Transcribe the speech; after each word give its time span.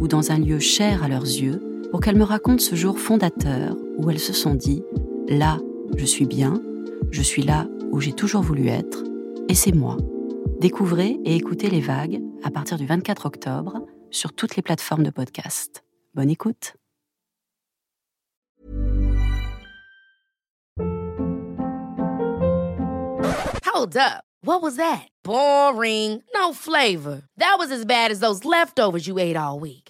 ou 0.00 0.08
dans 0.08 0.32
un 0.32 0.38
lieu 0.38 0.58
cher 0.58 1.04
à 1.04 1.08
leurs 1.08 1.22
yeux 1.24 1.62
pour 1.90 2.00
qu'elles 2.00 2.16
me 2.16 2.24
racontent 2.24 2.62
ce 2.62 2.74
jour 2.74 2.98
fondateur 2.98 3.76
où 3.98 4.10
elles 4.10 4.18
se 4.18 4.32
sont 4.32 4.54
dit⁇ 4.54 4.82
Là, 5.38 5.58
je 5.96 6.04
suis 6.04 6.26
bien, 6.26 6.60
je 7.10 7.22
suis 7.22 7.42
là 7.42 7.68
où 7.92 8.00
j'ai 8.00 8.12
toujours 8.12 8.42
voulu 8.42 8.68
être, 8.68 9.04
et 9.48 9.54
c'est 9.54 9.74
moi. 9.74 9.96
Découvrez 10.60 11.18
et 11.24 11.36
écoutez 11.36 11.70
les 11.70 11.80
vagues 11.80 12.20
à 12.42 12.50
partir 12.50 12.78
du 12.78 12.86
24 12.86 13.26
octobre 13.26 13.86
sur 14.10 14.32
toutes 14.32 14.56
les 14.56 14.62
plateformes 14.62 15.04
de 15.04 15.10
podcast. 15.10 15.84
Bonne 16.14 16.30
écoute. 16.30 16.74
Hold 23.72 23.96
up. 23.96 24.24
What 24.42 24.62
was 24.62 24.76
that? 24.76 25.08
Boring. 25.22 26.22
No 26.34 26.52
flavor. 26.52 27.22
That 27.36 27.56
was 27.58 27.70
as 27.70 27.84
bad 27.84 28.10
as 28.10 28.20
those 28.20 28.44
leftovers 28.44 29.06
you 29.06 29.18
ate 29.18 29.36
all 29.36 29.60
week. 29.60 29.89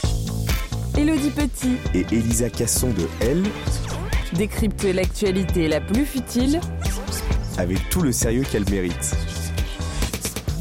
Elodie 1.01 1.31
Petit. 1.31 1.77
Et 1.95 2.05
Elisa 2.11 2.47
Casson 2.51 2.89
de 2.89 3.07
Elle, 3.21 3.41
décrypte 4.33 4.83
l'actualité 4.83 5.67
la 5.67 5.81
plus 5.81 6.05
futile. 6.05 6.61
Avec 7.57 7.79
tout 7.89 8.01
le 8.01 8.11
sérieux 8.11 8.43
qu'elle 8.51 8.69
mérite. 8.69 9.15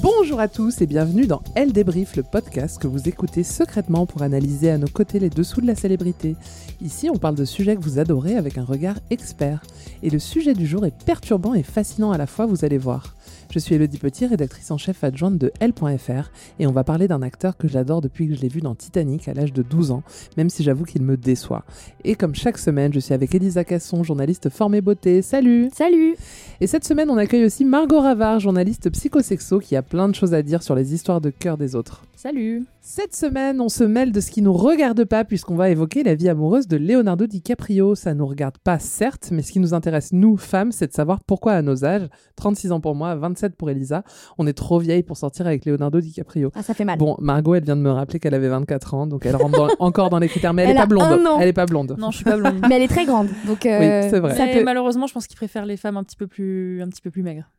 Bonjour 0.02 0.40
à 0.40 0.48
tous 0.48 0.80
et 0.80 0.86
bienvenue 0.86 1.26
dans 1.26 1.42
Elle 1.54 1.72
débrief, 1.72 2.16
le 2.16 2.22
podcast 2.22 2.80
que 2.80 2.86
vous 2.86 3.06
écoutez 3.06 3.42
secrètement 3.42 4.06
pour 4.06 4.22
analyser 4.22 4.70
à 4.70 4.78
nos 4.78 4.86
côtés 4.86 5.18
les 5.18 5.28
dessous 5.28 5.60
de 5.60 5.66
la 5.66 5.74
célébrité. 5.74 6.36
Ici, 6.80 7.10
on 7.10 7.18
parle 7.18 7.34
de 7.34 7.44
sujets 7.44 7.76
que 7.76 7.82
vous 7.82 7.98
adorez 7.98 8.36
avec 8.36 8.56
un 8.56 8.64
regard 8.64 8.96
expert. 9.10 9.62
Et 10.02 10.08
le 10.08 10.18
sujet 10.18 10.54
du 10.54 10.66
jour 10.66 10.86
est 10.86 11.04
perturbant 11.04 11.52
et 11.52 11.62
fascinant 11.62 12.12
à 12.12 12.18
la 12.18 12.26
fois, 12.26 12.46
vous 12.46 12.64
allez 12.64 12.78
voir. 12.78 13.14
Je 13.50 13.58
suis 13.58 13.74
Elodie 13.74 13.98
Petit, 13.98 14.26
rédactrice 14.26 14.70
en 14.70 14.78
chef 14.78 15.02
adjointe 15.02 15.36
de 15.36 15.52
L.fr, 15.58 16.30
et 16.60 16.68
on 16.68 16.72
va 16.72 16.84
parler 16.84 17.08
d'un 17.08 17.20
acteur 17.20 17.56
que 17.56 17.66
j'adore 17.66 18.00
depuis 18.00 18.28
que 18.28 18.36
je 18.36 18.40
l'ai 18.40 18.48
vu 18.48 18.60
dans 18.60 18.76
Titanic 18.76 19.26
à 19.26 19.34
l'âge 19.34 19.52
de 19.52 19.62
12 19.62 19.90
ans, 19.90 20.04
même 20.36 20.48
si 20.50 20.62
j'avoue 20.62 20.84
qu'il 20.84 21.02
me 21.02 21.16
déçoit. 21.16 21.64
Et 22.04 22.14
comme 22.14 22.36
chaque 22.36 22.58
semaine, 22.58 22.92
je 22.92 23.00
suis 23.00 23.12
avec 23.12 23.34
Elisa 23.34 23.64
Casson, 23.64 24.04
journaliste 24.04 24.50
formée 24.50 24.80
beauté. 24.80 25.20
Salut 25.20 25.68
Salut 25.74 26.14
Et 26.60 26.68
cette 26.68 26.84
semaine, 26.84 27.10
on 27.10 27.16
accueille 27.16 27.44
aussi 27.44 27.64
Margot 27.64 28.00
Ravard, 28.00 28.38
journaliste 28.38 28.88
psychosexo, 28.88 29.58
qui 29.58 29.74
a 29.74 29.82
plein 29.90 30.08
de 30.08 30.14
choses 30.14 30.32
à 30.34 30.42
dire 30.42 30.62
sur 30.62 30.74
les 30.76 30.94
histoires 30.94 31.20
de 31.20 31.28
cœur 31.30 31.58
des 31.58 31.74
autres. 31.74 32.04
Salut 32.14 32.64
Cette 32.80 33.14
semaine, 33.16 33.60
on 33.60 33.68
se 33.68 33.82
mêle 33.82 34.12
de 34.12 34.20
ce 34.20 34.30
qui 34.30 34.40
nous 34.40 34.52
regarde 34.52 35.04
pas 35.04 35.24
puisqu'on 35.24 35.56
va 35.56 35.68
évoquer 35.68 36.04
la 36.04 36.14
vie 36.14 36.28
amoureuse 36.28 36.68
de 36.68 36.76
Leonardo 36.76 37.26
DiCaprio. 37.26 37.94
Ça 37.96 38.14
nous 38.14 38.26
regarde 38.26 38.56
pas 38.58 38.78
certes, 38.78 39.30
mais 39.32 39.42
ce 39.42 39.50
qui 39.50 39.58
nous 39.58 39.74
intéresse 39.74 40.12
nous 40.12 40.36
femmes, 40.36 40.70
c'est 40.70 40.86
de 40.86 40.92
savoir 40.92 41.18
pourquoi 41.24 41.54
à 41.54 41.62
nos 41.62 41.84
âges, 41.84 42.08
36 42.36 42.70
ans 42.70 42.80
pour 42.80 42.94
moi, 42.94 43.16
27 43.16 43.56
pour 43.56 43.68
Elisa, 43.68 44.04
on 44.38 44.46
est 44.46 44.52
trop 44.52 44.78
vieille 44.78 45.02
pour 45.02 45.16
sortir 45.16 45.46
avec 45.46 45.64
Leonardo 45.64 46.00
DiCaprio. 46.00 46.52
Ah, 46.54 46.62
ça 46.62 46.72
fait 46.72 46.84
mal. 46.84 46.96
Bon, 46.96 47.16
Margot, 47.18 47.56
elle 47.56 47.64
vient 47.64 47.76
de 47.76 47.82
me 47.82 47.90
rappeler 47.90 48.20
qu'elle 48.20 48.34
avait 48.34 48.48
24 48.48 48.94
ans, 48.94 49.06
donc 49.08 49.26
elle 49.26 49.34
rentre 49.34 49.58
dans- 49.58 49.68
encore 49.80 50.08
dans 50.10 50.20
les 50.20 50.28
critères, 50.28 50.54
mais 50.54 50.62
elle, 50.62 50.70
Elle 50.70 50.76
est 50.76 50.80
pas 50.80 50.86
blonde. 50.86 51.02
un 51.04 51.26
an. 51.26 51.38
Elle 51.40 51.48
est 51.48 51.52
pas 51.52 51.66
blonde. 51.66 51.96
Non, 51.98 52.12
je 52.12 52.16
suis 52.16 52.24
pas 52.24 52.36
blonde. 52.36 52.60
Mais 52.68 52.76
elle 52.76 52.82
est 52.82 52.88
très 52.88 53.06
grande, 53.06 53.28
donc 53.46 53.66
euh, 53.66 54.02
Oui, 54.04 54.08
c'est 54.10 54.20
vrai. 54.20 54.36
ça 54.36 54.46
Mais 54.46 54.58
peut... 54.58 54.64
malheureusement, 54.64 55.08
je 55.08 55.14
pense 55.14 55.26
qu'ils 55.26 55.36
préfèrent 55.36 55.66
les 55.66 55.76
femmes 55.76 55.96
un 55.96 56.04
petit 56.04 56.16
peu 56.16 56.28
plus, 56.28 56.80
un 56.80 56.88
petit 56.88 57.02
peu 57.02 57.10
plus 57.10 57.22
maigres. 57.24 57.50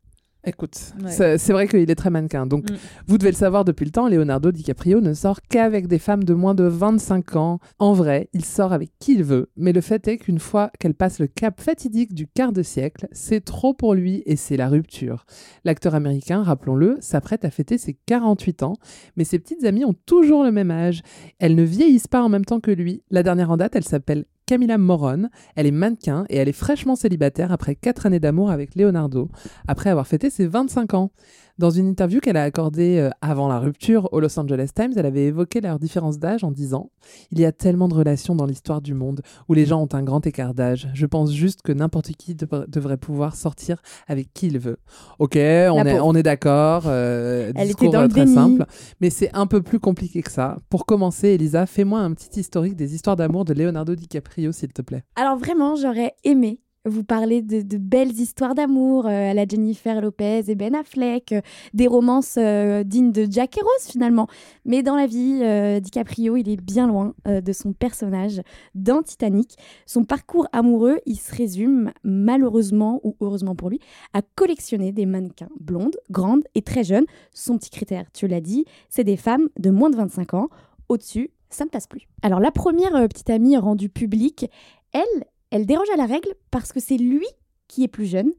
Écoute, 0.43 0.75
Ouais. 1.03 1.11
c'est 1.11 1.37
c'est 1.37 1.53
vrai 1.53 1.67
qu'il 1.67 1.89
est 1.89 1.95
très 1.95 2.09
mannequin. 2.09 2.47
Donc, 2.47 2.69
Mm. 2.69 2.75
vous 3.05 3.17
devez 3.19 3.29
le 3.29 3.35
savoir 3.37 3.63
depuis 3.63 3.85
le 3.85 3.91
temps, 3.91 4.07
Leonardo 4.09 4.51
DiCaprio 4.51 4.99
ne 4.99 5.13
sort 5.13 5.39
qu'avec 5.43 5.87
des 5.87 5.99
femmes 5.99 6.23
de 6.23 6.33
moins 6.33 6.55
de 6.55 6.63
25 6.63 7.35
ans. 7.35 7.59
En 7.77 7.93
vrai, 7.93 8.27
il 8.33 8.43
sort 8.43 8.73
avec 8.73 8.89
qui 8.99 9.13
il 9.13 9.23
veut. 9.23 9.51
Mais 9.55 9.71
le 9.71 9.81
fait 9.81 10.07
est 10.07 10.17
qu'une 10.17 10.39
fois 10.39 10.71
qu'elle 10.79 10.95
passe 10.95 11.19
le 11.19 11.27
cap 11.27 11.61
fatidique 11.61 12.15
du 12.15 12.25
quart 12.27 12.53
de 12.53 12.63
siècle, 12.63 13.07
c'est 13.11 13.45
trop 13.45 13.75
pour 13.75 13.93
lui 13.93 14.23
et 14.25 14.35
c'est 14.35 14.57
la 14.57 14.67
rupture. 14.67 15.25
L'acteur 15.63 15.93
américain, 15.93 16.41
rappelons-le, 16.41 16.97
s'apprête 17.01 17.45
à 17.45 17.51
fêter 17.51 17.77
ses 17.77 17.93
48 18.07 18.63
ans, 18.63 18.73
mais 19.17 19.23
ses 19.25 19.37
petites 19.37 19.63
amies 19.63 19.85
ont 19.85 19.95
toujours 20.07 20.43
le 20.43 20.51
même 20.51 20.71
âge. 20.71 21.01
Elles 21.37 21.53
ne 21.55 21.63
vieillissent 21.63 22.07
pas 22.07 22.23
en 22.23 22.29
même 22.29 22.45
temps 22.45 22.59
que 22.59 22.71
lui. 22.71 23.03
La 23.11 23.21
dernière 23.21 23.51
en 23.51 23.57
date, 23.57 23.75
elle 23.75 23.83
s'appelle 23.83 24.25
Camilla 24.51 24.77
Moron. 24.77 25.29
Elle 25.55 25.65
est 25.65 25.71
mannequin 25.71 26.25
et 26.27 26.35
elle 26.35 26.49
est 26.49 26.51
fraîchement 26.51 26.97
célibataire 26.97 27.53
après 27.53 27.73
4 27.73 28.07
années 28.07 28.19
d'amour 28.19 28.51
avec 28.51 28.75
Leonardo, 28.75 29.29
après 29.65 29.89
avoir 29.89 30.07
fêté 30.07 30.29
ses 30.29 30.45
25 30.45 30.93
ans. 30.93 31.11
Dans 31.61 31.69
une 31.69 31.85
interview 31.87 32.19
qu'elle 32.21 32.37
a 32.37 32.41
accordée 32.43 32.97
euh, 32.97 33.11
avant 33.21 33.47
la 33.47 33.59
rupture 33.59 34.09
au 34.13 34.19
Los 34.19 34.39
Angeles 34.39 34.71
Times, 34.75 34.93
elle 34.95 35.05
avait 35.05 35.25
évoqué 35.25 35.61
leur 35.61 35.77
différence 35.77 36.17
d'âge 36.17 36.43
en 36.43 36.49
disant 36.49 36.89
Il 37.31 37.39
y 37.39 37.45
a 37.45 37.51
tellement 37.51 37.87
de 37.87 37.93
relations 37.93 38.35
dans 38.35 38.47
l'histoire 38.47 38.81
du 38.81 38.95
monde 38.95 39.21
où 39.47 39.53
les 39.53 39.67
gens 39.67 39.79
ont 39.79 39.89
un 39.93 40.01
grand 40.01 40.25
écart 40.25 40.55
d'âge. 40.55 40.89
Je 40.95 41.05
pense 41.05 41.31
juste 41.31 41.61
que 41.61 41.71
n'importe 41.71 42.13
qui 42.13 42.33
dev- 42.33 42.65
devrait 42.67 42.97
pouvoir 42.97 43.35
sortir 43.35 43.79
avec 44.07 44.33
qui 44.33 44.47
il 44.47 44.57
veut. 44.57 44.77
Ok, 45.19 45.35
on 45.35 45.37
est, 45.85 45.99
on 45.99 46.15
est 46.15 46.23
d'accord. 46.23 46.85
euh, 46.87 47.51
Elle 47.55 47.67
discours, 47.67 47.89
était 47.89 47.93
dans 47.95 47.99
euh, 47.99 48.07
le 48.07 48.09
très 48.09 48.23
déni. 48.25 48.33
simple. 48.33 48.65
Mais 48.99 49.11
c'est 49.11 49.29
un 49.35 49.45
peu 49.45 49.61
plus 49.61 49.79
compliqué 49.79 50.23
que 50.23 50.31
ça. 50.31 50.57
Pour 50.71 50.87
commencer, 50.87 51.27
Elisa, 51.27 51.67
fais-moi 51.67 51.99
un 51.99 52.11
petit 52.13 52.39
historique 52.39 52.75
des 52.75 52.95
histoires 52.95 53.15
d'amour 53.17 53.45
de 53.45 53.53
Leonardo 53.53 53.93
DiCaprio, 53.93 54.51
s'il 54.51 54.73
te 54.73 54.81
plaît. 54.81 55.03
Alors 55.15 55.37
vraiment, 55.37 55.75
j'aurais 55.75 56.15
aimé 56.23 56.59
vous 56.85 57.03
parler 57.03 57.41
de, 57.41 57.77
belles 57.77 58.11
histoires 58.11 58.55
d'amour 58.55 59.05
euh, 59.05 59.31
à 59.31 59.33
la 59.33 59.45
Jennifer 59.45 60.01
Lopez 60.01 60.43
et 60.47 60.55
Ben 60.55 60.73
Affleck, 60.73 61.31
euh, 61.31 61.41
des 61.73 61.87
romances 61.87 62.35
euh, 62.37 62.83
dignes 62.83 63.11
de 63.11 63.27
Jack 63.29 63.57
et 63.57 63.61
Rose 63.61 63.87
finalement. 63.87 64.27
Mais 64.65 64.81
dans 64.81 64.95
la 64.95 65.07
vie, 65.07 65.41
DiCaprio, 65.81 66.37
il 66.37 66.49
est 66.49 66.61
bien 66.61 66.87
loin 66.87 67.13
de 67.25 67.53
son 67.53 67.73
personnage 67.73 68.41
dans 68.75 69.01
Titanic. 69.01 69.57
Son 69.85 70.03
parcours 70.03 70.47
amoureux, 70.51 70.99
il 71.05 71.17
se 71.17 71.35
résume 71.35 71.91
malheureusement 72.03 72.99
ou 73.03 73.15
heureusement 73.21 73.55
pour 73.55 73.69
lui 73.69 73.79
à 74.13 74.21
collectionner 74.21 74.91
des 74.91 75.05
mannequins 75.05 75.49
blondes, 75.59 75.97
grandes 76.09 76.43
et 76.55 76.61
très 76.61 76.83
jeunes. 76.83 77.05
Son 77.33 77.57
petit 77.57 77.69
critère, 77.69 78.05
tu 78.13 78.27
l'as 78.27 78.41
dit, 78.41 78.65
c'est 78.89 79.03
des 79.03 79.17
femmes 79.17 79.49
de 79.59 79.69
moins 79.69 79.89
de 79.89 79.97
25 79.97 80.33
ans. 80.33 80.49
Au-dessus, 80.89 81.31
ça 81.49 81.65
ne 81.65 81.69
passe 81.69 81.87
plus. 81.87 82.07
Alors 82.21 82.39
la 82.39 82.51
première 82.51 83.07
petite 83.07 83.29
amie 83.29 83.57
rendue 83.57 83.89
publique, 83.89 84.49
elle, 84.93 85.25
elle 85.51 85.65
déroge 85.65 85.89
à 85.93 85.97
la 85.97 86.05
règle 86.05 86.33
parce 86.49 86.71
que 86.73 86.79
c'est 86.79 86.97
lui 86.97 87.27
qui 87.67 87.83
est 87.83 87.87
plus 87.87 88.05
jeune. 88.05 88.31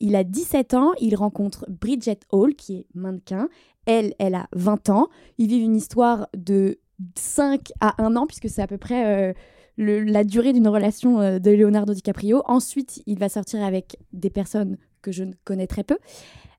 Il 0.00 0.16
a 0.16 0.24
17 0.24 0.72
ans, 0.74 0.92
il 1.00 1.14
rencontre 1.14 1.66
Bridget 1.68 2.20
Hall, 2.32 2.54
qui 2.54 2.76
est 2.78 2.86
mannequin. 2.94 3.48
Elle, 3.86 4.14
elle 4.18 4.34
a 4.34 4.48
20 4.54 4.88
ans. 4.88 5.08
Ils 5.36 5.48
vivent 5.48 5.64
une 5.64 5.76
histoire 5.76 6.28
de 6.36 6.78
5 7.16 7.72
à 7.80 8.02
1 8.02 8.16
an, 8.16 8.26
puisque 8.26 8.48
c'est 8.48 8.62
à 8.62 8.66
peu 8.66 8.78
près 8.78 9.30
euh, 9.30 9.32
le- 9.76 10.02
la 10.04 10.24
durée 10.24 10.52
d'une 10.54 10.68
relation 10.68 11.20
euh, 11.20 11.38
de 11.38 11.50
Leonardo 11.50 11.92
DiCaprio. 11.92 12.42
Ensuite, 12.46 13.02
il 13.06 13.18
va 13.18 13.28
sortir 13.28 13.62
avec 13.62 13.96
des 14.12 14.30
personnes 14.30 14.78
que 15.02 15.12
je 15.12 15.24
ne 15.24 15.32
connais 15.44 15.66
très 15.66 15.84
peu. 15.84 15.98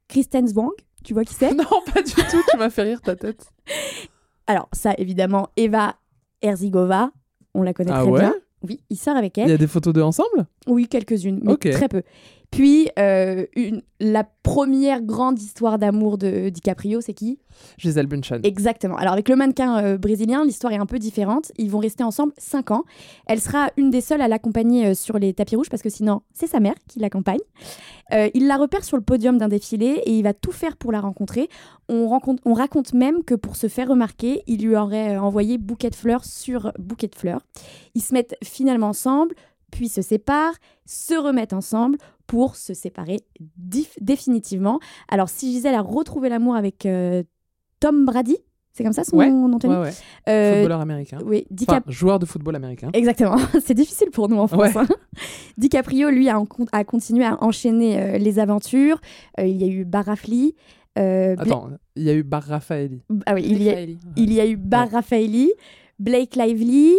Kristen 0.07 0.47
Zwang, 0.47 0.71
tu 1.03 1.13
vois 1.13 1.23
qui 1.25 1.33
c'est? 1.33 1.51
Non, 1.55 1.65
pas 1.93 2.01
du 2.03 2.11
tout. 2.13 2.41
Tu 2.51 2.57
m'as 2.57 2.69
fait 2.69 2.83
rire 2.83 3.01
ta 3.01 3.15
tête. 3.15 3.49
Alors, 4.47 4.67
ça, 4.73 4.93
évidemment, 4.97 5.49
Eva 5.57 5.95
Herzigova, 6.41 7.11
on 7.53 7.63
la 7.63 7.73
connaît 7.73 7.91
Ah 7.93 8.01
très 8.01 8.11
ouais? 8.11 8.19
bien. 8.19 8.35
Oui, 8.67 8.79
il 8.89 8.97
sort 8.97 9.15
avec 9.17 9.37
Il 9.37 9.41
elle. 9.41 9.49
y 9.49 9.53
a 9.53 9.57
des 9.57 9.67
photos 9.67 9.93
d'eux 9.93 10.03
ensemble? 10.03 10.45
Oui, 10.67 10.87
quelques-unes, 10.87 11.39
mais 11.43 11.55
très 11.71 11.87
peu. 11.89 12.03
Puis, 12.51 12.89
euh, 12.99 13.45
une, 13.55 13.81
la 14.01 14.25
première 14.43 15.01
grande 15.01 15.39
histoire 15.41 15.79
d'amour 15.79 16.17
de 16.17 16.49
DiCaprio, 16.49 16.99
c'est 16.99 17.13
qui? 17.13 17.39
Gisèle 17.77 18.07
Bunchen. 18.07 18.41
Exactement. 18.43 18.97
Alors, 18.97 19.13
avec 19.13 19.29
le 19.29 19.37
mannequin 19.37 19.81
euh, 19.81 19.97
brésilien, 19.97 20.43
l'histoire 20.43 20.73
est 20.73 20.77
un 20.77 20.85
peu 20.85 20.99
différente. 20.99 21.53
Ils 21.57 21.71
vont 21.71 21.79
rester 21.79 22.03
ensemble 22.03 22.33
5 22.37 22.71
ans. 22.71 22.83
Elle 23.25 23.39
sera 23.39 23.69
une 23.77 23.89
des 23.89 24.01
seules 24.01 24.19
à 24.21 24.27
l'accompagner 24.27 24.87
euh, 24.87 24.93
sur 24.93 25.17
les 25.17 25.33
tapis 25.33 25.55
rouges 25.55 25.69
parce 25.69 25.81
que 25.81 25.89
sinon, 25.89 26.23
c'est 26.33 26.47
sa 26.47 26.59
mère 26.59 26.75
qui 26.89 26.99
l'accompagne. 26.99 27.39
Il 28.33 28.47
la 28.47 28.57
repère 28.57 28.83
sur 28.83 28.97
le 28.97 29.03
podium 29.03 29.37
d'un 29.37 29.47
défilé 29.47 30.01
et 30.05 30.11
il 30.17 30.23
va 30.23 30.33
tout 30.33 30.51
faire 30.51 30.75
pour 30.75 30.91
la 30.91 30.99
rencontrer. 30.99 31.47
On, 31.87 32.09
rencontre- 32.09 32.41
on 32.45 32.53
raconte 32.53 32.93
même 32.93 33.23
que 33.23 33.35
pour 33.35 33.55
se 33.55 33.69
faire 33.69 33.87
remarquer, 33.87 34.43
il 34.47 34.65
lui 34.65 34.75
aurait 34.75 35.15
envoyé 35.17 35.57
bouquet 35.57 35.89
de 35.89 35.95
fleurs 35.95 36.25
sur 36.25 36.73
bouquet 36.77 37.07
de 37.07 37.15
fleurs. 37.15 37.39
Ils 37.95 38.01
se 38.01 38.13
mettent 38.13 38.35
finalement 38.43 38.89
ensemble, 38.89 39.33
puis 39.71 39.87
se 39.87 40.01
séparent, 40.01 40.55
se 40.85 41.13
remettent 41.13 41.53
ensemble 41.53 41.97
pour 42.31 42.55
se 42.55 42.73
séparer 42.73 43.17
définitivement. 43.99 44.79
Alors, 45.09 45.27
si 45.27 45.51
Gisèle 45.51 45.75
a 45.75 45.81
retrouvé 45.81 46.29
l'amour 46.29 46.55
avec 46.55 46.85
euh, 46.85 47.23
Tom 47.81 48.05
Brady, 48.05 48.37
c'est 48.71 48.85
comme 48.85 48.93
ça 48.93 49.03
son 49.03 49.17
Ouais, 49.17 49.29
nom 49.29 49.49
de 49.57 49.67
Ouais. 49.67 49.89
Euh, 50.29 50.53
Footballeur 50.53 50.79
américain. 50.79 51.17
Oui, 51.25 51.45
Enfin, 51.67 51.79
DiCap- 51.79 51.91
joueur 51.91 52.19
de 52.19 52.25
football 52.25 52.55
américain. 52.55 52.89
Exactement, 52.93 53.35
c'est 53.65 53.73
difficile 53.73 54.11
pour 54.11 54.29
nous 54.29 54.37
en 54.37 54.47
France. 54.47 54.61
Ouais. 54.73 54.81
hein. 54.81 54.87
DiCaprio, 55.57 56.09
lui, 56.09 56.29
a, 56.29 56.41
continué 56.85 57.25
à 57.25 57.43
enchaîner 57.43 57.99
euh, 58.01 58.17
les 58.17 58.39
aventures. 58.39 59.01
Euh, 59.39 59.45
il 59.45 59.57
y 59.57 59.65
a 59.65 59.67
eu 59.67 59.83
Barafli. 59.83 60.55
euh, 60.97 61.35
Bla- 61.35 61.43
Attends, 61.43 61.69
il 61.97 62.03
y 62.03 62.09
a 62.09 62.13
eu 62.13 62.23
Bar 62.23 62.43
Raffaelli. 62.43 63.01
Ah 63.25 63.33
oui, 63.33 63.43
il 63.45 63.61
y 63.61 63.67
a, 63.67 63.71
Raffaelli. 63.73 63.99
il 64.15 64.33
y 64.33 64.39
a 64.39 64.47
eu 64.47 64.55
Bar 64.55 64.89
Raffaelli, 64.89 65.51
Blake 65.99 66.37
Lively, 66.37 66.95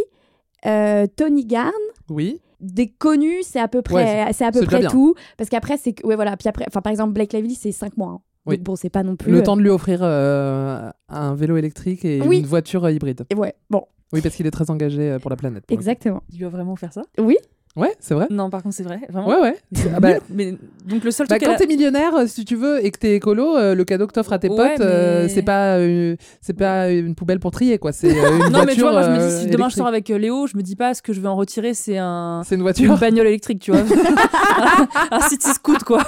euh, 0.67 1.06
Tony 1.17 1.46
Garn. 1.46 1.73
Oui. 2.11 2.38
Des 2.62 2.88
connus, 2.88 3.43
c'est 3.43 3.59
à 3.61 3.69
peu 3.69 3.79
Ouais, 3.79 3.82
près, 3.82 4.32
c'est 4.32 4.44
à 4.44 4.53
peu 4.53 4.64
près 4.64 4.87
tout. 4.87 5.14
Parce 5.37 5.50
qu'après, 5.50 5.76
c'est 5.76 5.94
ouais, 6.06 6.14
voilà. 6.14 6.37
Puis 6.37 6.49
après, 6.49 6.64
enfin, 6.69 6.81
par 6.81 6.91
exemple, 6.93 7.12
Blake 7.12 7.32
Lively, 7.32 7.55
c'est 7.56 7.73
5 7.73 7.97
mois. 7.97 8.11
hein. 8.11 8.20
Oui. 8.47 8.56
Donc 8.56 8.64
bon, 8.64 8.76
c'est 8.76 8.88
pas 8.91 9.03
non 9.03 9.17
plus. 9.17 9.31
Le 9.32 9.38
euh, 9.38 9.43
temps 9.43 9.56
de 9.56 9.62
lui 9.62 9.69
offrir 9.69 10.00
euh, 10.03 10.91
un 11.09 11.35
vélo 11.35 11.56
électrique 11.56 12.05
et 12.05 12.20
Oui. 12.23 12.38
une 12.38 12.47
voiture 12.47 12.85
euh, 12.85 12.91
hybride. 12.93 13.25
et 13.31 13.35
ouais, 13.35 13.55
bon, 13.70 13.85
Oui, 14.12 14.20
parce 14.20 14.35
qu'il 14.35 14.47
est 14.47 14.50
très 14.53 14.69
engagé 14.70 15.17
pour 15.20 15.31
la 15.31 15.37
planète. 15.37 15.64
pour 15.67 15.76
exactement. 15.76 16.23
Il 16.32 16.44
a 16.44 16.49
vraiment 16.49 16.75
faire 16.76 16.93
ça? 16.93 17.03
Oui. 17.19 17.37
Ouais, 17.74 17.94
c'est 18.00 18.12
vrai. 18.12 18.26
Non, 18.28 18.50
par 18.50 18.62
contre, 18.62 18.74
c'est 18.74 18.82
vrai. 18.82 19.00
Vraiment. 19.08 19.28
Ouais, 19.28 19.40
ouais. 19.40 19.56
Ah 19.94 20.00
bah, 20.00 20.10
mais 20.28 20.54
donc 20.84 21.04
le 21.04 21.10
seul 21.10 21.26
Bah, 21.26 21.36
truc 21.38 21.48
quand 21.48 21.54
a- 21.54 21.58
t'es 21.58 21.66
millionnaire, 21.66 22.14
euh, 22.14 22.26
si 22.26 22.44
tu 22.44 22.54
veux, 22.54 22.84
et 22.84 22.90
que 22.90 22.98
t'es 22.98 23.14
écolo, 23.14 23.56
euh, 23.56 23.74
le 23.74 23.84
cadeau 23.84 24.06
que 24.06 24.12
t'offres 24.12 24.34
à 24.34 24.38
tes 24.38 24.50
Ouais, 24.50 24.56
potes, 24.74 24.80
euh, 24.82 25.26
c'est 25.30 25.40
pas, 25.40 25.78
euh, 25.78 26.14
c'est 26.42 26.52
pas 26.52 26.90
une 26.90 27.14
poubelle 27.14 27.40
pour 27.40 27.50
trier, 27.50 27.78
quoi. 27.78 27.92
C'est 27.92 28.10
euh, 28.10 28.36
une 28.36 28.38
Non, 28.52 28.64
mais 28.66 28.74
tu 28.74 28.80
voiture. 28.82 28.90
vois, 28.92 28.92
moi 28.92 29.02
je 29.02 29.10
me 29.10 29.26
dis, 29.26 29.40
si 29.44 29.46
demain 29.46 29.70
je 29.70 29.76
sors 29.76 29.86
avec 29.86 30.06
Léo, 30.10 30.46
je 30.46 30.54
me 30.58 30.62
dis 30.62 30.76
pas 30.76 30.92
ce 30.92 31.00
que 31.00 31.14
je 31.14 31.20
vais 31.22 31.28
en 31.28 31.36
retirer, 31.36 31.72
c'est 31.72 31.96
un. 31.96 32.42
C'est 32.44 32.56
une 32.56 32.60
Une 32.60 32.62
voiture. 32.64 32.98
bagnole 32.98 33.26
électrique, 33.28 33.60
tu 33.60 33.70
vois. 33.72 33.80
un 35.10 35.20
city 35.28 35.48
scoot, 35.54 35.82
quoi. 35.82 36.02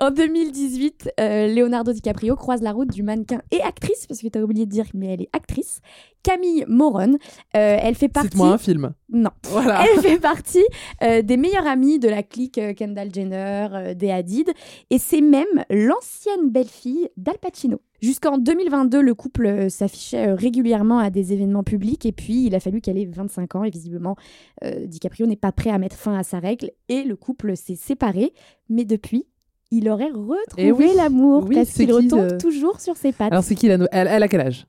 En 0.00 0.10
2018, 0.10 1.12
euh, 1.20 1.46
Leonardo 1.48 1.92
DiCaprio 1.92 2.34
croise 2.34 2.62
la 2.62 2.72
route 2.72 2.90
du 2.90 3.02
mannequin 3.02 3.42
et 3.50 3.60
actrice, 3.60 4.06
parce 4.06 4.22
que 4.22 4.28
tu 4.28 4.38
as 4.38 4.42
oublié 4.42 4.64
de 4.64 4.70
dire, 4.70 4.86
mais 4.94 5.12
elle 5.12 5.20
est 5.20 5.28
actrice, 5.34 5.82
Camille 6.22 6.64
Moron. 6.68 7.18
Euh, 7.54 7.78
elle 7.82 7.94
fait 7.94 8.08
partie. 8.08 8.28
Cite-moi 8.28 8.48
un 8.48 8.56
film. 8.56 8.94
Non. 9.12 9.28
Voilà. 9.50 9.84
Elle 9.84 10.00
fait 10.00 10.18
partie 10.18 10.64
euh, 11.02 11.20
des 11.20 11.36
meilleures 11.36 11.66
amies 11.66 11.98
de 11.98 12.08
la 12.08 12.22
clique 12.22 12.58
Kendall 12.76 13.12
Jenner, 13.12 13.94
des 13.94 14.10
Hadid, 14.10 14.50
et 14.88 14.98
c'est 14.98 15.20
même 15.20 15.64
l'ancienne 15.68 16.48
belle-fille 16.48 17.10
d'Al 17.18 17.36
Pacino. 17.36 17.82
Jusqu'en 18.00 18.38
2022, 18.38 19.02
le 19.02 19.14
couple 19.14 19.68
s'affichait 19.68 20.32
régulièrement 20.32 20.98
à 20.98 21.10
des 21.10 21.34
événements 21.34 21.64
publics, 21.64 22.06
et 22.06 22.12
puis 22.12 22.46
il 22.46 22.54
a 22.54 22.60
fallu 22.60 22.80
qu'elle 22.80 22.96
ait 22.96 23.04
25 23.04 23.56
ans, 23.56 23.64
et 23.64 23.70
visiblement, 23.70 24.16
DiCaprio 24.64 25.26
n'est 25.26 25.36
pas 25.36 25.52
prêt 25.52 25.68
à 25.68 25.76
mettre 25.76 25.96
fin 25.96 26.18
à 26.18 26.22
sa 26.22 26.38
règle, 26.38 26.70
et 26.88 27.02
le 27.02 27.16
couple 27.16 27.54
s'est 27.54 27.76
séparé, 27.76 28.32
mais 28.70 28.86
depuis, 28.86 29.26
il 29.70 29.88
aurait 29.88 30.10
retrouvé 30.10 30.42
Eh 30.58 30.72
oui. 30.72 30.92
l'amour, 30.96 31.44
Oui, 31.46 31.56
parce 31.56 31.72
qu'il 31.72 31.86
qui, 31.86 31.92
retombe 31.92 32.32
euh 32.32 32.38
toujours 32.38 32.80
sur 32.80 32.96
ses 32.96 33.12
pattes. 33.12 33.32
Alors, 33.32 33.44
c'est 33.44 33.54
qui 33.54 33.68
la 33.68 33.78
elle, 33.92 34.08
elle 34.08 34.22
a 34.22 34.28
quel 34.28 34.40
âge? 34.40 34.66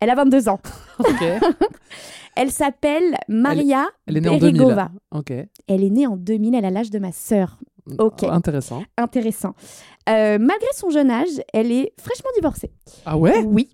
Elle 0.00 0.10
a 0.10 0.14
22 0.14 0.48
ans. 0.48 0.60
Elle 2.36 2.50
s'appelle 2.50 3.16
Maria 3.28 3.86
Elle 4.06 4.16
est 4.16 4.20
née 4.20 4.28
en 4.28 4.38
2000. 4.38 4.58
Beregova. 4.58 4.90
Ok. 5.12 5.32
Elle 5.68 5.84
est 5.84 5.90
née 5.90 6.06
en 6.06 6.16
2000, 6.16 6.54
elle 6.54 6.64
a 6.64 6.70
l'âge 6.70 6.90
de 6.90 6.98
ma 6.98 7.12
sœur. 7.12 7.58
Ok. 7.98 8.24
Intéressant. 8.24 8.82
Intéressant. 8.96 9.54
Euh, 10.08 10.38
malgré 10.38 10.68
son 10.74 10.90
jeune 10.90 11.10
âge, 11.10 11.28
elle 11.52 11.70
est 11.70 11.92
fraîchement 12.00 12.30
divorcée. 12.34 12.72
Ah 13.04 13.16
ouais? 13.18 13.44
Oui. 13.44 13.68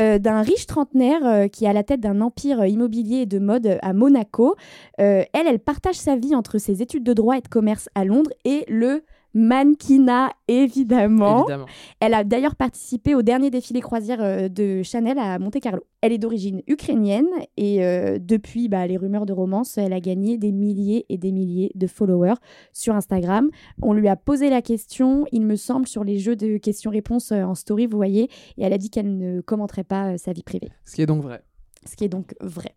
Euh, 0.00 0.18
d'un 0.18 0.42
riche 0.42 0.66
trentenaire 0.66 1.24
euh, 1.26 1.48
qui 1.48 1.64
est 1.64 1.68
à 1.68 1.72
la 1.72 1.82
tête 1.82 2.00
d'un 2.00 2.20
empire 2.20 2.64
immobilier 2.66 3.22
et 3.22 3.26
de 3.26 3.38
mode 3.38 3.78
à 3.82 3.92
Monaco. 3.92 4.54
Elle, 4.96 5.26
elle 5.32 5.58
partage 5.58 5.96
sa 5.96 6.16
vie 6.16 6.34
entre 6.34 6.58
ses 6.58 6.82
études 6.82 7.04
de 7.04 7.12
droit 7.12 7.36
et 7.36 7.40
de 7.40 7.48
commerce 7.48 7.88
à 7.94 8.04
Londres 8.04 8.30
et 8.44 8.64
le 8.68 9.04
mannequinat, 9.38 10.30
évidemment. 10.48 11.40
Évidemment. 11.40 11.66
Elle 12.00 12.14
a 12.14 12.24
d'ailleurs 12.24 12.56
participé 12.56 13.14
au 13.14 13.22
dernier 13.22 13.50
défilé 13.50 13.80
croisière 13.80 14.22
euh, 14.22 14.48
de 14.48 14.82
Chanel 14.82 15.18
à 15.18 15.38
Monte-Carlo. 15.38 15.82
Elle 16.00 16.12
est 16.12 16.18
d'origine 16.18 16.62
ukrainienne 16.68 17.26
et 17.56 17.84
euh, 17.84 18.18
depuis 18.20 18.68
bah, 18.68 18.86
les 18.86 18.96
rumeurs 18.96 19.26
de 19.26 19.32
romance, 19.32 19.78
elle 19.78 19.92
a 19.92 20.00
gagné 20.00 20.38
des 20.38 20.52
milliers 20.52 21.06
et 21.08 21.18
des 21.18 21.32
milliers 21.32 21.72
de 21.74 21.86
followers 21.86 22.36
sur 22.72 22.94
Instagram. 22.94 23.50
On 23.82 23.92
lui 23.92 24.08
a 24.08 24.16
posé 24.16 24.50
la 24.50 24.62
question, 24.62 25.24
il 25.32 25.44
me 25.44 25.56
semble, 25.56 25.86
sur 25.86 26.04
les 26.04 26.18
jeux 26.18 26.36
de 26.36 26.56
questions-réponses 26.56 27.32
euh, 27.32 27.42
en 27.42 27.54
story, 27.54 27.86
vous 27.86 27.96
voyez, 27.96 28.24
et 28.56 28.62
elle 28.62 28.72
a 28.72 28.78
dit 28.78 28.90
qu'elle 28.90 29.16
ne 29.16 29.40
commenterait 29.40 29.84
pas 29.84 30.12
euh, 30.12 30.16
sa 30.16 30.32
vie 30.32 30.42
privée, 30.42 30.70
Ce 30.84 30.94
qui 30.94 31.02
est 31.02 31.06
donc 31.06 31.22
vrai. 31.22 31.42
ce 31.86 31.96
qui 31.96 32.04
est 32.04 32.08
donc 32.08 32.34
vrai. 32.40 32.74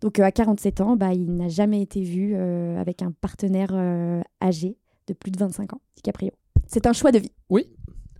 Donc 0.00 0.18
euh, 0.18 0.24
à 0.24 0.32
47 0.32 0.80
ans, 0.80 0.96
bah, 0.96 1.12
il 1.12 1.34
n'a 1.34 1.48
jamais 1.48 1.82
été 1.82 2.02
vu 2.02 2.34
avec 2.34 3.02
un 3.02 3.12
partenaire 3.12 3.74
âgé 4.42 4.78
de 5.08 5.14
plus 5.14 5.30
de 5.30 5.38
25 5.38 5.72
ans, 5.72 5.80
DiCaprio. 5.96 6.30
C'est 6.66 6.86
un 6.86 6.92
choix 6.92 7.12
de 7.12 7.18
vie. 7.18 7.32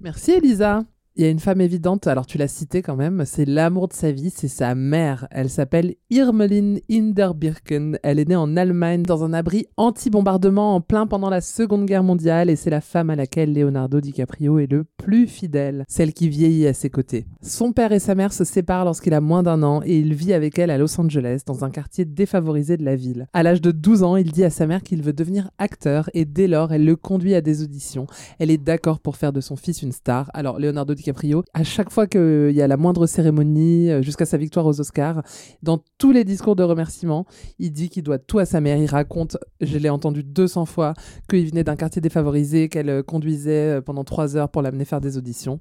Merci 0.01 0.33
Elisa. 0.33 0.85
Il 1.19 1.25
y 1.25 1.27
a 1.27 1.31
une 1.31 1.41
femme 1.41 1.61
évidente, 1.61 2.07
alors 2.07 2.27
tu 2.27 2.39
l'as 2.39 2.47
citée 2.47 2.81
quand 2.81 2.95
même, 2.95 3.25
c'est 3.27 3.45
l'amour 3.45 3.89
de 3.89 3.93
sa 3.93 4.13
vie, 4.13 4.31
c'est 4.31 4.47
sa 4.47 4.77
mère. 4.77 5.27
Elle 5.33 5.51
s'appelle 5.51 5.97
Irmelin 6.11 6.77
Hinderbirken. 6.89 7.99
Elle 8.05 8.21
est 8.21 8.29
née 8.29 8.37
en 8.37 8.57
Allemagne 8.57 9.03
dans 9.03 9.25
un 9.25 9.33
abri 9.33 9.67
anti-bombardement 9.77 10.77
en 10.77 10.81
plein 10.81 11.09
pendant 11.09 11.29
la 11.29 11.41
Seconde 11.41 11.87
Guerre 11.87 12.05
mondiale 12.05 12.51
et 12.51 12.55
c'est 12.55 12.71
la 12.71 12.81
femme 12.81 13.11
à 13.11 13.17
laquelle 13.17 13.53
Leonardo 13.53 14.01
DiCaprio 14.01 14.61
est 14.61 14.71
le 14.71 14.85
plus 14.85 15.27
fidèle, 15.27 15.85
celle 15.89 16.13
qui 16.13 16.29
vieillit 16.29 16.69
à 16.69 16.73
ses 16.73 16.89
côtés. 16.89 17.27
Son 17.43 17.73
père 17.73 17.91
et 17.91 17.99
sa 17.99 18.15
mère 18.15 18.33
se 18.33 18.45
séparent 18.45 18.85
lorsqu'il 18.85 19.13
a 19.13 19.21
moins 19.21 19.43
d'un 19.43 19.65
an 19.65 19.83
et 19.85 19.99
il 19.99 20.15
vit 20.15 20.35
avec 20.35 20.57
elle 20.61 20.71
à 20.71 20.79
Los 20.79 21.01
Angeles, 21.01 21.41
dans 21.45 21.65
un 21.65 21.71
quartier 21.71 22.05
défavorisé 22.05 22.77
de 22.77 22.85
la 22.85 22.95
ville. 22.95 23.27
À 23.33 23.43
l'âge 23.43 23.61
de 23.61 23.73
12 23.73 24.05
ans, 24.05 24.15
il 24.15 24.31
dit 24.31 24.45
à 24.45 24.51
sa 24.51 24.69
mère 24.69 24.85
qu'il 24.85 25.03
veut 25.03 25.13
devenir 25.13 25.51
acteur 25.59 26.11
et 26.15 26.25
dès 26.25 26.47
lors, 26.47 26.73
elle 26.73 26.85
le 26.85 26.95
conduit 26.95 27.35
à 27.35 27.41
des 27.41 27.65
auditions. 27.65 28.07
Elle 28.39 28.53
est 28.53 28.57
d'accord 28.57 29.01
pour 29.01 29.17
faire 29.17 29.33
de 29.33 29.41
son 29.41 29.57
fils 29.57 29.83
une 29.83 29.91
star. 29.91 30.31
Alors, 30.33 30.61
Leonardo 30.61 30.95
DiCaprio, 30.95 31.08
à 31.55 31.65
chaque 31.65 31.91
fois 31.91 32.07
qu'il 32.07 32.53
y 32.53 32.63
a 32.63 32.67
la 32.67 32.77
moindre 32.77 33.07
cérémonie, 33.07 33.91
euh, 33.91 34.03
jusqu'à 34.03 34.27
sa 34.27 34.37
victoire 34.37 34.67
aux 34.67 34.81
Oscars, 34.81 35.23
dans 35.63 35.79
tous 35.99 36.13
les 36.13 36.25
discours 36.25 36.57
de 36.57 36.63
remerciement, 36.63 37.27
il 37.59 37.73
dit 37.73 37.89
qu'il 37.89 38.03
doit 38.03 38.19
tout 38.19 38.39
à 38.39 38.47
sa 38.47 38.61
mère. 38.61 38.77
Il 38.79 38.87
raconte, 38.87 39.37
je 39.61 39.79
l'ai 39.79 39.89
entendu 39.89 40.23
200 40.23 40.67
fois, 40.67 40.95
qu'il 41.29 41.49
venait 41.49 41.65
d'un 41.65 41.77
quartier 41.77 42.01
défavorisé, 42.01 42.69
qu'elle 42.69 42.91
euh, 42.91 43.03
conduisait 43.03 43.79
euh, 43.79 43.81
pendant 43.81 44.05
trois 44.05 44.37
heures 44.37 44.49
pour 44.49 44.63
l'amener 44.63 44.85
faire 44.85 45.01
des 45.01 45.17
auditions. 45.17 45.61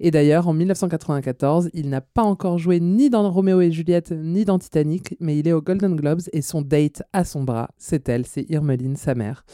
Et 0.00 0.10
d'ailleurs, 0.10 0.48
en 0.48 0.52
1994, 0.52 1.70
il 1.72 1.88
n'a 1.88 2.00
pas 2.00 2.22
encore 2.22 2.58
joué 2.58 2.80
ni 2.80 3.10
dans 3.10 3.30
Roméo 3.30 3.60
et 3.60 3.70
Juliette, 3.70 4.12
ni 4.12 4.44
dans 4.44 4.58
Titanic, 4.58 5.16
mais 5.20 5.38
il 5.38 5.48
est 5.48 5.52
aux 5.52 5.62
Golden 5.62 5.96
Globes 5.96 6.22
et 6.32 6.42
son 6.42 6.62
date 6.62 7.02
à 7.12 7.24
son 7.24 7.44
bras, 7.44 7.70
c'est 7.78 8.08
elle, 8.08 8.26
c'est 8.26 8.46
Irmeline, 8.48 8.96
sa 8.96 9.14
mère. 9.14 9.44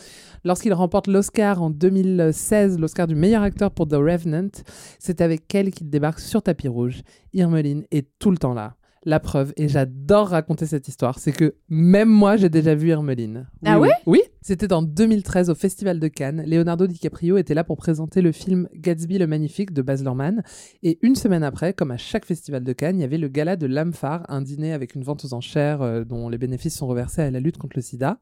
Lorsqu'il 0.45 0.75
remporte 0.75 1.07
l'Oscar 1.07 1.63
en 1.63 1.71
2016, 1.71 2.79
l'Oscar 2.79 3.07
du 3.07 3.15
meilleur 3.15 3.43
acteur 3.43 3.71
pour 3.71 3.87
The 3.87 3.95
Revenant, 3.95 4.51
c'est 4.99 5.21
avec 5.21 5.32
elle 5.55 5.71
qu'il 5.71 5.91
débarque 5.91 6.21
sur 6.21 6.43
tapis 6.43 6.69
rouge. 6.69 7.03
Irmeline 7.33 7.85
est 7.91 8.09
tout 8.19 8.31
le 8.31 8.39
temps 8.39 8.55
là. 8.55 8.77
La 9.05 9.19
preuve, 9.19 9.53
et 9.57 9.69
j'adore 9.69 10.29
raconter 10.29 10.65
cette 10.67 10.87
histoire, 10.87 11.19
c'est 11.19 11.33
que 11.33 11.55
même 11.69 12.09
moi, 12.09 12.37
j'ai 12.37 12.49
déjà 12.49 12.75
vu 12.75 12.91
Irmeline. 12.91 13.49
Oui, 13.55 13.69
Ah 13.69 13.81
oui. 13.81 13.89
ouais? 13.89 13.95
Oui, 14.07 14.21
c'était 14.43 14.73
en 14.73 14.83
2013 14.83 15.51
au 15.51 15.55
Festival 15.57 15.99
de 15.99 16.07
Cannes. 16.09 16.45
Leonardo 16.47 16.87
DiCaprio 16.87 17.37
était 17.37 17.55
là 17.55 17.65
pour 17.65 17.77
présenter 17.77 18.23
le 18.23 18.31
film 18.31 18.69
Gatsby 18.75 19.19
le 19.19 19.27
Magnifique 19.27 19.73
de 19.73 19.83
Baz 19.83 20.03
Luhrmann. 20.05 20.43
Et 20.85 20.99
une 21.03 21.17
semaine 21.17 21.43
après, 21.43 21.73
comme 21.73 21.91
à 21.91 21.97
chaque 21.97 22.25
Festival 22.27 22.63
de 22.63 22.73
Cannes, 22.73 22.99
il 22.99 23.01
y 23.03 23.05
avait 23.05 23.19
le 23.19 23.27
gala 23.29 23.57
de 23.57 23.67
l'âme 23.67 23.93
phare, 23.93 24.25
un 24.29 24.41
dîner 24.41 24.73
avec 24.73 24.95
une 24.95 25.03
vente 25.03 25.25
aux 25.25 25.35
enchères 25.35 25.83
euh, 25.83 26.05
dont 26.05 26.29
les 26.29 26.39
bénéfices 26.39 26.77
sont 26.77 26.87
reversés 26.87 27.23
à 27.23 27.31
la 27.31 27.41
lutte 27.41 27.59
contre 27.59 27.77
le 27.77 27.83
sida. 27.83 28.19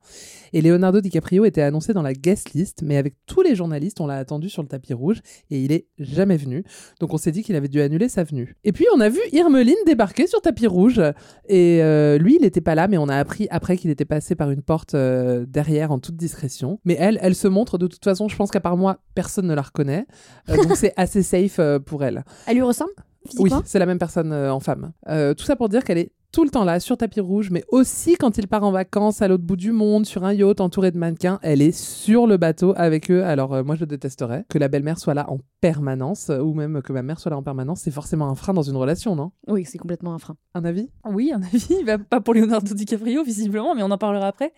Et 0.55 0.63
Leonardo 0.63 1.01
DiCaprio 1.03 1.45
était 1.45 1.63
annoncé 1.63 1.93
dans 1.93 2.03
la 2.03 2.15
guest 2.15 2.53
list, 2.55 2.83
mais 2.83 2.97
avec 2.97 3.15
tous 3.27 3.43
les 3.43 3.55
journalistes, 3.55 4.01
on 4.01 4.07
l'a 4.07 4.17
attendu 4.17 4.49
sur 4.49 4.63
le 4.63 4.69
tapis 4.69 4.95
rouge 4.95 5.21
et 5.51 5.63
il 5.63 5.73
est 5.73 5.87
jamais 5.99 6.39
venu. 6.39 6.65
Donc 7.01 7.13
on 7.13 7.19
s'est 7.19 7.33
dit 7.33 7.43
qu'il 7.43 7.55
avait 7.57 7.69
dû 7.69 7.81
annuler 7.83 8.09
sa 8.09 8.25
venue. 8.25 8.57
Et 8.65 8.73
puis 8.73 8.87
on 8.97 9.01
a 9.01 9.11
vu 9.11 9.21
Irmeline 9.33 9.77
débarquer 9.87 10.27
sur 10.27 10.41
tapis 10.41 10.67
rouge 10.71 11.01
et 11.49 11.83
euh, 11.83 12.19
lui 12.19 12.37
il 12.37 12.43
n'était 12.43 12.61
pas 12.61 12.75
là, 12.75 12.89
mais 12.89 12.99
on 12.99 13.09
a 13.09 13.17
appris 13.17 13.47
après 13.51 13.77
qu'il 13.77 13.91
était 13.91 14.05
passé 14.05 14.35
par 14.35 14.51
une 14.51 14.63
porte 14.63 14.95
euh, 14.95 15.45
derrière 15.47 15.93
en 15.93 15.99
toute 15.99 16.17
discrétion. 16.17 16.81
Mais 16.85 16.97
elle, 16.99 17.19
elle 17.23 17.35
se 17.35 17.49
montre 17.49 17.79
de 17.79 17.87
toute 17.87 18.05
façon. 18.05 18.29
Je 18.29 18.37
pense 18.37 18.51
qu'à 18.51 18.61
part 18.61 18.77
moi, 18.77 18.99
personne 19.15 19.47
ne 19.47 19.55
la 19.55 19.63
reconnaît, 19.63 20.07
Euh, 20.49 20.57
donc 20.57 20.77
c'est 20.77 20.93
assez 20.97 21.23
safe 21.23 21.61
pour 21.87 22.05
elle. 22.05 22.25
Elle 22.47 22.57
lui 22.57 22.63
ressemble 22.63 22.93
Oui, 23.39 23.51
c'est 23.65 23.79
la 23.79 23.87
même 23.87 23.99
personne 23.99 24.33
en 24.33 24.61
femme. 24.61 24.93
Tout 25.07 25.45
ça 25.45 25.57
pour 25.57 25.69
dire 25.69 25.85
qu'elle 25.85 25.99
est 25.99 26.13
tout 26.33 26.45
le 26.45 26.51
temps 26.51 26.65
là, 26.65 26.79
sur 26.81 26.97
tapis 26.97 27.21
rouge, 27.21 27.51
mais 27.51 27.65
aussi 27.69 28.17
quand 28.17 28.39
il 28.39 28.47
part 28.47 28.63
en 28.63 28.71
vacances 28.71 29.23
à 29.23 29.29
l'autre 29.29 29.45
bout 29.45 29.57
du 29.57 29.73
monde, 29.73 30.07
sur 30.07 30.25
un 30.25 30.33
yacht 30.33 30.61
entouré 30.61 30.91
de 30.91 30.99
mannequins, 30.99 31.39
elle 31.43 31.61
est 31.61 31.77
sur 31.77 32.27
le 32.27 32.37
bateau 32.37 32.73
avec 32.77 33.11
eux. 33.11 33.25
Alors 33.25 33.55
euh, 33.55 33.63
moi, 33.65 33.75
je 33.75 33.85
détesterais 33.85 34.45
que 34.49 34.59
la 34.59 34.69
belle-mère 34.69 34.99
soit 34.99 35.15
là 35.15 35.29
en 35.29 35.39
permanence, 35.61 36.31
euh, 36.31 36.41
ou 36.41 36.55
même 36.55 36.83
que 36.83 36.93
ma 36.93 37.03
mère 37.03 37.19
soit 37.19 37.31
là 37.31 37.37
en 37.37 37.43
permanence. 37.43 37.81
C'est 37.81 37.91
forcément 37.91 38.29
un 38.29 38.35
frein 38.35 38.55
dans 38.55 38.63
une 38.63 38.77
relation, 38.77 39.17
non? 39.17 39.33
Oui, 39.49 39.65
c'est 39.65 39.79
complètement 39.79 40.15
un 40.15 40.19
frein. 40.19 40.37
Un 40.55 40.65
avis? 40.65 40.89
Oui, 41.05 41.33
un 41.33 41.43
avis, 41.43 41.83
bah, 41.87 41.99
pas 41.99 42.21
pour 42.21 42.35
Leonardo 42.35 42.75
DiCaprio 42.75 43.25
visiblement, 43.25 43.75
mais 43.75 43.83
on 43.83 43.91
en 43.91 43.99
parlera 43.99 44.29
après, 44.29 44.53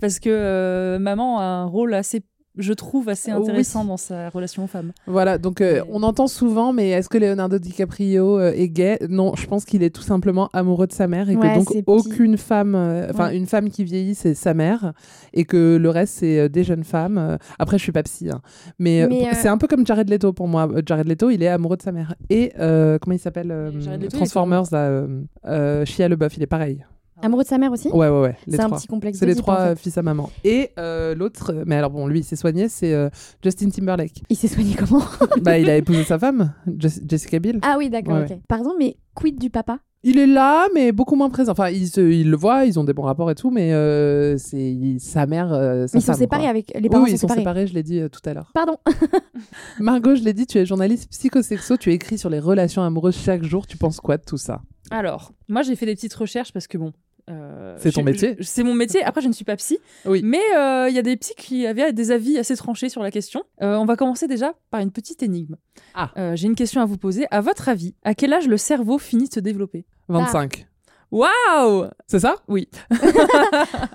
parce 0.00 0.20
que 0.20 0.30
euh, 0.30 0.98
maman 0.98 1.40
a 1.40 1.44
un 1.44 1.64
rôle 1.64 1.94
assez, 1.94 2.22
je 2.56 2.72
trouve, 2.72 3.08
assez 3.08 3.30
Oh, 3.32 3.38
oui. 3.38 3.42
intéressant 3.42 3.84
dans 3.84 3.96
sa 3.96 4.28
relation 4.30 4.64
aux 4.64 4.66
femmes. 4.66 4.92
Voilà, 5.06 5.38
donc 5.38 5.60
euh, 5.60 5.74
Mais- 5.84 5.90
on 5.92 6.02
entend 6.02 6.26
souvent, 6.26 6.72
mais 6.72 6.90
est-ce 6.90 7.08
que 7.08 7.18
Leonardo 7.18 7.58
DiCaprio 7.58 8.38
euh, 8.38 8.52
est 8.54 8.68
gay? 8.68 8.98
Non, 9.08 9.34
je 9.36 9.46
pense 9.46 9.64
qu'il 9.64 9.82
est 9.82 9.90
tout 9.90 10.02
simplement 10.02 10.48
amoureux 10.52 10.86
de 10.86 10.92
sa 10.92 11.06
mère 11.08 11.28
et 11.30 11.36
Ouais, 11.36 11.48
que 11.50 11.54
donc 11.58 11.68
petit. 11.68 11.84
aucune 11.86 12.36
femme, 12.36 12.74
euh, 12.74 13.08
enfin 13.10 13.28
Ouais. 13.28 13.36
une 13.36 13.46
femme 13.46 13.68
qui 13.70 13.84
vieillit, 13.84 14.14
c'est 14.14 14.34
sa 14.34 14.54
mère 14.54 14.92
et 15.32 15.44
que 15.44 15.76
le 15.76 15.90
reste, 15.90 16.14
c'est 16.18 16.38
euh, 16.40 16.48
des 16.48 16.64
jeunes 16.64 16.84
femmes. 16.84 17.18
Euh, 17.18 17.36
Après, 17.58 17.78
je 17.78 17.82
suis 17.82 17.92
pas 17.92 18.02
psy, 18.02 18.30
hein. 18.30 18.40
mais, 18.78 19.06
c'est 19.34 19.48
un 19.48 19.58
peu 19.58 19.66
comme 19.66 19.86
Jared 19.86 20.08
Leto 20.08 20.32
pour 20.32 20.48
moi. 20.48 20.68
Jared 20.86 21.06
Leto, 21.08 21.30
il 21.30 21.42
est 21.42 21.48
amoureux 21.48 21.76
de 21.76 21.82
sa 21.82 21.92
mère. 21.92 22.14
Et 22.30 22.52
euh, 22.58 22.98
comment 23.00 23.14
il 23.14 23.18
s'appelle 23.20 23.50
euh, 23.50 23.70
Transformers, 24.10 24.64
là, 24.72 24.78
euh, 24.88 25.22
euh, 25.46 25.84
Shia 25.84 26.08
LeBeouf, 26.08 26.36
il 26.36 26.42
est 26.42 26.46
pareil. 26.46 26.84
Amoureux 27.22 27.42
de 27.44 27.48
sa 27.48 27.58
mère 27.58 27.72
aussi 27.72 27.88
Ouais, 27.88 28.08
ouais, 28.08 28.20
ouais. 28.20 28.36
C'est 28.48 28.60
un 28.60 28.70
petit 28.70 28.86
complexe 28.86 29.18
C'est 29.18 29.26
les 29.26 29.34
trois 29.34 29.54
en 29.54 29.58
fait. 29.58 29.70
euh, 29.70 29.76
fils 29.76 29.96
à 29.98 30.02
maman. 30.02 30.30
Et 30.44 30.70
euh, 30.78 31.14
l'autre, 31.14 31.52
euh, 31.54 31.64
mais 31.66 31.76
alors 31.76 31.90
bon, 31.90 32.06
lui, 32.06 32.20
il 32.20 32.24
s'est 32.24 32.36
soigné, 32.36 32.68
c'est 32.68 32.92
euh, 32.92 33.08
Justin 33.42 33.70
Timberlake. 33.70 34.22
Il 34.28 34.36
s'est 34.36 34.48
soigné 34.48 34.74
comment 34.74 35.02
bah, 35.42 35.58
il 35.58 35.68
a 35.70 35.76
épousé 35.76 36.04
sa 36.04 36.18
femme, 36.18 36.52
Jess- 36.78 37.00
Jessica 37.08 37.38
Biel. 37.38 37.58
Ah 37.62 37.76
oui, 37.78 37.88
d'accord, 37.90 38.14
Ouais. 38.16 38.26
ok. 38.30 38.38
Pardon, 38.48 38.72
mais 38.78 38.96
quid 39.14 39.38
du 39.38 39.50
papa? 39.50 39.78
Il 40.08 40.18
est 40.18 40.26
là, 40.26 40.68
mais 40.72 40.92
beaucoup 40.92 41.16
moins 41.16 41.30
présent. 41.30 41.50
Enfin, 41.50 41.68
il, 41.70 41.88
se- 41.88 42.00
il 42.00 42.30
le 42.30 42.36
voit, 42.36 42.64
ils 42.64 42.78
ont 42.78 42.84
des 42.84 42.92
bons 42.92 43.02
rapports 43.02 43.28
et 43.30 43.34
tout, 43.34 43.50
mais 43.50 43.72
euh, 43.72 44.36
c'est 44.38 44.76
sa 45.00 45.26
mère. 45.26 45.52
euh, 45.52 45.88
sa 45.88 45.96
Mais 45.96 46.00
ils 46.00 46.02
sont 46.02 46.12
femme, 46.12 46.16
séparés 46.16 46.42
quoi. 46.42 46.50
avec. 46.50 46.72
Les 46.78 46.88
parents 46.88 47.02
oui, 47.02 47.10
sont 47.10 47.16
ils 47.16 47.18
sont 47.18 47.26
séparés. 47.28 47.40
séparés, 47.40 47.66
je 47.66 47.74
l'ai 47.74 47.82
dit 47.82 47.98
euh, 47.98 48.08
tout 48.08 48.20
à 48.24 48.32
l'heure. 48.34 48.52
Pardon. 48.54 48.76
Margot, 49.80 50.14
je 50.14 50.22
l'ai 50.22 50.32
dit, 50.32 50.46
tu 50.46 50.58
es 50.58 50.66
journaliste 50.66 51.10
psychosexo, 51.10 51.76
tu 51.76 51.92
écris 51.92 52.18
sur 52.18 52.30
les 52.30 52.38
relations 52.38 52.82
amoureuses 52.82 53.16
chaque 53.16 53.42
jour. 53.42 53.66
Tu 53.66 53.76
penses 53.76 54.00
quoi 54.00 54.16
de 54.16 54.22
tout 54.24 54.36
ça? 54.36 54.62
Alors, 54.92 55.32
moi 55.48 55.62
j'ai 55.62 55.74
fait 55.74 55.86
des 55.86 55.96
petites 55.96 56.14
recherches 56.14 56.52
parce 56.52 56.68
que 56.68 56.78
bon. 56.78 56.92
Euh, 57.30 57.74
C'est 57.78 57.92
ton 57.92 58.02
métier. 58.02 58.36
C'est 58.40 58.62
mon 58.62 58.74
métier. 58.74 59.02
Après, 59.04 59.20
je 59.20 59.28
ne 59.28 59.32
suis 59.32 59.44
pas 59.44 59.56
psy. 59.56 59.78
Oui. 60.04 60.20
Mais 60.24 60.40
euh, 60.56 60.86
il 60.88 60.94
y 60.94 60.98
a 60.98 61.02
des 61.02 61.16
psys 61.16 61.34
qui 61.36 61.66
avaient 61.66 61.92
des 61.92 62.10
avis 62.10 62.38
assez 62.38 62.56
tranchés 62.56 62.88
sur 62.88 63.02
la 63.02 63.10
question. 63.10 63.42
Euh, 63.62 63.76
on 63.76 63.84
va 63.84 63.96
commencer 63.96 64.26
déjà 64.28 64.54
par 64.70 64.80
une 64.80 64.90
petite 64.92 65.22
énigme. 65.22 65.56
Ah. 65.94 66.10
Euh, 66.16 66.36
J'ai 66.36 66.46
une 66.46 66.54
question 66.54 66.80
à 66.80 66.84
vous 66.84 66.98
poser. 66.98 67.26
À 67.30 67.40
votre 67.40 67.68
avis, 67.68 67.94
à 68.04 68.14
quel 68.14 68.32
âge 68.32 68.46
le 68.48 68.56
cerveau 68.56 68.98
finit 68.98 69.28
de 69.28 69.34
se 69.34 69.40
développer? 69.40 69.84
25. 70.08 70.66
Waouh 71.10 71.86
C'est 72.06 72.20
ça? 72.20 72.36
Oui. 72.48 72.68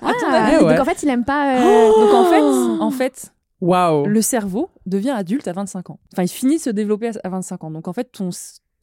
Ah, 0.02 0.62
ouais. 0.62 0.76
Donc 0.76 0.80
en 0.80 0.84
fait, 0.84 1.02
il 1.02 1.08
aime 1.08 1.24
pas. 1.24 1.56
euh, 1.56 1.88
Donc 1.88 2.14
en 2.14 2.24
fait, 2.30 2.82
en 2.82 2.90
fait, 2.90 3.32
Waouh 3.60 4.06
le 4.06 4.22
cerveau 4.22 4.70
devient 4.86 5.10
adulte 5.10 5.46
à 5.48 5.52
25 5.52 5.90
ans. 5.90 6.00
Enfin, 6.12 6.22
il 6.24 6.28
finit 6.28 6.56
de 6.56 6.62
se 6.62 6.70
développer 6.70 7.08
à- 7.08 7.20
à 7.24 7.28
25 7.28 7.64
ans. 7.64 7.70
Donc 7.70 7.86
en 7.88 7.92
fait, 7.92 8.10
ton 8.12 8.30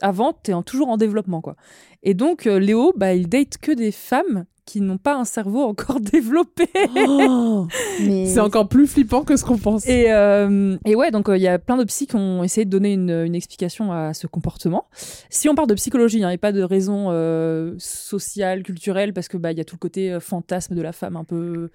avant, 0.01 0.33
tu 0.43 0.51
es 0.51 0.63
toujours 0.63 0.89
en 0.89 0.97
développement 0.97 1.41
quoi. 1.41 1.55
Et 2.03 2.13
donc 2.13 2.47
euh, 2.47 2.59
Léo, 2.59 2.93
bah 2.95 3.13
il 3.13 3.27
date 3.27 3.57
que 3.57 3.71
des 3.71 3.91
femmes 3.91 4.45
qui 4.69 4.81
n'ont 4.81 4.99
pas 4.99 5.15
un 5.15 5.25
cerveau 5.25 5.63
encore 5.63 5.99
développé. 5.99 6.67
Oh 6.95 7.67
mais... 8.01 8.27
C'est 8.27 8.39
encore 8.39 8.69
plus 8.69 8.85
flippant 8.85 9.23
que 9.23 9.35
ce 9.35 9.43
qu'on 9.43 9.57
pense. 9.57 9.87
Et, 9.87 10.11
euh, 10.11 10.77
et 10.85 10.95
ouais, 10.95 11.09
donc 11.09 11.27
euh, 11.27 11.37
il 11.37 11.41
y 11.41 11.47
a 11.47 11.57
plein 11.57 11.77
de 11.77 11.83
psys 11.85 12.05
qui 12.05 12.15
ont 12.15 12.43
essayé 12.43 12.65
de 12.65 12.69
donner 12.69 12.93
une, 12.93 13.09
une 13.09 13.35
explication 13.35 13.91
à 13.91 14.13
ce 14.13 14.27
comportement. 14.27 14.85
Si 15.29 15.49
on 15.49 15.55
parle 15.55 15.67
de 15.67 15.73
psychologie, 15.73 16.23
hein, 16.23 16.29
et 16.29 16.37
pas 16.37 16.51
de 16.51 16.61
raisons 16.61 17.07
euh, 17.09 17.73
sociales, 17.79 18.61
culturelles, 18.61 19.13
parce 19.13 19.27
que 19.27 19.37
bah 19.37 19.51
il 19.51 19.57
y 19.57 19.61
a 19.61 19.65
tout 19.65 19.75
le 19.75 19.79
côté 19.79 20.19
fantasme 20.19 20.75
de 20.75 20.81
la 20.81 20.91
femme 20.91 21.15
un 21.15 21.23
peu 21.23 21.71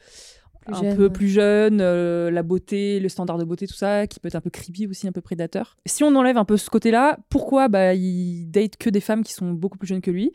Plus 0.67 0.75
un 0.75 0.83
jeune, 0.83 0.97
peu 0.97 1.03
ouais. 1.05 1.11
plus 1.11 1.29
jeune, 1.29 1.79
euh, 1.81 2.31
la 2.31 2.43
beauté, 2.43 3.01
le 3.01 3.09
standard 3.09 3.39
de 3.39 3.45
beauté, 3.45 3.67
tout 3.67 3.75
ça, 3.75 4.07
qui 4.07 4.21
peut 4.21 4.29
être 4.29 4.35
un 4.37 4.41
peu 4.41 4.51
creepy 4.51 4.87
aussi, 4.87 5.07
un 5.07 5.13
peu 5.13 5.21
prédateur. 5.21 5.77
Si 5.87 6.05
on 6.05 6.15
enlève 6.17 6.37
un 6.39 6.45
peu 6.45 6.57
ce 6.57 6.71
côté-là, 6.71 7.19
pourquoi 7.29 7.69
bah, 7.69 7.95
il 7.95 8.47
date 8.51 8.77
que 8.77 8.91
des 8.91 9.01
femmes 9.01 9.23
qui 9.25 9.33
sont 9.33 9.53
beaucoup 9.53 9.79
plus 9.79 9.87
jeunes 9.89 10.01
que 10.01 10.11
lui? 10.11 10.33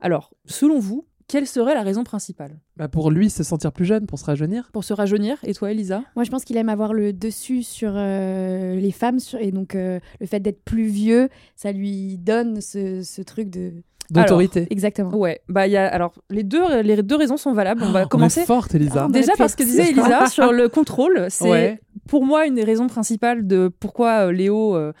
Alors, 0.00 0.32
selon 0.46 0.78
vous, 0.78 1.06
quelle 1.28 1.46
serait 1.46 1.74
la 1.74 1.82
raison 1.82 2.02
principale? 2.02 2.58
Bah, 2.76 2.88
pour 2.88 3.10
lui, 3.10 3.30
se 3.30 3.44
sentir 3.44 3.70
plus 3.72 3.84
jeune, 3.84 4.06
pour 4.06 4.18
se 4.18 4.24
rajeunir. 4.24 4.68
Pour 4.72 4.82
se 4.82 4.92
rajeunir 4.92 5.36
Et 5.44 5.54
toi, 5.54 5.70
Elisa? 5.70 6.02
Moi, 6.16 6.24
je 6.24 6.30
pense 6.30 6.44
qu'il 6.44 6.56
aime 6.56 6.68
avoir 6.68 6.92
le 6.92 7.12
dessus 7.12 7.62
sur 7.62 7.92
euh, 7.94 8.74
les 8.74 8.90
femmes. 8.90 9.20
sur- 9.20 9.38
Et 9.40 9.52
donc, 9.52 9.74
euh, 9.76 10.00
le 10.20 10.26
fait 10.26 10.40
d'être 10.40 10.64
plus 10.64 10.86
vieux, 10.86 11.28
ça 11.54 11.70
lui 11.70 12.18
donne 12.18 12.60
ce, 12.60 13.02
ce 13.02 13.22
truc 13.22 13.48
de. 13.48 13.74
D'autorité. 14.10 14.66
Exactement. 14.70 15.14
Ouais, 15.16 15.40
bah 15.48 15.66
il 15.66 15.72
y 15.72 15.76
a 15.76 15.86
alors 15.86 16.12
les 16.30 16.42
deux 16.42 16.80
les 16.82 17.02
deux 17.02 17.16
raisons 17.16 17.36
sont 17.36 17.52
valables. 17.52 17.82
On 17.84 17.92
va 17.92 18.06
commencer 18.06 18.40
On 18.40 18.42
est 18.42 18.46
forte, 18.46 18.74
Elisa. 18.74 19.06
Oh, 19.08 19.12
déjà 19.12 19.32
parce 19.38 19.54
que 19.54 19.62
disait 19.62 19.90
Elisa 19.90 20.26
sur 20.30 20.52
le 20.52 20.68
contrôle, 20.68 21.26
c'est 21.30 21.48
Ouais. 21.50 21.80
pour 22.08 22.24
moi 22.24 22.46
une 22.46 22.54
des 22.54 22.64
raisons 22.64 22.86
principales 22.88 23.46
de 23.46 23.70
pourquoi 23.80 24.26
euh, 24.26 24.32
Léo 24.32 24.74
euh, 24.76 24.92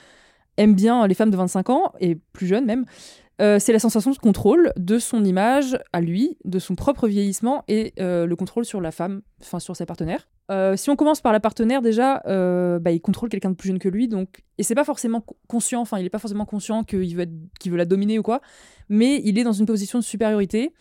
aime 0.56 0.74
bien 0.74 1.06
les 1.06 1.14
femmes 1.14 1.30
de 1.30 1.36
25 1.36 1.70
ans 1.70 1.92
et 2.00 2.16
plus 2.32 2.46
jeunes 2.46 2.66
même. 2.66 2.84
Euh, 3.40 3.58
c'est 3.58 3.72
la 3.72 3.78
sensation 3.78 4.10
de 4.10 4.18
contrôle 4.18 4.70
de 4.76 4.98
son 4.98 5.24
image 5.24 5.78
à 5.94 6.02
lui, 6.02 6.36
de 6.44 6.58
son 6.58 6.74
propre 6.74 7.08
vieillissement 7.08 7.64
et 7.68 7.94
euh, 7.98 8.26
le 8.26 8.36
contrôle 8.36 8.66
sur 8.66 8.82
la 8.82 8.90
femme, 8.92 9.22
enfin 9.40 9.58
sur 9.60 9.74
ses 9.74 9.86
partenaires. 9.86 10.28
Euh, 10.50 10.76
si 10.76 10.90
on 10.90 10.96
commence 10.96 11.20
par 11.20 11.32
la 11.32 11.40
partenaire, 11.40 11.80
déjà, 11.80 12.22
euh, 12.26 12.78
bah, 12.78 12.90
il 12.90 13.00
contrôle 13.00 13.28
quelqu'un 13.28 13.50
de 13.50 13.54
plus 13.54 13.68
jeune 13.68 13.78
que 13.78 13.88
lui, 13.88 14.08
donc 14.08 14.42
et 14.58 14.62
c'est 14.62 14.74
pas 14.74 14.84
forcément 14.84 15.20
co- 15.20 15.36
conscient, 15.46 15.80
enfin 15.80 15.98
il 15.98 16.06
est 16.06 16.10
pas 16.10 16.18
forcément 16.18 16.44
conscient 16.44 16.82
qu'il 16.82 17.16
veut, 17.16 17.26
qu'il 17.60 17.70
veut 17.70 17.78
la 17.78 17.84
dominer 17.84 18.18
ou 18.18 18.22
quoi, 18.22 18.40
mais 18.88 19.20
il 19.24 19.38
est 19.38 19.44
dans 19.44 19.52
une 19.52 19.66
position 19.66 19.98
de 19.98 20.04
supériorité 20.04 20.72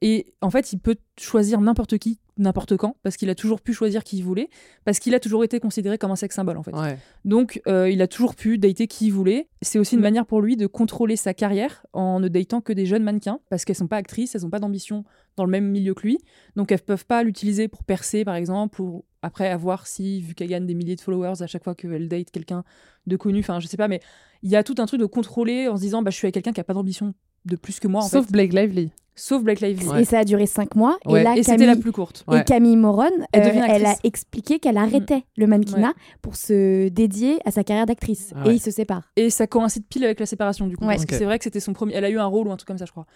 et 0.00 0.32
en 0.40 0.50
fait 0.50 0.72
il 0.72 0.78
peut 0.78 0.96
choisir 1.18 1.60
n'importe 1.60 1.98
qui, 1.98 2.20
n'importe 2.38 2.76
quand, 2.76 2.96
parce 3.02 3.16
qu'il 3.16 3.28
a 3.30 3.34
toujours 3.34 3.60
pu 3.60 3.72
choisir 3.72 4.04
qui 4.04 4.18
il 4.18 4.22
voulait, 4.22 4.48
parce 4.84 5.00
qu'il 5.00 5.12
a 5.14 5.20
toujours 5.20 5.42
été 5.42 5.58
considéré 5.58 5.98
comme 5.98 6.12
un 6.12 6.16
sex 6.16 6.34
symbole 6.34 6.56
en 6.56 6.62
fait. 6.62 6.72
Ouais. 6.72 6.96
Donc, 7.24 7.60
euh, 7.66 7.90
il 7.90 8.00
a 8.00 8.06
toujours 8.06 8.36
pu 8.36 8.58
dater 8.58 8.86
qui 8.86 9.06
il 9.06 9.10
voulait. 9.12 9.48
C'est 9.60 9.80
aussi 9.80 9.96
une 9.96 10.00
manière 10.00 10.24
pour 10.24 10.40
lui 10.40 10.56
de 10.56 10.68
contrôler 10.68 11.16
sa 11.16 11.34
carrière 11.34 11.84
en 11.92 12.20
ne 12.20 12.28
datant 12.28 12.60
que 12.60 12.72
des 12.72 12.86
jeunes 12.86 13.02
mannequins, 13.02 13.40
parce 13.50 13.64
qu'elles 13.64 13.74
sont 13.74 13.88
pas 13.88 13.96
actrices, 13.96 14.36
elles 14.36 14.42
n'ont 14.42 14.50
pas 14.50 14.60
d'ambition 14.60 15.02
dans 15.34 15.44
le 15.44 15.50
même 15.50 15.66
milieu 15.68 15.94
que 15.94 16.02
lui. 16.02 16.18
Donc, 16.54 16.70
elles 16.70 16.80
peuvent 16.80 17.06
pas 17.06 17.24
l'utiliser 17.24 17.66
pour 17.66 17.82
percer, 17.82 18.24
par 18.24 18.36
exemple, 18.36 18.80
ou 18.80 19.04
après 19.22 19.48
avoir 19.48 19.86
si, 19.86 20.20
vu 20.20 20.34
qu'elle 20.34 20.48
gagne 20.48 20.66
des 20.66 20.74
milliers 20.74 20.96
de 20.96 21.00
followers 21.00 21.42
à 21.42 21.46
chaque 21.46 21.64
fois 21.64 21.74
qu'elle 21.74 22.08
date 22.08 22.30
quelqu'un 22.30 22.64
de 23.06 23.16
connu, 23.16 23.40
enfin, 23.40 23.60
je 23.60 23.66
sais 23.66 23.76
pas, 23.76 23.88
mais 23.88 24.00
il 24.42 24.50
y 24.50 24.56
a 24.56 24.62
tout 24.62 24.76
un 24.78 24.86
truc 24.86 25.00
de 25.00 25.06
contrôler 25.06 25.68
en 25.68 25.76
se 25.76 25.82
disant, 25.82 26.02
bah, 26.02 26.10
je 26.10 26.16
suis 26.16 26.26
avec 26.26 26.34
quelqu'un 26.34 26.52
qui 26.52 26.60
a 26.60 26.64
pas 26.64 26.74
d'ambition 26.74 27.14
de 27.48 27.56
plus 27.56 27.80
que 27.80 27.88
moi, 27.88 28.02
en 28.02 28.08
Sauf 28.08 28.26
fait. 28.26 28.32
Blake 28.32 28.52
Lively. 28.52 28.90
Sauf 29.20 29.42
Blake 29.42 29.60
Lively. 29.60 29.88
Ouais. 29.88 30.02
Et 30.02 30.04
ça 30.04 30.20
a 30.20 30.24
duré 30.24 30.46
cinq 30.46 30.76
mois. 30.76 30.96
Ouais. 31.04 31.22
Et 31.22 31.24
là, 31.24 31.34
Et 31.36 31.42
Camille, 31.42 31.66
la 31.66 31.74
plus 31.74 31.90
courte. 31.90 32.24
Ouais. 32.28 32.40
et 32.40 32.44
Camille 32.44 32.76
Moron, 32.76 33.08
Elle 33.32 33.42
euh, 33.42 33.50
elle 33.68 33.84
a 33.84 33.90
actrice. 33.90 33.98
expliqué 34.04 34.60
qu'elle 34.60 34.76
arrêtait 34.76 35.24
le 35.36 35.48
mannequinat 35.48 35.92
pour 36.22 36.36
se 36.36 36.86
dédier 36.88 37.40
à 37.44 37.50
sa 37.50 37.64
carrière 37.64 37.86
d'actrice. 37.86 38.32
Ah 38.36 38.48
Et 38.48 38.52
ils 38.54 38.60
se 38.60 38.70
séparent. 38.70 39.10
Et 39.16 39.30
ça 39.30 39.48
coïncide 39.48 39.84
pile 39.88 40.04
avec 40.04 40.20
la 40.20 40.26
séparation 40.26 40.68
du 40.68 40.76
coup. 40.76 40.84
Ouais. 40.84 40.94
Parce 40.94 41.04
que 41.04 41.14
Ok. 41.14 41.18
c'est 41.18 41.24
vrai 41.24 41.38
que 41.38 41.42
c'était 41.44 41.58
son 41.58 41.72
premier. 41.72 41.94
Elle 41.94 42.04
a 42.04 42.10
eu 42.10 42.18
un 42.20 42.26
rôle 42.26 42.46
ou 42.46 42.52
un 42.52 42.56
truc 42.56 42.68
comme 42.68 42.78
ça, 42.78 42.84
je 42.84 42.92
crois. 42.92 43.06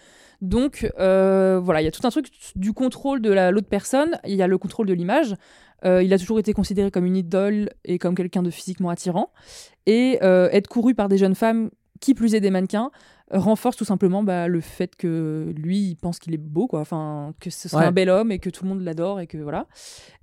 Donc 0.41 0.91
euh, 0.99 1.61
voilà, 1.63 1.81
il 1.81 1.85
y 1.85 1.87
a 1.87 1.91
tout 1.91 2.05
un 2.05 2.09
truc 2.09 2.27
du 2.57 2.73
contrôle 2.73 3.21
de 3.21 3.31
la- 3.31 3.51
l'autre 3.51 3.69
personne. 3.69 4.17
Il 4.27 4.35
y 4.35 4.41
a 4.41 4.47
le 4.47 4.57
contrôle 4.57 4.87
de 4.87 4.93
l'image. 4.93 5.35
Euh, 5.85 6.03
il 6.03 6.13
a 6.13 6.19
toujours 6.19 6.39
été 6.39 6.51
considéré 6.51 6.91
comme 6.91 7.05
une 7.05 7.15
idole 7.17 7.69
et 7.85 7.97
comme 7.97 8.15
quelqu'un 8.15 8.43
de 8.43 8.49
physiquement 8.49 8.89
attirant. 8.89 9.31
Et 9.85 10.19
euh, 10.21 10.49
être 10.51 10.67
couru 10.67 10.95
par 10.95 11.07
des 11.07 11.17
jeunes 11.17 11.35
femmes, 11.35 11.69
qui 12.01 12.13
plus 12.13 12.35
est 12.35 12.41
des 12.41 12.49
mannequins, 12.51 12.91
renforce 13.33 13.75
tout 13.75 13.85
simplement 13.85 14.23
bah, 14.23 14.47
le 14.47 14.61
fait 14.61 14.95
que 14.95 15.53
lui, 15.57 15.79
il 15.89 15.95
pense 15.95 16.19
qu'il 16.19 16.33
est 16.33 16.37
beau, 16.37 16.67
quoi. 16.67 16.79
Enfin, 16.81 17.33
que 17.39 17.49
ce 17.49 17.73
Ouais. 17.75 17.83
un 17.83 17.91
bel 17.91 18.09
homme 18.09 18.31
et 18.31 18.39
que 18.39 18.49
tout 18.49 18.63
le 18.63 18.69
monde 18.69 18.81
l'adore 18.81 19.19
et 19.19 19.27
que 19.27 19.37
voilà. 19.37 19.67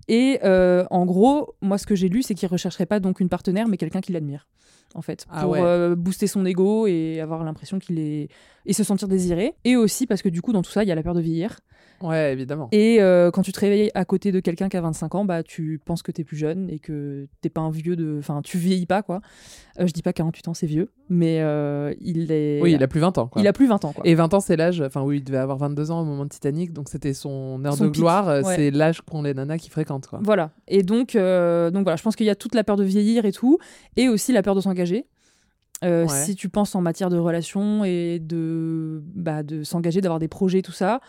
Et 0.09 0.39
euh, 0.45 0.85
en 0.91 1.05
gros, 1.07 1.55
moi, 1.61 1.79
ce 1.79 1.87
que 1.87 1.95
j'ai 1.95 2.09
lu, 2.09 2.23
c'est 2.23 2.35
qu'il 2.35 2.49
rechercherait 2.49 2.87
pas 2.87 3.01
donc 3.01 3.21
une 3.21 3.29
partenaire, 3.29 3.69
mais 3.69 3.77
quelqu'un 3.77 4.01
qui 4.01 4.13
l'admire, 4.13 4.49
en 4.95 5.03
fait, 5.03 5.27
Ah 5.31 5.43
pour 5.43 5.53
ouais. 5.53 5.61
euh, 5.63 5.95
booster 5.95 6.27
son 6.27 6.45
ego 6.45 6.87
et 6.87 7.21
avoir 7.21 7.45
l'impression 7.45 7.79
qu'il 7.79 7.99
est 7.99 8.29
et 8.67 8.73
se 8.73 8.83
sentir 8.85 9.09
désiré. 9.09 9.55
Et 9.65 9.77
aussi 9.77 10.07
parce 10.07 10.21
que 10.23 10.29
du 10.29 10.43
coup, 10.43 10.53
dans 10.53 10.63
tout 10.63 10.71
ça, 10.71 10.83
il 10.83 10.89
y 10.89 10.93
a 10.93 10.95
la 10.95 11.03
peur 11.03 11.15
de 11.15 11.21
vieillir. 11.21 11.61
Ouais, 12.03 12.33
évidemment. 12.33 12.69
Et 12.73 12.97
euh, 13.03 13.31
quand 13.31 13.43
tu 13.43 13.53
te 13.53 13.61
réveilles 13.61 13.91
à 13.95 14.05
côté 14.07 14.33
de 14.33 14.41
quelqu'un 14.41 14.69
qui 14.71 14.77
a 14.77 14.81
25 14.81 15.15
ans, 15.17 15.25
bah 15.27 15.43
tu 15.43 15.79
penses 15.85 16.03
que 16.03 16.11
t'es 16.11 16.25
plus 16.25 16.37
jeune 16.39 16.69
et 16.71 16.79
que 16.79 17.29
t'es 17.43 17.51
pas 17.51 17.61
un 17.61 17.71
vieux 17.71 17.95
de, 17.95 18.17
enfin, 18.19 18.41
tu 18.43 18.57
vieillis 18.57 18.87
pas 18.87 19.03
quoi. 19.03 19.21
Je 19.79 19.93
dis 19.93 20.01
pas 20.03 20.13
48 20.15 20.49
ans 20.49 20.55
c'est 20.55 20.67
vieux, 20.67 20.91
mais 21.11 21.37
il 22.01 22.33
est. 22.33 22.61
Oui, 22.63 22.73
il 22.73 22.83
a 22.83 22.89
plus 22.89 23.00
20 23.01 23.19
ans. 23.19 23.27
Quoi. 23.27 23.43
il 23.43 23.49
a 23.49 23.53
plus 23.53 23.67
20 23.67 23.85
ans 23.85 23.93
quoi. 23.93 24.07
Et 24.07 24.15
20 24.15 24.35
ans, 24.35 24.41
c'est 24.41 24.57
l'âge. 24.57 24.81
Enfin, 24.81 25.03
oui, 25.03 25.17
il 25.19 25.25
devait 25.25 25.39
avoir 25.39 25.59
22 25.59 25.91
ans 25.91 26.01
au 26.01 26.05
moment 26.05 26.25
de 26.25 26.31
Titanic, 26.31 26.73
donc 26.73 26.89
c'était 26.89 27.15
son 27.15 27.65
heure 27.65 27.75
Son 27.75 27.85
de 27.87 27.91
pic, 27.91 28.01
gloire. 28.01 28.29
euh, 28.29 28.43
ouais. 28.43 28.57
C'est 28.57 28.71
l'âge 28.71 29.01
qu'ont 29.03 29.23
les 29.23 29.35
nanas 29.35 29.59
qui 29.59 29.71
fréquentent. 29.71 30.07
Quoi. 30.07 30.21
Voilà. 30.23 30.51
Et 30.69 30.83
donc, 30.83 31.17
euh, 31.17 31.71
donc 31.71 31.83
voilà, 31.85 31.97
je 31.97 32.03
pense 32.03 32.15
qu'il 32.17 32.27
y 32.27 32.31
a 32.31 32.35
toute 32.37 32.55
la 32.55 32.63
peur 32.65 32.77
de 32.77 32.85
vieillir 32.85 33.25
et 33.25 33.33
tout, 33.33 33.59
et 33.97 34.09
aussi 34.09 34.33
la 34.33 34.43
peur 34.43 34.55
de 34.55 34.61
s'engager. 34.61 35.07
Euh, 35.83 36.03
Ouais. 36.05 36.09
Si 36.09 36.35
tu 36.37 36.49
penses 36.51 36.75
en 36.75 36.83
matière 36.83 37.09
de 37.09 37.17
relations 37.17 37.85
et 37.85 38.19
de, 38.21 39.03
bah, 39.15 39.43
de 39.43 39.65
s'engager, 39.65 40.01
d'avoir 40.03 40.19
des 40.19 40.29
projets, 40.29 40.61
tout 40.61 40.73
ça, 40.73 41.01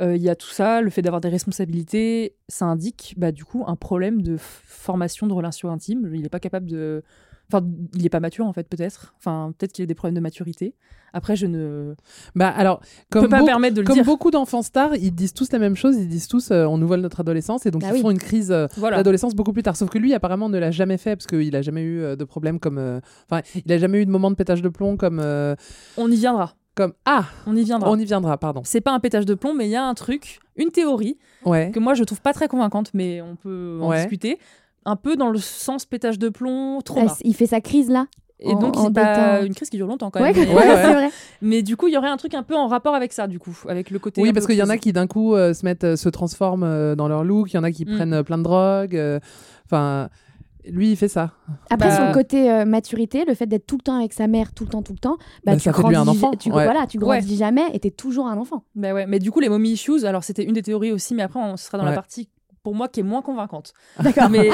euh, 0.00 0.16
il 0.16 0.22
y 0.22 0.28
a 0.30 0.34
tout 0.34 0.48
ça, 0.48 0.80
le 0.80 0.88
fait 0.90 1.02
d'avoir 1.02 1.20
des 1.20 1.28
responsabilités, 1.28 2.34
ça 2.48 2.64
indique 2.64 3.14
bah, 3.16 3.32
du 3.32 3.44
coup 3.44 3.64
un 3.66 3.76
problème 3.76 4.22
de 4.22 4.36
formation 4.38 5.26
de 5.26 5.32
relations 5.34 5.70
intimes. 5.70 6.10
Il 6.14 6.22
n'est 6.22 6.28
pas 6.28 6.40
capable 6.40 6.66
de, 6.66 7.02
Enfin, 7.52 7.64
il 7.94 8.04
est 8.06 8.10
pas 8.10 8.20
mature 8.20 8.46
en 8.46 8.52
fait, 8.52 8.68
peut-être. 8.68 9.14
Enfin, 9.18 9.52
peut-être 9.58 9.72
qu'il 9.72 9.82
a 9.82 9.86
des 9.86 9.94
problèmes 9.94 10.14
de 10.14 10.20
maturité. 10.20 10.74
Après, 11.12 11.36
je 11.36 11.46
ne 11.46 11.94
Bah 12.34 12.48
alors, 12.48 12.80
peux 13.10 13.20
comme, 13.20 13.28
pas 13.28 13.36
me 13.36 13.40
beau- 13.42 13.46
permettre 13.46 13.76
de 13.76 13.82
le 13.82 13.86
comme 13.86 13.94
dire. 13.96 14.04
beaucoup 14.04 14.30
d'enfants 14.32 14.62
stars, 14.62 14.96
ils 14.96 15.14
disent 15.14 15.32
tous 15.34 15.52
la 15.52 15.58
même 15.60 15.76
chose. 15.76 15.96
Ils 15.96 16.08
disent 16.08 16.26
tous, 16.26 16.50
euh, 16.50 16.64
on 16.64 16.76
nous 16.78 16.88
vole 16.88 17.00
notre 17.02 17.20
adolescence, 17.20 17.66
et 17.66 17.70
donc 17.70 17.82
Bah 17.82 17.88
ils 17.90 17.94
oui. 17.94 18.00
font 18.00 18.10
une 18.10 18.18
crise 18.18 18.50
euh, 18.50 18.66
Voilà. 18.78 18.96
d'adolescence 18.96 19.34
beaucoup 19.34 19.52
plus 19.52 19.62
tard. 19.62 19.76
Sauf 19.76 19.90
que 19.90 19.98
lui, 19.98 20.12
apparemment, 20.14 20.48
ne 20.48 20.58
l'a 20.58 20.70
jamais 20.72 20.96
fait 20.96 21.14
parce 21.14 21.26
qu'il 21.26 21.54
a 21.54 21.62
jamais 21.62 21.82
eu 21.82 22.00
euh, 22.02 22.16
de 22.16 22.24
problème 22.24 22.58
comme. 22.58 22.78
euh, 22.78 23.00
Enfin, 23.30 23.42
il 23.64 23.70
a 23.72 23.78
jamais 23.78 24.02
eu 24.02 24.06
de 24.06 24.10
moment 24.10 24.30
de 24.30 24.36
pétage 24.36 24.60
de 24.62 24.68
plomb 24.68 24.96
comme. 24.96 25.20
On 25.96 26.10
y 26.10 26.16
viendra. 26.16 26.54
comme 26.74 26.94
ah, 27.04 27.26
On 27.46 27.54
y 27.54 27.62
viendra. 27.62 27.88
on 27.90 27.96
y 27.96 28.04
viendra, 28.04 28.36
pardon. 28.38 28.62
C'est 28.64 28.80
pas 28.80 28.90
un 28.92 28.98
pétage 28.98 29.26
de 29.26 29.34
plomb, 29.34 29.54
mais 29.54 29.66
il 29.66 29.70
y 29.70 29.76
a 29.76 29.84
un 29.84 29.94
truc, 29.94 30.40
une 30.56 30.70
théorie 30.70 31.18
Ouais. 31.44 31.70
que 31.72 31.78
moi 31.78 31.94
je 31.94 32.02
trouve 32.02 32.20
pas 32.22 32.32
très 32.32 32.48
convaincante, 32.48 32.90
mais 32.94 33.20
on 33.22 33.36
peut 33.36 33.78
en 33.80 33.90
Ouais. 33.90 33.98
discuter. 34.00 34.38
Un 34.84 34.96
peu 34.96 35.16
dans 35.16 35.30
le 35.30 35.38
sens 35.38 35.86
pétage 35.86 36.18
de 36.18 36.28
plomb, 36.28 36.78
Ah, 36.78 36.82
trauma. 36.82 37.16
il 37.22 37.34
fait 37.34 37.46
sa 37.46 37.60
crise 37.60 37.88
là. 37.90 38.06
Et 38.40 38.52
en- 38.52 38.58
donc, 38.58 38.74
c'est 38.76 38.92
pas 38.92 39.40
une 39.42 39.54
crise 39.54 39.70
qui 39.70 39.76
dure 39.76 39.86
longtemps 39.86 40.10
quand 40.10 40.20
Ouais, 40.20 40.32
même. 40.32 40.44
Mais, 40.48 40.54
Ouais, 40.54 40.66
ouais. 40.68 40.82
c'est 40.82 40.92
vrai. 40.92 41.10
mais 41.40 41.62
du 41.62 41.76
coup, 41.76 41.86
il 41.88 41.94
y 41.94 41.96
aurait 41.96 42.08
un 42.10 42.16
truc 42.16 42.34
un 42.34 42.42
peu 42.42 42.54
en 42.56 42.66
rapport 42.66 42.94
avec 42.94 43.12
ça, 43.12 43.26
du 43.26 43.38
coup, 43.38 43.56
avec 43.68 43.90
le 43.90 43.98
côté. 43.98 44.20
Oui, 44.20 44.32
parce 44.32 44.46
qu'il 44.46 44.56
y 44.56 44.62
en 44.62 44.68
a 44.68 44.76
qui 44.76 44.92
d'un 44.92 45.06
coup 45.06 45.34
euh, 45.34 45.54
se 45.54 45.64
mettent, 45.64 45.84
euh, 45.84 45.96
se 45.96 46.08
transforment 46.08 46.64
euh, 46.64 46.94
dans 46.96 47.08
leur 47.08 47.24
look. 47.24 47.52
Il 47.52 47.56
y 47.56 47.58
en 47.58 47.64
a 47.64 47.70
qui 47.70 47.84
Mm. 47.86 47.94
prennent 47.94 48.12
euh, 48.12 48.22
plein 48.22 48.36
de 48.38 48.42
drogue. 48.42 48.96
euh, 48.96 49.20
Enfin, 49.66 50.10
lui, 50.66 50.90
il 50.90 50.96
fait 50.96 51.08
ça. 51.08 51.30
Après 51.70 51.88
Bah, 51.88 52.08
son 52.08 52.12
côté 52.12 52.50
euh, 52.50 52.64
maturité, 52.66 53.24
le 53.26 53.34
fait 53.34 53.46
d'être 53.46 53.66
tout 53.66 53.76
le 53.76 53.82
temps 53.82 53.98
avec 53.98 54.12
sa 54.12 54.26
mère, 54.26 54.52
tout 54.52 54.64
le 54.64 54.70
temps, 54.70 54.82
tout 54.82 54.92
le 54.92 54.98
temps, 54.98 55.16
bah, 55.44 55.52
Bah, 55.52 55.56
tu 55.56 55.60
ça 55.60 55.72
fait 55.72 55.80
lui 55.88 55.94
un 55.96 56.04
grandis, 56.04 56.18
enfant, 56.24 56.32
tu, 56.38 56.50
ouais. 56.52 56.64
voilà, 56.64 56.86
tu 56.86 56.98
grandis 56.98 57.36
jamais 57.36 57.64
et 57.72 57.78
t'es 57.80 57.90
toujours 57.90 58.26
un 58.26 58.36
enfant. 58.36 58.64
Bah 58.74 58.92
ouais, 58.92 59.06
mais 59.06 59.18
du 59.20 59.30
coup, 59.30 59.40
les 59.40 59.48
mommy 59.48 59.70
issues, 59.72 60.04
alors 60.04 60.24
c'était 60.24 60.42
une 60.44 60.52
des 60.54 60.62
théories 60.62 60.92
aussi, 60.92 61.14
mais 61.14 61.22
après, 61.22 61.40
on 61.40 61.56
sera 61.56 61.78
dans 61.78 61.84
Ouais. 61.84 61.90
la 61.90 61.96
partie 61.96 62.28
pour 62.64 62.74
moi 62.74 62.88
qui 62.88 63.00
est 63.00 63.04
moins 63.04 63.22
convaincante. 63.22 63.72
D'accord. 64.00 64.28
Mais 64.30 64.50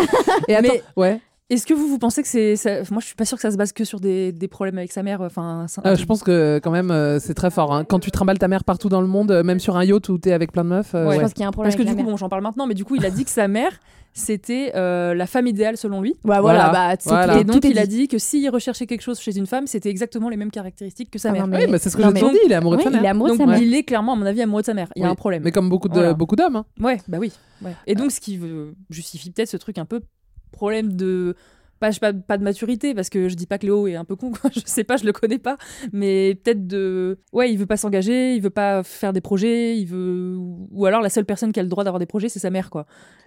Et 0.49 0.57
attends, 0.57 0.69
Mais- 0.75 0.83
ouais. 0.97 1.21
Est-ce 1.51 1.67
que 1.67 1.75
vous, 1.75 1.87
vous 1.89 1.99
pensez 1.99 2.23
que 2.23 2.29
c'est. 2.29 2.57
ça- 2.57 2.81
Moi, 2.91 3.01
je 3.01 3.07
suis 3.07 3.15
pas 3.15 3.25
sûre 3.25 3.37
que 3.37 3.43
ça 3.43 3.51
se 3.51 3.57
base 3.57 3.73
que 3.73 3.85
sur 3.85 4.01
des, 4.01 4.33
des 4.33 4.49
problèmes 4.49 4.79
avec 4.79 4.93
sa 4.93 5.03
mère. 5.03 5.21
Enfin, 5.21 5.67
Euh, 5.85 5.97
je 5.97 6.05
pense 6.07 6.23
que 6.23 6.61
quand 6.63 6.71
même, 6.71 6.91
euh, 6.91 7.19
c'est 7.19 7.35
très 7.35 7.51
fort. 7.51 7.75
hein. 7.75 7.85
Quand 7.85 7.99
tu 7.99 8.11
trimbales 8.11 8.39
ta 8.39 8.49
mère 8.49 8.65
partout 8.65 8.89
dans 8.89 9.01
le 9.01 9.07
monde, 9.09 9.31
euh, 9.31 9.43
même 9.43 9.59
sur 9.61 9.77
un 9.77 9.85
yacht 9.85 10.09
où 10.09 10.19
t'es 10.19 10.33
avec 10.33 10.53
plein 10.53 10.65
de 10.65 10.69
meufs. 10.71 10.95
euh, 10.95 11.05
Ouais. 11.07 11.13
Je 11.13 11.17
ouais. 11.19 11.23
pense 11.25 11.33
qu'il 11.35 11.43
y 11.43 11.45
a 11.45 11.49
un 11.49 11.53
problème 11.53 11.71
Parce 11.73 11.77
que 11.77 11.83
avec 11.83 11.89
du 11.93 11.97
la 11.97 12.03
coup, 12.03 12.07
mère. 12.07 12.13
bon, 12.15 12.17
j'en 12.17 12.29
parle 12.29 12.43
maintenant, 12.43 12.67
mais 12.67 12.75
du 12.75 12.85
coup, 12.85 12.95
il 12.97 13.05
a 13.05 13.11
dit 13.11 13.25
que 13.25 13.31
sa 13.31 13.49
mère, 13.49 13.73
c'était 14.13 14.73
euh, 14.75 15.15
la 15.15 15.27
femme 15.27 15.47
idéale 15.47 15.77
selon 15.77 16.01
lui. 16.01 16.15
Bah 16.25 16.41
Voilà. 16.41 16.71
voilà, 16.71 16.73
bah, 16.95 16.97
Voilà. 17.05 17.39
Et 17.41 17.45
donc, 17.45 17.65
il 17.65 17.79
a 17.79 17.87
dit. 17.87 18.09
que 18.09 18.19
s'il 18.19 18.49
recherchait 18.51 18.87
quelque 18.87 19.03
chose 19.03 19.21
chez 19.21 19.37
une 19.37 19.47
femme, 19.47 19.67
c'était 19.67 19.89
exactement 19.91 20.29
les 20.29 20.37
mêmes 20.37 20.51
caractéristiques 20.51 21.11
que 21.11 21.19
sa 21.19 21.31
Ah 21.31 21.33
mère. 21.33 21.47
non, 21.47 21.57
Oui, 21.59 21.67
bah, 21.69 21.79
c'est 21.79 21.91
ce 21.91 21.97
que 21.97 22.03
j'ai 22.03 22.09
mais- 22.09 22.15
toujours 22.21 22.33
dit. 22.33 22.39
Il 22.45 22.53
est 22.53 22.57
amoureux 22.57 22.77
de 22.77 22.83
sa 22.83 22.91
mère. 22.91 23.01
il 23.01 23.05
est 23.07 23.09
amoureux 23.09 23.31
de 23.31 23.37
Donc, 23.39 23.47
sa 23.47 23.53
mère. 23.53 23.63
il 23.63 23.75
est 23.75 23.83
clairement, 23.83 24.13
à 24.15 24.17
mon 24.17 24.27
avis, 24.27 24.43
amoureux 24.43 24.63
de 24.63 24.67
sa 24.67 24.75
mère. 24.75 24.89
Il 24.97 25.03
y 25.03 25.05
a 25.05 25.09
un 25.11 25.15
problème. 25.15 25.43
Mais 25.45 25.53
comme 25.53 25.69
beaucoup 25.69 25.89
de 25.89 25.95
Voilà. 25.95 26.15
beaucoup 26.15 26.37
d'hommes. 26.37 26.63
Ouais, 26.81 26.99
bah 27.09 27.19
oui. 27.21 27.33
Et 27.87 27.95
donc, 27.95 28.11
ce 28.11 28.21
qui 28.21 28.41
justifie 28.89 29.31
peut-être 29.31 29.49
ce 29.49 29.57
truc 29.57 29.79
un 29.79 29.85
peu 29.85 30.01
problème 30.51 30.93
de. 30.93 31.35
Pas, 31.79 31.91
je 31.91 31.95
sais 31.95 32.01
pas, 32.01 32.13
pas 32.13 32.37
de 32.37 32.45
maturité, 32.45 32.93
parce 32.95 33.09
que 33.09 33.31
je 33.31 33.35
dis 33.35 33.47
pas 33.47 33.57
que 33.57 33.65
Léo 33.65 33.87
est 33.87 33.95
un 33.95 34.05
peu 34.05 34.15
con, 34.15 34.33
quoi. 34.33 34.51
je 34.55 34.61
sais 34.67 34.85
pas, 34.85 34.99
je 34.99 35.05
le 35.05 35.13
connais 35.13 35.39
pas. 35.39 35.57
Mais 35.93 36.35
peut-être 36.35 36.67
de. 36.67 37.19
Ouais, 37.33 37.51
il 37.51 37.57
veut 37.57 37.67
pas 37.67 37.79
s'engager, 37.79 38.35
il 38.35 38.43
veut 38.43 38.51
pas 38.51 38.83
faire 38.83 39.15
des 39.15 39.23
projets, 39.23 39.79
il 39.79 39.87
veut. 39.87 40.37
Ou 40.39 40.85
alors 40.85 41.01
la 41.01 41.09
seule 41.09 41.25
personne 41.25 41.53
qui 41.53 41.61
a 41.61 41.63
le 41.63 41.71
droit 41.71 41.85
d'avoir 41.85 41.99
des 41.99 42.07
projets, 42.07 42.29
c'est 42.29 42.39
sa 42.39 42.51
mère, 42.51 42.69
quoi. 42.69 42.87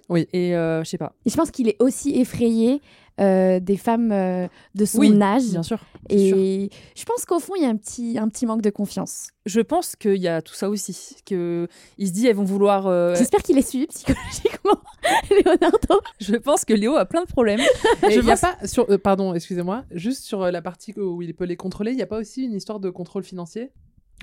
Oui. 0.09 0.27
Et 0.33 0.55
euh, 0.55 0.83
je 0.83 0.89
sais 0.89 0.99
pas. 0.99 1.13
Et 1.25 1.31
je 1.31 1.35
pense 1.35 1.49
qu'il 1.49 1.67
est 1.67 1.77
aussi 1.79 2.19
effrayé 2.19 2.81
euh, 3.19 3.59
des 3.59 3.77
femmes 3.77 4.11
euh, 4.11 4.47
de 4.75 4.85
son 4.85 4.99
Oui, 4.99 5.21
âge. 5.21 5.43
Bien 5.51 5.63
sûr. 5.63 5.79
Et 6.09 6.69
je 6.95 7.03
pense 7.05 7.25
qu'au 7.25 7.39
fond, 7.39 7.53
il 7.55 7.61
y 7.63 7.65
a 7.65 7.69
un 7.69 7.77
petit, 7.77 8.17
un 8.17 8.27
petit 8.27 8.45
manque 8.45 8.61
de 8.61 8.69
confiance. 8.69 9.27
Je 9.45 9.61
pense 9.61 9.95
qu'il 9.95 10.17
y 10.17 10.27
a 10.27 10.41
tout 10.41 10.53
ça 10.53 10.69
aussi. 10.69 11.15
Que 11.25 11.67
il 11.97 12.07
se 12.07 12.13
dit, 12.13 12.27
elles 12.27 12.35
vont 12.35 12.43
vouloir. 12.43 12.87
euh, 12.87 13.15
J'espère 13.15 13.41
qu'il 13.43 13.57
est 13.57 13.67
suivi 13.67 13.87
psychologiquement, 13.87 14.79
Leonardo. 15.29 16.01
Je 16.19 16.35
pense 16.35 16.65
que 16.65 16.73
Léo 16.73 16.95
a 16.95 17.05
plein 17.05 17.21
de 17.23 17.27
problèmes. 17.27 17.59
Je 18.03 18.19
il 18.19 18.25
y 18.25 18.31
a 18.31 18.35
pense- 18.35 18.41
pas 18.41 18.67
sur 18.67 18.89
euh, 18.89 18.97
pardon, 18.97 19.33
excusez-moi, 19.33 19.85
juste 19.91 20.23
sur 20.23 20.49
la 20.51 20.61
partie 20.61 20.93
où 20.99 21.21
il 21.21 21.33
peut 21.33 21.45
les 21.45 21.55
contrôler, 21.57 21.91
il 21.91 21.97
y 21.99 22.03
a 22.03 22.07
pas 22.07 22.17
aussi 22.19 22.43
une 22.43 22.53
histoire 22.53 22.79
de 22.79 22.89
contrôle 22.89 23.23
financier? 23.23 23.71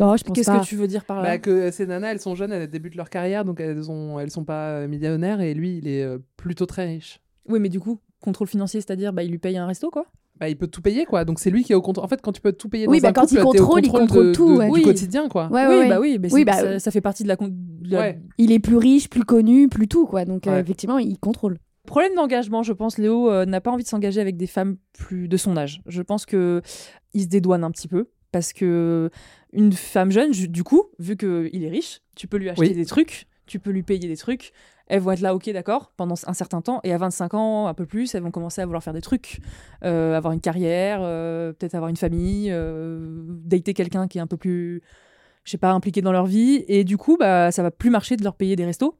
Oh, 0.00 0.14
je 0.16 0.24
pense 0.24 0.34
Qu'est-ce 0.34 0.50
pas. 0.50 0.60
que 0.60 0.64
tu 0.66 0.76
veux 0.76 0.86
dire 0.88 1.04
par 1.04 1.18
là? 1.22 1.28
Bah, 1.30 1.38
que 1.38 1.70
ces 1.70 1.86
nanas, 1.86 2.12
elles 2.12 2.20
sont 2.20 2.34
jeunes, 2.34 2.52
elles 2.52 2.68
débutent 2.70 2.94
leur 2.94 3.10
carrière, 3.10 3.44
donc 3.44 3.60
elles 3.60 3.90
ont 3.90 4.18
elles 4.18 4.30
sont 4.30 4.44
pas 4.44 4.86
millionnaires 4.86 5.40
et 5.40 5.52
lui, 5.54 5.78
il 5.78 5.88
est 5.88 6.06
plutôt 6.36 6.64
très 6.66 6.86
riche. 6.86 7.20
Oui, 7.48 7.58
mais 7.58 7.68
du 7.68 7.80
coup, 7.80 7.98
contrôle 8.20 8.48
financier, 8.48 8.80
c'est-à-dire, 8.80 9.12
bah, 9.12 9.22
il 9.22 9.30
lui 9.30 9.38
paye 9.38 9.56
un 9.56 9.66
resto, 9.66 9.90
quoi. 9.90 10.04
Bah, 10.38 10.48
il 10.48 10.56
peut 10.56 10.68
tout 10.68 10.80
payer 10.80 11.04
quoi. 11.04 11.26
Donc 11.26 11.38
c'est 11.38 11.50
lui 11.50 11.62
qui 11.64 11.72
est 11.72 11.74
au 11.74 11.82
contrôle. 11.82 12.02
En 12.04 12.08
fait, 12.08 12.22
quand 12.22 12.32
tu 12.32 12.40
peux 12.40 12.52
tout 12.52 12.70
payer 12.70 12.86
Oui, 12.88 12.98
dans 13.00 13.02
bah, 13.02 13.08
un 13.10 13.12
quand 13.12 13.30
il 13.30 13.38
couple, 13.40 13.58
contrôle, 13.58 13.80
il 13.84 13.90
contrôle 13.90 14.26
de- 14.28 14.32
tout, 14.32 14.52
de- 14.54 14.58
ouais. 14.58 14.66
du 14.68 14.72
Oui. 14.72 14.82
quotidien 14.82 15.28
quoi. 15.28 15.48
Ouais, 15.52 15.66
oui, 15.66 15.74
ouais, 15.74 15.88
bah 15.90 16.00
oui, 16.00 16.18
mais 16.18 16.32
Oui, 16.32 16.44
bah, 16.46 16.54
ça, 16.54 16.78
ça 16.78 16.90
fait 16.90 17.02
partie 17.02 17.24
de 17.24 17.28
la. 17.28 17.36
con- 17.36 17.48
de 17.50 17.90
la- 17.90 17.98
Ouais. 18.00 18.20
Il 18.38 18.50
est 18.50 18.58
plus 18.58 18.76
riche, 18.78 19.10
plus 19.10 19.24
connu, 19.24 19.68
plus 19.68 19.86
tout, 19.86 20.06
quoi. 20.06 20.24
Donc, 20.24 20.46
euh, 20.46 20.58
effectivement, 20.58 20.96
il 20.96 21.18
contrôle. 21.18 21.58
Problème 21.86 22.14
d'engagement, 22.14 22.62
je 22.62 22.72
pense. 22.72 22.96
Léo 22.96 23.30
euh, 23.30 23.44
n'a 23.44 23.60
pas 23.60 23.70
envie 23.70 23.82
de 23.82 23.88
s'engager 23.88 24.20
avec 24.22 24.38
des 24.38 24.46
femmes 24.46 24.76
plus 24.94 25.28
de 25.28 25.36
son 25.36 25.58
âge. 25.58 25.82
Je 25.86 26.00
pense 26.00 26.24
que 26.24 26.62
il 27.12 27.22
se 27.24 27.26
dédouane 27.28 27.62
un 27.64 27.70
petit 27.70 27.88
peu 27.88 28.08
parce 28.32 28.54
que 28.54 29.10
une 29.52 29.72
femme 29.72 30.10
jeune, 30.10 30.30
du 30.30 30.64
coup, 30.64 30.84
vu 30.98 31.18
qu'il 31.18 31.64
est 31.64 31.68
riche, 31.70 32.00
tu 32.16 32.26
peux 32.28 32.38
lui 32.38 32.48
acheter 32.48 32.68
Oui. 32.68 32.74
des 32.74 32.86
trucs, 32.86 33.26
tu 33.50 33.58
peux 33.58 33.70
lui 33.70 33.82
payer 33.82 34.08
des 34.08 34.16
trucs. 34.16 34.52
Elles 34.86 35.00
vont 35.00 35.10
être 35.12 35.20
là, 35.20 35.34
ok, 35.34 35.50
d'accord, 35.50 35.92
pendant 35.96 36.14
un 36.26 36.32
certain 36.34 36.60
temps. 36.60 36.80
Et 36.84 36.92
à 36.92 36.98
25 36.98 37.34
ans, 37.34 37.66
un 37.66 37.74
peu 37.74 37.84
plus, 37.86 38.14
elles 38.14 38.22
vont 38.22 38.30
commencer 38.30 38.60
à 38.60 38.66
vouloir 38.66 38.82
faire 38.82 38.92
des 38.92 39.00
trucs, 39.00 39.40
euh, 39.84 40.16
avoir 40.16 40.32
une 40.32 40.40
carrière, 40.40 41.00
euh, 41.02 41.52
peut-être 41.52 41.74
avoir 41.74 41.88
une 41.90 41.96
famille, 41.96 42.48
euh, 42.50 42.98
dater 43.44 43.74
quelqu'un 43.74 44.08
qui 44.08 44.18
est 44.18 44.20
un 44.20 44.26
peu 44.26 44.36
plus, 44.36 44.82
je 45.44 45.50
sais 45.50 45.58
pas, 45.58 45.72
impliqué 45.72 46.00
dans 46.00 46.12
leur 46.12 46.26
vie. 46.26 46.64
Et 46.68 46.84
du 46.84 46.96
coup, 46.96 47.16
bah, 47.18 47.50
ça 47.52 47.62
va 47.62 47.70
plus 47.70 47.90
marcher 47.90 48.16
de 48.16 48.24
leur 48.24 48.34
payer 48.34 48.56
des 48.56 48.64
restos 48.64 48.96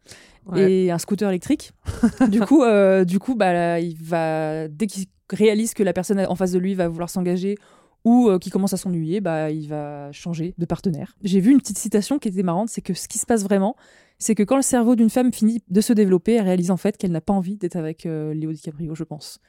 Ouais. 0.46 0.72
et 0.72 0.90
un 0.90 0.98
scooter 0.98 1.28
électrique. 1.28 1.72
du 2.28 2.40
coup, 2.40 2.62
euh, 2.62 3.04
du 3.04 3.18
coup, 3.18 3.34
bah, 3.34 3.52
là, 3.52 3.78
il 3.80 3.96
va 3.96 4.68
dès 4.68 4.86
qu'il 4.86 5.06
réalise 5.30 5.74
que 5.74 5.82
la 5.82 5.92
personne 5.92 6.18
en 6.26 6.34
face 6.34 6.52
de 6.52 6.58
lui 6.58 6.74
va 6.74 6.88
vouloir 6.88 7.10
s'engager 7.10 7.56
ou 8.04 8.28
euh, 8.30 8.38
qu'il 8.38 8.50
commence 8.50 8.72
à 8.72 8.76
s'ennuyer, 8.78 9.20
bah, 9.20 9.50
il 9.50 9.68
va 9.68 10.10
changer 10.12 10.54
de 10.56 10.64
partenaire. 10.64 11.16
J'ai 11.22 11.40
vu 11.40 11.50
une 11.52 11.58
petite 11.58 11.78
citation 11.78 12.18
qui 12.18 12.28
était 12.28 12.42
marrante, 12.42 12.68
c'est 12.70 12.80
que 12.80 12.94
ce 12.94 13.06
qui 13.08 13.18
se 13.18 13.26
passe 13.26 13.42
vraiment, 13.42 13.76
c'est 14.20 14.34
que 14.36 14.42
quand 14.44 14.56
le 14.56 14.62
cerveau 14.62 14.94
d'une 14.94 15.10
femme 15.10 15.32
finit 15.32 15.62
de 15.68 15.80
se 15.80 15.92
développer, 15.92 16.34
elle 16.34 16.44
réalise 16.44 16.70
en 16.70 16.76
fait 16.76 16.96
qu'elle 16.96 17.10
n'a 17.10 17.22
pas 17.22 17.32
envie 17.32 17.56
d'être 17.56 17.76
avec 17.76 18.04
euh, 18.06 18.32
Léo 18.34 18.52
DiCaprio, 18.52 18.94
je 18.94 19.02
pense. 19.02 19.40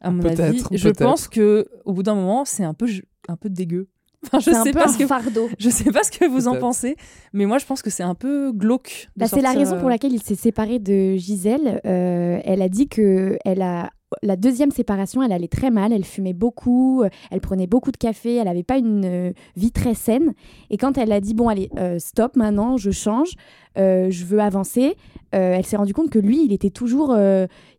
À 0.00 0.10
mon 0.10 0.20
Peut-être, 0.20 0.40
avis, 0.40 0.62
je 0.72 0.88
pense 0.90 1.28
que 1.28 1.68
au 1.84 1.92
bout 1.92 2.02
d'un 2.02 2.16
moment, 2.16 2.44
c'est 2.44 2.64
un 2.64 2.74
peu 2.74 2.86
un 3.28 3.36
peu 3.36 3.48
dégueu. 3.48 3.88
Enfin, 4.26 4.40
je 4.40 4.50
C'est 4.50 4.56
un 4.56 4.64
sais 4.64 4.72
peu 4.72 4.80
pas 4.80 4.88
un 4.88 4.92
ce 4.92 4.98
que 4.98 5.06
fardeau. 5.06 5.48
je 5.58 5.70
sais 5.70 5.92
pas 5.92 6.02
ce 6.02 6.10
que 6.10 6.24
vous 6.24 6.48
en 6.48 6.56
pensez, 6.56 6.96
mais 7.32 7.46
moi 7.46 7.58
je 7.58 7.66
pense 7.66 7.82
que 7.82 7.90
c'est 7.90 8.02
un 8.02 8.16
peu 8.16 8.50
glauque. 8.50 9.08
Bah, 9.16 9.28
c'est 9.28 9.42
la 9.42 9.52
raison 9.52 9.76
euh, 9.76 9.80
pour 9.80 9.88
laquelle 9.88 10.12
il 10.12 10.22
s'est 10.22 10.34
séparé 10.34 10.80
de 10.80 11.14
Gisèle. 11.14 11.80
Euh, 11.84 12.40
elle 12.44 12.62
a 12.62 12.68
dit 12.68 12.88
que 12.88 13.38
elle 13.44 13.62
a 13.62 13.90
la 14.22 14.36
deuxième 14.36 14.70
séparation, 14.70 15.22
elle 15.22 15.32
allait 15.32 15.48
très 15.48 15.70
mal. 15.70 15.92
Elle 15.92 16.04
fumait 16.04 16.32
beaucoup, 16.32 17.02
euh, 17.02 17.08
elle 17.30 17.40
prenait 17.40 17.66
beaucoup 17.66 17.90
de 17.90 17.96
café, 17.96 18.36
elle 18.36 18.44
n'avait 18.44 18.62
pas 18.62 18.78
une 18.78 19.04
euh, 19.04 19.32
vie 19.56 19.72
très 19.72 19.94
saine. 19.94 20.34
Et 20.70 20.76
quand 20.76 20.98
elle 20.98 21.12
a 21.12 21.20
dit 21.20 21.34
bon 21.34 21.48
allez 21.48 21.70
euh, 21.76 21.98
stop 21.98 22.36
maintenant, 22.36 22.76
je 22.76 22.90
change, 22.90 23.32
euh, 23.78 24.10
je 24.10 24.24
veux 24.24 24.40
avancer, 24.40 24.96
elle 25.32 25.66
s'est 25.66 25.76
rendue 25.76 25.92
compte 25.92 26.08
que 26.08 26.18
lui 26.18 26.46
il 26.46 26.52
était 26.54 26.70
toujours 26.70 27.14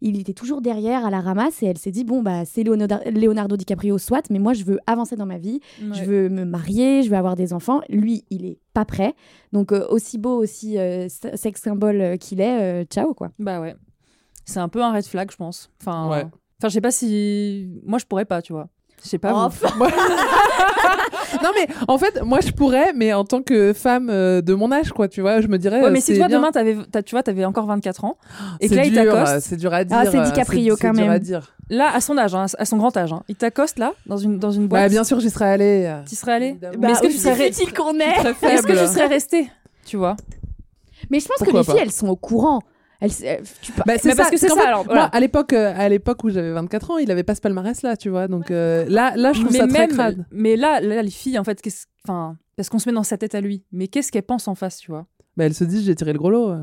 il 0.01 0.19
était 0.19 0.33
toujours 0.33 0.61
derrière 0.61 1.03
à 1.07 1.09
la 1.09 1.21
ramasse 1.21 1.63
et 1.63 1.65
elle 1.65 1.79
s'est 1.79 1.89
dit 1.89 2.03
bon 2.03 2.21
bah 2.21 2.45
c'est 2.45 2.63
Leonardo, 2.63 3.57
DiCaprio 3.57 3.97
soit, 3.97 4.29
mais 4.29 4.37
moi 4.37 4.53
je 4.53 4.63
veux 4.63 4.77
avancer 4.85 5.15
dans 5.15 5.25
ma 5.25 5.39
vie, 5.39 5.59
ouais. 5.81 5.87
je 5.93 6.03
veux 6.03 6.29
me 6.29 6.45
marier, 6.45 7.01
je 7.01 7.09
veux 7.09 7.15
avoir 7.15 7.35
des 7.35 7.53
enfants. 7.53 7.81
Lui, 7.89 8.25
il 8.29 8.45
est 8.45 8.59
pas 8.75 8.85
prêt. 8.85 9.15
Donc, 9.53 9.71
aussi 9.71 10.19
beau, 10.19 10.37
aussi 10.37 10.77
sex 11.07 11.59
symbole 11.59 12.19
qu'il 12.19 12.41
est, 12.41 12.85
ciao, 12.91 13.15
quoi. 13.15 13.31
Bah 13.39 13.59
ouais. 13.59 13.75
C'est 14.49 14.59
un 14.59 14.69
peu 14.69 14.81
un 14.81 14.91
red 14.93 15.05
flag, 15.05 15.29
je 15.31 15.35
pense. 15.37 15.69
Enfin, 15.81 16.07
Ouais. 16.09 16.21
enfin 16.59 16.69
je 16.69 16.69
sais 16.69 16.81
pas 16.81 16.89
si. 16.91 17.81
Moi, 17.85 17.99
je 17.99 18.05
pourrais 18.05 18.25
pas, 18.25 18.41
tu 18.41 18.53
vois. 18.53 18.67
Je 19.03 19.09
sais 19.09 19.19
pas. 19.19 19.31
Oh, 19.35 19.49
non 21.43 21.49
mais 21.53 21.67
en 21.87 21.97
fait, 21.99 22.21
moi 22.23 22.39
je 22.41 22.51
pourrais, 22.51 22.93
mais 22.93 23.13
en 23.13 23.23
tant 23.25 23.43
que 23.43 23.73
femme 23.73 24.09
euh, 24.09 24.41
de 24.41 24.53
mon 24.55 24.71
âge 24.71 24.91
quoi, 24.91 25.07
tu 25.07 25.21
vois, 25.21 25.39
je 25.41 25.47
me 25.47 25.57
dirais. 25.59 25.81
Ouais, 25.83 25.91
mais 25.91 26.01
si 26.01 26.17
toi, 26.17 26.27
bien. 26.27 26.37
demain, 26.37 26.51
t'avais, 26.51 26.75
t'as- 26.91 27.03
tu 27.03 27.13
vois, 27.13 27.21
t'avais 27.21 27.45
encore 27.45 27.67
24 27.67 28.05
ans, 28.05 28.17
et 28.59 28.67
que 28.67 28.69
C'est 28.69 28.75
là, 28.75 28.85
il 28.85 28.91
dur, 28.93 29.13
t'accoste. 29.13 29.39
C'est 29.47 29.57
dur 29.57 29.71
à 29.73 29.83
dire. 29.83 29.97
Ah, 29.99 30.05
c'est 30.09 30.17
euh, 30.17 30.23
DiCaprio, 30.23 30.75
c'est 30.75 30.81
quand 30.87 30.93
dur 30.93 31.03
même. 31.03 31.11
à 31.11 31.19
dire. 31.19 31.53
Là, 31.69 31.93
à 31.93 32.01
son 32.01 32.17
âge, 32.17 32.33
hein, 32.33 32.45
à 32.57 32.65
son 32.65 32.77
grand 32.77 32.95
âge, 32.97 33.13
hein, 33.13 33.21
il 33.27 33.35
t'accoste 33.35 33.77
là, 33.77 33.93
dans 34.07 34.17
une, 34.17 34.39
dans 34.39 34.51
une 34.51 34.67
boîte. 34.67 34.83
Bah 34.83 34.89
bien 34.89 35.03
sûr, 35.03 35.19
j'y 35.19 35.29
serais 35.29 35.49
allée. 35.49 35.85
euh. 35.85 36.01
Tu 36.07 36.15
serais 36.15 36.33
allé 36.33 36.47
Évidemment. 36.47 36.77
Mais 36.79 36.91
est-ce 36.91 37.01
que 37.01 37.07
Bah, 37.07 37.11
tu 37.13 37.53
serais, 37.53 37.71
qu'on 37.73 37.99
est. 37.99 38.53
Est-ce 38.53 38.63
que 38.65 38.71
tu 38.71 38.93
serais 38.93 39.07
resté 39.07 39.51
Tu 39.85 39.97
vois? 39.97 40.15
Mais 41.11 41.19
je 41.19 41.27
pense 41.27 41.37
Pourquoi 41.37 41.53
que 41.53 41.57
les 41.59 41.63
filles, 41.65 41.73
pas? 41.75 41.81
elles 41.81 41.91
sont 41.91 42.07
au 42.07 42.15
courant. 42.15 42.61
Euh, 43.03 43.07
tu 43.61 43.71
Bah, 43.85 43.93
c'est 43.97 44.09
Mais 44.09 44.15
parce 44.15 44.29
ça, 44.29 44.31
que 44.31 44.37
c'est 44.37 44.49
ça, 44.49 44.55
fait, 44.55 44.67
alors, 44.67 44.85
Moi, 44.85 45.03
à 45.03 45.19
l'époque, 45.19 45.53
euh, 45.53 45.73
à 45.75 45.87
l'époque 45.87 46.23
où 46.23 46.29
j'avais 46.29 46.51
24 46.51 46.91
ans, 46.91 46.97
il 46.97 47.11
avait 47.11 47.23
pas 47.23 47.35
ce 47.35 47.41
palmarès 47.41 47.81
là, 47.83 47.95
tu 47.95 48.09
vois. 48.09 48.27
Donc 48.27 48.49
euh, 48.49 48.85
là, 48.89 49.13
là, 49.15 49.33
je 49.33 49.41
trouve 49.41 49.51
mais 49.51 49.59
ça 49.59 49.67
très 49.67 49.87
crade. 49.87 50.25
mais 50.31 50.55
là, 50.55 50.79
là, 50.81 51.01
les 51.01 51.11
filles, 51.11 51.37
en 51.37 51.43
fait, 51.43 51.61
qu'est-ce, 51.61 51.85
enfin, 52.07 52.37
parce 52.55 52.69
qu'on 52.69 52.79
se 52.79 52.89
met 52.89 52.93
dans 52.95 53.03
sa 53.03 53.17
tête 53.17 53.35
à 53.35 53.41
lui. 53.41 53.63
Mais 53.71 53.87
qu'est-ce 53.87 54.11
qu'elles 54.11 54.23
pensent 54.23 54.47
en 54.47 54.55
face, 54.55 54.77
tu 54.77 54.91
vois? 54.91 55.05
Bah, 55.35 55.45
elle 55.45 55.53
se 55.53 55.63
dit, 55.63 55.83
j'ai 55.83 55.95
tiré 55.95 56.13
le 56.13 56.19
gros 56.19 56.31
lot. 56.31 56.53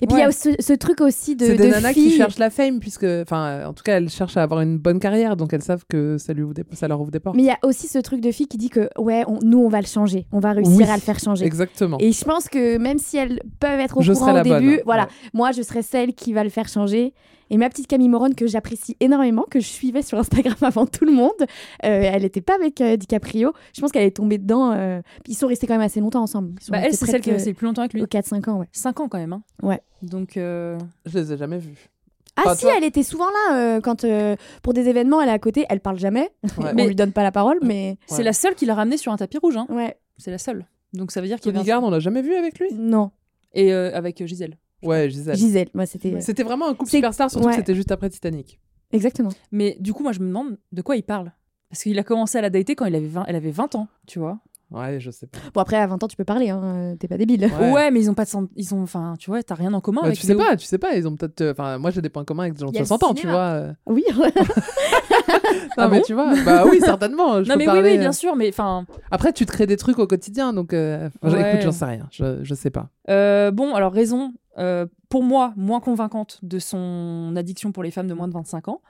Et 0.00 0.06
puis 0.06 0.16
il 0.16 0.20
y 0.20 0.22
a 0.22 0.30
ce, 0.32 0.50
ce 0.60 0.72
truc 0.72 1.00
aussi 1.00 1.34
de, 1.36 1.44
C'est 1.44 1.56
des 1.56 1.66
de 1.66 1.70
nanas 1.72 1.92
filles. 1.92 2.10
qui 2.10 2.16
cherchent 2.16 2.38
la 2.38 2.50
fame, 2.50 2.78
puisque, 2.80 3.04
enfin, 3.04 3.66
en 3.66 3.72
tout 3.72 3.82
cas, 3.82 3.96
elles 3.96 4.08
cherchent 4.08 4.36
à 4.36 4.42
avoir 4.42 4.60
une 4.60 4.78
bonne 4.78 5.00
carrière, 5.00 5.36
donc 5.36 5.52
elles 5.52 5.62
savent 5.62 5.84
que 5.88 6.18
ça, 6.18 6.32
lui 6.32 6.42
ouvre 6.42 6.54
des- 6.54 6.64
ça 6.72 6.86
leur 6.88 7.00
ouvre 7.00 7.10
des 7.10 7.18
portes. 7.20 7.36
Mais 7.36 7.42
il 7.42 7.46
y 7.46 7.50
a 7.50 7.58
aussi 7.64 7.88
ce 7.88 7.98
truc 7.98 8.20
de 8.20 8.30
filles 8.30 8.46
qui 8.46 8.58
dit 8.58 8.70
que 8.70 8.88
ouais, 8.98 9.24
on- 9.26 9.40
nous 9.42 9.58
on 9.58 9.68
va 9.68 9.80
le 9.80 9.86
changer, 9.86 10.26
on 10.32 10.38
va 10.38 10.52
réussir 10.52 10.76
Oui, 10.76 10.84
à 10.84 10.94
le 10.94 11.00
faire 11.00 11.18
changer. 11.18 11.44
Exactement. 11.44 11.98
Et 12.00 12.12
je 12.12 12.24
pense 12.24 12.48
que 12.48 12.78
même 12.78 12.98
si 12.98 13.16
elles 13.16 13.40
peuvent 13.60 13.80
être 13.80 13.98
au 13.98 14.02
Je 14.02 14.12
courant 14.12 14.40
au 14.40 14.42
bonne, 14.42 14.60
début, 14.60 14.76
ouais. 14.76 14.82
voilà, 14.84 15.08
moi 15.34 15.50
je 15.52 15.62
serai 15.62 15.82
celle 15.82 16.14
qui 16.14 16.32
va 16.32 16.44
le 16.44 16.50
faire 16.50 16.68
changer. 16.68 17.12
Et 17.54 17.58
ma 17.58 17.68
petite 17.68 17.86
Camille 17.86 18.08
Moron, 18.08 18.30
que 18.32 18.46
j'apprécie 18.46 18.96
énormément, 18.98 19.44
que 19.48 19.60
je 19.60 19.66
suivais 19.66 20.00
sur 20.00 20.18
Instagram 20.18 20.56
avant 20.62 20.86
tout 20.86 21.04
le 21.04 21.12
monde, 21.12 21.30
euh, 21.40 21.46
elle 21.84 22.22
n'était 22.22 22.40
pas 22.40 22.54
avec 22.54 22.80
euh, 22.80 22.96
DiCaprio. 22.96 23.52
Je 23.76 23.80
pense 23.82 23.92
qu'elle 23.92 24.04
est 24.04 24.16
tombée 24.16 24.38
dedans. 24.38 24.72
euh, 24.72 25.02
Ils 25.28 25.34
sont 25.36 25.46
restés 25.48 25.66
quand 25.66 25.74
même 25.74 25.82
assez 25.82 26.00
longtemps 26.00 26.22
ensemble. 26.22 26.54
Bah, 26.70 26.78
elle, 26.82 26.94
c'est 26.94 27.04
celle 27.04 27.20
qui 27.20 27.28
est 27.28 27.34
restée 27.34 27.50
le 27.50 27.54
plus 27.56 27.66
longtemps 27.66 27.82
avec 27.82 27.92
lui. 27.92 28.00
au 28.02 28.06
4-5 28.06 28.48
ans, 28.48 28.58
ouais. 28.60 28.68
5 28.72 29.00
ans 29.00 29.08
quand 29.08 29.18
même. 29.18 29.34
Hein. 29.34 29.42
Ouais. 29.62 29.80
Donc, 30.02 30.38
euh, 30.38 30.78
Je 31.04 31.18
les 31.18 31.32
ai 31.32 31.36
jamais 31.36 31.58
vus. 31.58 31.90
Ah 32.36 32.42
Enfin, 32.46 32.54
si, 32.54 32.62
toi- 32.62 32.72
elle 32.78 32.84
était 32.84 33.02
souvent 33.02 33.26
là 33.28 33.56
euh, 33.76 33.80
quand 33.82 34.04
euh, 34.04 34.36
pour 34.62 34.72
des 34.72 34.88
événements, 34.88 35.20
elle 35.20 35.28
est 35.28 35.32
à 35.32 35.38
côté, 35.38 35.66
elle 35.68 35.80
parle 35.80 35.98
jamais, 35.98 36.30
Ouais. 36.56 36.70
on 36.70 36.74
Mais- 36.74 36.86
lui 36.88 36.94
donne 36.94 37.12
pas 37.12 37.22
la 37.22 37.32
parole, 37.32 37.58
mais 37.62 37.98
c'est 38.06 38.22
la 38.22 38.32
seule 38.32 38.54
qui 38.54 38.64
l'a 38.64 38.74
ramené 38.74 38.96
sur 38.96 39.12
un 39.12 39.16
tapis 39.18 39.36
rouge. 39.36 39.58
Hein. 39.58 39.66
ouais, 39.68 39.98
C'est 40.16 40.30
la 40.30 40.38
seule. 40.38 40.64
Donc 40.94 41.12
ça 41.12 41.20
veut 41.20 41.26
dire 41.26 41.38
qu'il 41.38 41.52
y 41.52 41.54
avait 41.54 41.60
un- 41.60 41.66
Garde, 41.66 41.84
on 41.84 41.90
l'a 41.90 42.00
jamais 42.00 42.22
vu 42.22 42.34
avec 42.34 42.58
lui? 42.58 42.68
Non, 42.72 43.10
Et 43.52 43.74
euh, 43.74 43.90
avec 43.94 44.24
Gisèle. 44.26 44.56
Ouais, 44.82 45.08
Gisèle. 45.10 45.36
Gisèle, 45.36 45.68
moi 45.74 45.86
c'était 45.86 46.20
C'était 46.20 46.42
vraiment 46.42 46.68
un 46.68 46.74
couple 46.74 46.90
superstar, 46.90 47.30
surtout 47.30 47.46
ouais. 47.46 47.52
que 47.52 47.58
c'était 47.58 47.74
juste 47.74 47.92
après 47.92 48.10
Titanic. 48.10 48.58
exactement. 48.92 49.30
Mais 49.50 49.76
du 49.80 49.92
coup, 49.92 50.02
moi, 50.02 50.12
je 50.12 50.20
me 50.20 50.26
demande 50.26 50.58
de 50.72 50.82
quoi 50.82 50.96
il 50.96 51.02
parle. 51.02 51.32
Parce 51.70 51.84
qu'il 51.84 51.98
a 51.98 52.02
commencé 52.02 52.36
à 52.38 52.42
la 52.42 52.50
dater 52.50 52.74
quand 52.74 52.84
il 52.84 52.94
avait 52.94 53.06
20, 53.06 53.24
elle 53.28 53.36
avait 53.36 53.50
20 53.50 53.74
ans, 53.76 53.88
tu 54.06 54.18
vois. 54.18 54.38
Ouais, 54.70 55.00
je 55.00 55.10
sais 55.10 55.26
pas. 55.26 55.38
Bon 55.52 55.60
après 55.60 55.76
à 55.76 55.86
20 55.86 56.02
ans 56.02 56.08
tu 56.08 56.16
peux 56.16 56.24
parler, 56.24 56.48
hein, 56.48 56.62
euh, 56.64 56.96
t'es 56.96 57.06
pas 57.06 57.18
débile. 57.18 57.44
Ouais. 57.60 57.70
Ouais, 57.72 57.90
mais 57.90 58.00
ils 58.00 58.10
ont 58.10 58.14
pas 58.14 58.24
de 58.24 58.30
sen- 58.30 58.48
ils 58.56 58.74
ont 58.74 58.82
enfin, 58.82 59.16
tu 59.18 59.28
vois, 59.30 59.42
t'as 59.42 59.54
rien 59.54 59.74
en 59.74 59.82
commun 59.82 60.00
Bah, 60.00 60.06
avec 60.06 60.18
tu 60.18 60.26
sais 60.26 60.34
pas, 60.34 60.56
tu 60.56 60.64
sais 60.64 60.78
pas, 60.78 60.94
ils 60.96 61.06
ont 61.06 61.14
peut-être. 61.14 61.42
euh, 61.42 61.52
Enfin, 61.52 61.76
moi 61.76 61.90
j'ai 61.90 62.00
des 62.00 62.08
points 62.08 62.24
communs 62.24 62.44
avec 62.44 62.54
des 62.54 62.60
gens 62.60 62.70
de 62.70 62.74
y 62.74 62.78
a 62.78 62.80
le 62.80 62.86
60 62.86 63.02
ans, 63.02 63.12
tu 63.12 63.26
vois. 63.26 63.36
euh. 63.38 63.72
Oui, 63.84 64.02
Non, 65.78 65.88
mais 65.88 65.98
bon 65.98 66.02
tu 66.06 66.14
vois, 66.14 66.32
bah 66.44 66.64
oui, 66.70 66.80
certainement. 66.80 67.42
Je 67.42 67.48
Non 67.48 67.54
peux 67.54 67.58
mais 67.58 67.64
parler, 67.66 67.80
oui, 67.82 67.88
oui, 67.90 67.96
euh. 67.96 68.00
bien 68.00 68.12
sûr, 68.12 68.36
mais 68.36 68.48
enfin, 68.48 68.86
Après, 69.10 69.32
tu 69.32 69.44
te 69.46 69.52
crées 69.52 69.66
des 69.66 69.76
trucs 69.76 69.98
au 69.98 70.06
quotidien, 70.06 70.52
donc. 70.52 70.72
euh, 70.72 71.08
enfin, 71.22 71.36
Ouais. 71.36 71.50
Écoute, 71.50 71.62
j'en 71.64 71.72
sais 71.72 71.84
rien, 71.84 72.08
je, 72.10 72.42
je 72.42 72.54
sais 72.54 72.70
pas. 72.70 72.88
euh, 73.10 73.50
bon, 73.50 73.74
alors 73.74 73.92
raison 73.92 74.32
euh, 74.58 74.86
pour 75.08 75.22
moi 75.22 75.52
moins 75.56 75.80
convaincante 75.80 76.38
de 76.42 76.58
son 76.58 77.34
addiction 77.36 77.72
pour 77.72 77.82
les 77.82 77.90
femmes 77.90 78.08
de 78.08 78.14
moins 78.14 78.28
de 78.28 78.34
25 78.34 78.68
ans, 78.68 78.82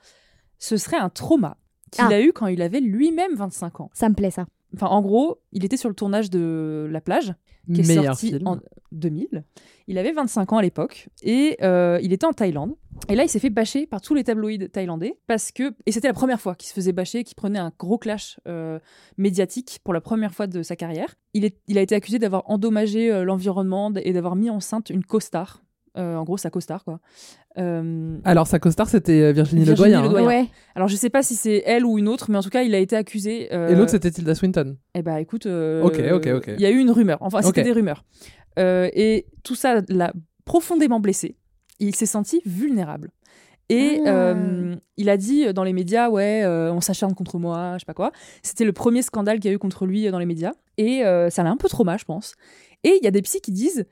ce 0.59 0.77
serait 0.77 0.97
un 0.99 1.09
trauma 1.09 1.57
qu'il 1.91 2.05
Ah. 2.05 2.09
a 2.15 2.21
eu 2.21 2.33
quand 2.33 2.47
il 2.47 2.63
avait 2.63 2.81
lui-même 2.81 3.35
25 3.35 3.81
ans. 3.81 3.91
ça 3.93 4.09
me 4.09 4.15
plaît 4.15 4.31
ça. 4.31 4.47
Enfin, 4.75 4.87
en 4.87 5.03
gros, 5.03 5.41
il 5.53 5.65
était 5.65 5.77
sur 5.77 5.89
le 5.89 5.95
tournage 5.95 6.31
de 6.31 6.89
La 6.91 7.01
plage, 7.01 7.35
qui 7.73 7.81
est 7.81 7.87
Meilleur 7.87 8.15
sorti 8.15 8.29
film. 8.31 8.47
en 8.47 8.59
2000. 8.93 9.45
Il 9.89 9.99
avait 9.99 10.13
25 10.13 10.53
ans 10.53 10.59
à 10.59 10.63
l'époque 10.63 11.09
et 11.23 11.57
euh, 11.63 11.99
il 12.03 12.13
était 12.13 12.27
en 12.27 12.33
Thaïlande. 12.33 12.75
Et 13.09 13.15
là, 13.15 13.25
il 13.25 13.29
s'est 13.29 13.39
fait 13.39 13.51
bâcher 13.51 13.87
par 13.87 14.01
tous 14.01 14.15
les 14.15 14.25
tabloïds 14.25 14.71
thaïlandais 14.71 15.19
parce 15.27 15.51
que 15.53 15.75
et 15.87 15.93
c'était 15.93 16.09
la 16.09 16.15
première 16.15 16.41
fois 16.41 16.55
qu'il 16.55 16.69
se 16.69 16.75
faisait 16.75 16.93
bâcher, 16.93 17.25
qu'il 17.25 17.35
prenait 17.35 17.59
un 17.59 17.73
gros 17.79 17.99
clash 17.99 18.39
euh, 18.47 18.79
médiatique 19.17 19.81
pour 19.85 19.93
la 19.93 20.01
première 20.01 20.35
fois 20.35 20.47
de 20.47 20.63
sa 20.63 20.77
carrière. 20.77 21.15
Il, 21.35 21.45
est, 21.45 21.59
il 21.69 21.79
a 21.79 21.81
été 21.81 21.95
accusé 21.95 22.19
d'avoir 22.19 22.49
endommagé 22.49 23.11
euh, 23.11 23.25
l'environnement 23.25 23.93
et 23.95 24.13
d'avoir 24.13 24.37
mis 24.37 24.51
enceinte 24.51 24.91
une 24.91 25.05
costard. 25.05 25.63
Euh, 25.99 26.17
en 26.17 26.25
gros, 26.25 26.39
sa 26.39 26.49
costard, 26.49 26.85
quoi. 26.85 27.01
Euh, 27.59 28.17
Alors, 28.25 28.47
sa 28.47 28.59
costar, 28.59 28.89
c'était 28.89 29.21
euh, 29.21 29.33
Virginie, 29.33 29.65
Virginie 29.65 29.91
Ledoyen. 29.91 30.01
hein. 30.01 30.09
Ledoyen. 30.09 30.27
Ouais. 30.27 30.49
alors, 30.75 30.89
je 30.89 30.97
sais 30.97 31.11
pas 31.11 31.23
si 31.23 31.35
c'est 31.37 31.63
elle 31.67 31.85
ou 31.85 31.99
une 31.99 32.09
autre, 32.09 32.31
mais 32.31 32.39
en 32.39 32.43
tout 32.43 32.49
cas, 32.51 32.63
il 32.63 32.75
a 32.75 32.79
été 32.79 32.97
accusé. 32.97 33.53
euh, 33.53 33.69
Et 33.69 33.75
l'autre, 33.75 33.91
c'était 33.91 34.11
Tilda 34.11 34.35
Swinton. 34.35 34.77
eh 34.95 35.03
ben 35.03 35.17
écoute, 35.19 35.47
euh, 35.47 35.83
Ok, 35.83 36.01
ok, 36.13 36.29
ok. 36.35 36.51
Il 36.57 36.61
y 36.63 36.67
a 36.67 36.71
eu 36.71 36.79
une 36.79 36.91
rumeur. 36.91 37.19
Enfin, 37.21 37.43
c'était 37.43 37.63
des 37.63 37.73
rumeurs. 37.73 38.05
Euh, 38.59 38.89
et 38.95 39.27
tout 39.43 39.55
ça 39.55 39.81
l'a 39.89 40.13
profondément 40.45 41.01
blessé. 41.01 41.37
Il 41.79 41.95
s'est 41.95 42.07
senti 42.07 42.41
vulnérable. 42.47 43.11
Et 43.69 44.01
Ah. 44.05 44.09
euh, 44.11 44.77
il 44.99 45.09
a 45.09 45.17
dit 45.17 45.53
dans 45.55 45.65
les 45.65 45.73
médias, 45.73 46.11
ouais, 46.11 46.43
euh, 46.45 46.73
on 46.73 46.81
s'acharne 46.81 47.15
contre 47.15 47.39
moi, 47.39 47.75
je 47.75 47.81
sais 47.81 47.87
pas 47.87 47.95
quoi. 47.95 48.13
C'était 48.43 48.65
le 48.65 48.73
premier 48.73 49.03
scandale 49.03 49.41
qu'il 49.41 49.51
y 49.51 49.53
a 49.53 49.55
eu 49.55 49.59
contre 49.59 49.87
lui 49.87 50.11
dans 50.11 50.19
les 50.19 50.27
médias. 50.27 50.53
Et 50.79 51.05
euh, 51.05 51.31
ça 51.31 51.43
l'a 51.43 51.51
un 51.51 51.57
peu 51.57 51.69
trauma, 51.69 51.97
je 51.97 52.05
pense. 52.05 52.35
Et 52.85 52.99
il 53.01 53.05
y 53.05 53.07
a 53.07 53.11
des 53.11 53.23
psys 53.23 53.41
qui 53.41 53.53
disent 53.53 53.87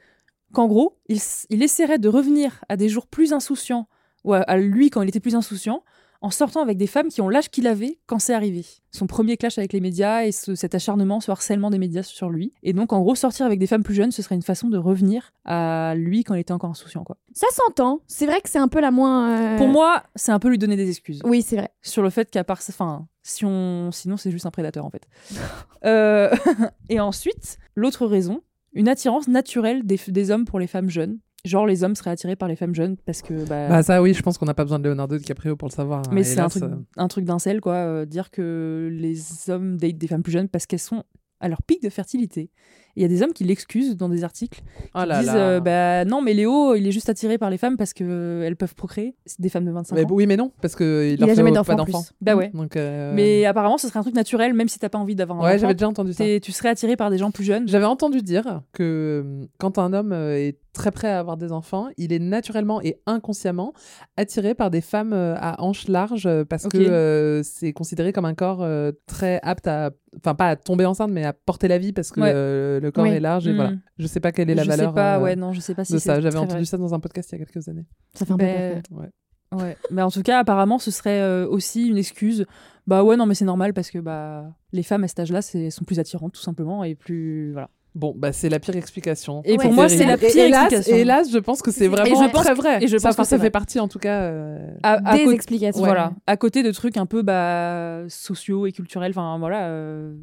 qu'en 0.52 0.66
gros, 0.66 0.98
il, 1.08 1.62
essaierait 1.62 1.98
de 1.98 2.08
revenir 2.08 2.62
à 2.68 2.76
des 2.76 2.88
jours 2.88 3.06
plus 3.06 3.32
insouciants, 3.32 3.88
ou 4.24 4.34
à, 4.34 4.38
à 4.38 4.56
lui 4.56 4.90
quand 4.90 5.02
il 5.02 5.08
était 5.08 5.20
plus 5.20 5.34
insouciant, 5.34 5.82
en 6.22 6.30
sortant 6.30 6.60
avec 6.60 6.76
des 6.76 6.86
femmes 6.86 7.08
qui 7.08 7.22
ont 7.22 7.30
l'âge 7.30 7.48
qu'il 7.48 7.66
avait 7.66 7.98
quand 8.06 8.18
c'est 8.18 8.34
arrivé. 8.34 8.66
Son 8.90 9.06
premier 9.06 9.38
clash 9.38 9.56
avec 9.56 9.72
les 9.72 9.80
médias 9.80 10.24
et 10.26 10.32
ce- 10.32 10.54
cet 10.54 10.74
acharnement, 10.74 11.18
ce 11.20 11.30
harcèlement 11.30 11.70
des 11.70 11.78
médias 11.78 12.02
sur 12.02 12.28
lui. 12.28 12.52
Et 12.62 12.74
donc, 12.74 12.92
en 12.92 13.00
gros, 13.00 13.14
sortir 13.14 13.46
avec 13.46 13.58
des 13.58 13.66
femmes 13.66 13.82
plus 13.82 13.94
jeunes, 13.94 14.10
ce 14.12 14.20
serait 14.20 14.34
une 14.34 14.42
façon 14.42 14.68
de 14.68 14.76
revenir 14.76 15.32
à 15.46 15.94
lui 15.96 16.22
quand 16.22 16.34
il 16.34 16.40
était 16.40 16.52
encore 16.52 16.68
insouciant. 16.68 17.04
Quoi. 17.04 17.16
Ça 17.32 17.46
s'entend. 17.52 18.00
C'est 18.06 18.26
vrai 18.26 18.42
que 18.42 18.50
c'est 18.50 18.58
un 18.58 18.68
peu 18.68 18.80
la 18.82 18.90
moins. 18.90 19.30
euh, 19.30 19.56
Pour 19.56 19.68
moi, 19.68 20.02
c'est 20.14 20.30
un 20.32 20.38
peu 20.38 20.48
lui 20.50 20.58
donner 20.58 20.76
des 20.76 20.90
excuses. 20.90 21.20
Oui, 21.24 21.40
c'est 21.40 21.56
vrai. 21.56 21.70
Sur 21.80 22.02
le 22.02 22.10
fait 22.10 22.30
qu'à 22.30 22.44
part 22.44 22.60
enfin, 22.68 23.06
si 23.22 23.46
on, 23.46 23.90
sinon 23.90 24.18
c'est 24.18 24.30
juste 24.30 24.44
un 24.44 24.50
prédateur 24.50 24.84
en 24.84 24.90
fait. 24.90 25.08
Euh, 25.86 26.28
et 26.90 27.00
ensuite, 27.00 27.56
l'autre 27.74 28.06
raison, 28.06 28.42
une 28.72 28.88
attirance 28.88 29.28
naturelle 29.28 29.85
des, 29.85 29.98
des 30.09 30.30
hommes 30.30 30.44
pour 30.44 30.59
les 30.59 30.66
femmes 30.66 30.90
jeunes. 30.90 31.18
Genre 31.44 31.66
les 31.66 31.85
hommes 31.85 31.94
seraient 31.94 32.11
attirés 32.11 32.37
par 32.37 32.48
les 32.48 32.56
femmes 32.56 32.74
jeunes 32.74 32.96
parce 33.06 33.22
que 33.22 33.33
bah, 33.48 33.68
Bah, 33.68 33.83
ça, 33.83 34.02
oui, 34.02 34.12
je 34.12 34.22
pense 34.22 34.37
qu'on 34.37 34.44
n'a 34.44 34.52
pas 34.52 34.64
besoin 34.64 34.78
de 34.78 34.87
Leonardo 34.88 35.16
DiCaprio 35.16 35.56
pour 35.56 35.68
le 35.68 35.72
savoir. 35.72 36.00
hein, 36.00 36.11
mais 36.12 36.22
c'est 36.22 36.38
un 36.40 36.48
truc, 36.48 36.62
euh. 36.64 36.76
un 36.98 37.09
truc 37.09 37.24
d'incel 37.24 37.62
quoi, 37.62 37.74
euh, 37.76 38.04
dire 38.04 38.30
que 38.30 38.90
les 38.92 39.48
hommes 39.48 39.78
datent 39.78 39.96
des 39.96 40.06
femmes 40.06 40.22
plus 40.22 40.33
jeunes 40.33 40.48
parce 40.48 40.66
qu'elles 40.66 40.78
sont 40.80 41.02
à 41.40 41.48
leur 41.48 41.62
pic 41.62 41.83
de 41.83 41.88
fertilité. 41.88 42.50
Il 42.96 43.03
y 43.03 43.05
a 43.05 43.09
des 43.09 43.22
hommes 43.22 43.33
qui 43.33 43.44
l'excusent 43.44 43.96
dans 43.96 44.09
des 44.09 44.24
articles 44.24 44.61
Oh 44.94 45.05
là 45.05 45.18
disent 45.20 45.26
là. 45.29 45.37
euh, 45.37 45.61
bah 45.61 46.05
non 46.05 46.22
mais 46.22 46.35
Léo 46.35 46.74
il 46.74 46.87
est 46.87 46.92
juste 46.92 47.09
attiré 47.09 47.38
par 47.38 47.48
les 47.50 47.59
femmes 47.59 47.76
parce 47.76 47.92
que 47.94 48.05
euh, 48.07 48.55
peuvent 48.55 48.74
procréer. 48.74 49.14
C'est 49.26 49.40
des 49.40 49.48
femmes 49.48 49.64
de 49.64 49.70
25 49.70 49.94
Mais 49.96 50.05
ans. 50.05 50.09
oui, 50.11 50.26
mais 50.26 50.37
non, 50.37 50.50
parce 50.61 50.74
qu'il 50.76 50.87
Il 51.18 51.22
a 51.31 51.35
jamais 51.35 51.53
d'enfant 51.53 51.76
bah 52.20 52.35
ouais. 52.37 52.50
Donc, 52.53 52.76
euh, 52.76 53.12
mais 53.14 53.44
apparemment 53.46 53.79
ce 53.79 53.88
serait 53.88 53.98
un 53.98 54.03
truc 54.03 54.14
naturel 54.14 54.53
même 54.55 54.68
si 54.68 54.79
t'as 54.79 54.88
pas 54.88 54.98
envie 54.98 55.14
d'avoir 55.14 55.38
un 55.38 55.42
Ouais, 55.42 55.48
enfant. 55.50 55.59
j'avais 55.59 55.74
déjà 55.74 55.88
entendu 55.88 56.12
ça. 56.12 56.24
tu 56.42 56.53
serais 56.53 56.68
attiré 56.68 56.96
par 56.96 57.11
des 57.11 57.18
gens 57.18 57.31
plus 57.31 57.44
jeunes. 57.44 57.66
J'avais 57.68 57.85
entendu 57.87 58.22
dire 58.22 58.62
que 58.72 59.22
euh, 59.24 59.46
quand 59.59 59.79
un 59.79 59.92
homme 59.92 60.12
euh, 60.12 60.37
est 60.37 60.59
très 60.72 60.90
prêt 60.90 61.09
à 61.09 61.18
avoir 61.18 61.37
des 61.37 61.50
enfants, 61.53 61.88
il 61.96 62.12
est 62.12 62.18
naturellement 62.20 62.81
et 62.83 63.00
inconsciemment 63.07 63.72
attiré 64.16 64.55
par 64.55 64.70
des 64.70 64.81
femmes 64.81 65.12
à 65.12 65.61
hanches 65.62 65.88
larges 65.88 66.29
parce 66.44 66.68
que 66.68 66.79
euh, 66.79 67.42
c'est 67.42 67.72
considéré 67.72 68.12
comme 68.12 68.24
un 68.24 68.35
corps 68.35 68.62
euh, 68.62 68.92
très 69.07 69.40
apte 69.42 69.66
à, 69.66 69.90
enfin 70.16 70.35
pas 70.35 70.48
à 70.50 70.57
tomber 70.57 70.87
enceinte, 70.87 71.11
mais 71.11 71.24
à 71.24 71.33
porter 71.33 71.66
la 71.68 71.79
vie 71.79 71.92
parce 71.92 72.11
que 72.12 72.20
Ouais. 72.20 72.33
euh, 72.35 72.80
le 72.81 72.90
corps 72.90 73.05
Oui. 73.05 73.11
est 73.11 73.21
large 73.21 73.47
et 73.47 73.53
Mm. 73.53 73.57
voilà. 73.57 73.73
Je 73.99 74.07
sais 74.07 74.21
pas 74.21 74.33
quelle 74.33 74.51
est 74.51 74.55
la 74.55 74.64
je 74.64 74.69
valeur 74.69 74.90
sais 74.90 74.95
pas 74.95 75.19
euh, 75.19 75.23
ouais 75.23 75.37
non 75.37 75.53
je 75.53 75.61
sais 75.61 75.75
pas 75.75 75.85
si 75.85 75.93
de 75.93 75.99
c'est 75.99 76.05
ça. 76.07 76.21
J'avais 76.21 76.37
entendu 76.38 76.55
vrai. 76.55 76.64
ça 76.64 76.77
dans 76.79 76.93
un 76.95 77.01
podcast 77.01 77.31
il 77.33 77.38
y 77.38 77.43
a 77.43 77.45
quelques 77.45 77.69
années. 77.69 77.87
Ça 78.14 78.27
fait 78.27 78.33
un 78.33 78.37
peu 78.37 78.45
Ben. 78.45 78.83
Ouais. 78.90 79.09
Ouais, 79.53 79.77
mais 79.90 80.03
en 80.03 80.12
tout 80.12 80.23
cas, 80.23 80.38
apparemment, 80.38 80.79
ce 80.79 80.93
serait 80.93 81.21
euh, 81.21 81.45
aussi 81.45 81.88
une 81.88 81.99
excuse. 81.99 82.47
Bah 82.87 83.03
ouais, 83.03 83.16
non, 83.16 83.27
mais 83.27 83.35
c'est 83.35 83.45
normal 83.45 83.75
parce 83.75 83.90
que 83.90 83.99
bah 83.99 84.45
les 84.73 84.85
femmes 84.85 85.03
à 85.03 85.09
cet 85.09 85.19
âge-là, 85.19 85.43
sont 85.43 85.85
plus 85.85 85.99
attirantes, 85.99 86.33
tout 86.35 86.40
simplement, 86.40 86.85
et 86.85 86.95
plus 86.95 87.51
voilà. 87.53 87.69
Bon, 87.97 88.14
bah 88.16 88.31
c'est 88.33 88.49
la 88.49 88.61
pire 88.61 88.77
explication. 88.77 89.43
Et 89.45 89.57
Ouais, 89.57 89.64
pour 89.64 89.73
moi, 89.73 89.88
c'est 89.88 90.07
la 90.07 90.16
pire 90.16 90.29
hélas, 90.37 90.62
explication. 90.73 90.97
et 90.97 91.01
hélas, 91.01 91.33
je 91.33 91.38
pense 91.38 91.62
que 91.62 91.73
c'est 91.73 91.88
vraiment 91.88 92.23
je 92.23 92.31
pense 92.31 92.45
très 92.45 92.53
que- 92.55 92.59
vrai. 92.59 92.85
et 92.85 92.87
je 92.87 92.97
ça, 92.97 93.09
pense 93.09 93.16
que 93.16 93.25
ça 93.25 93.38
fait 93.40 93.51
partie 93.51 93.81
en 93.81 93.88
tout 93.88 93.99
cas. 93.99 94.21
euh, 94.23 94.71
À, 94.85 95.11
à 95.11 95.16
Des 95.16 95.29
explications. 95.33 95.81
Voilà, 95.85 96.12
à 96.29 96.37
côté 96.37 96.62
de 96.62 96.71
trucs 96.71 96.97
un 96.97 97.07
peu 97.07 97.23
bah, 97.23 98.05
sociaux 98.09 98.66
et 98.69 98.71
culturels. 98.73 99.11
Enfin 99.11 99.37
voilà, 99.40 99.66
euh, 99.66 100.14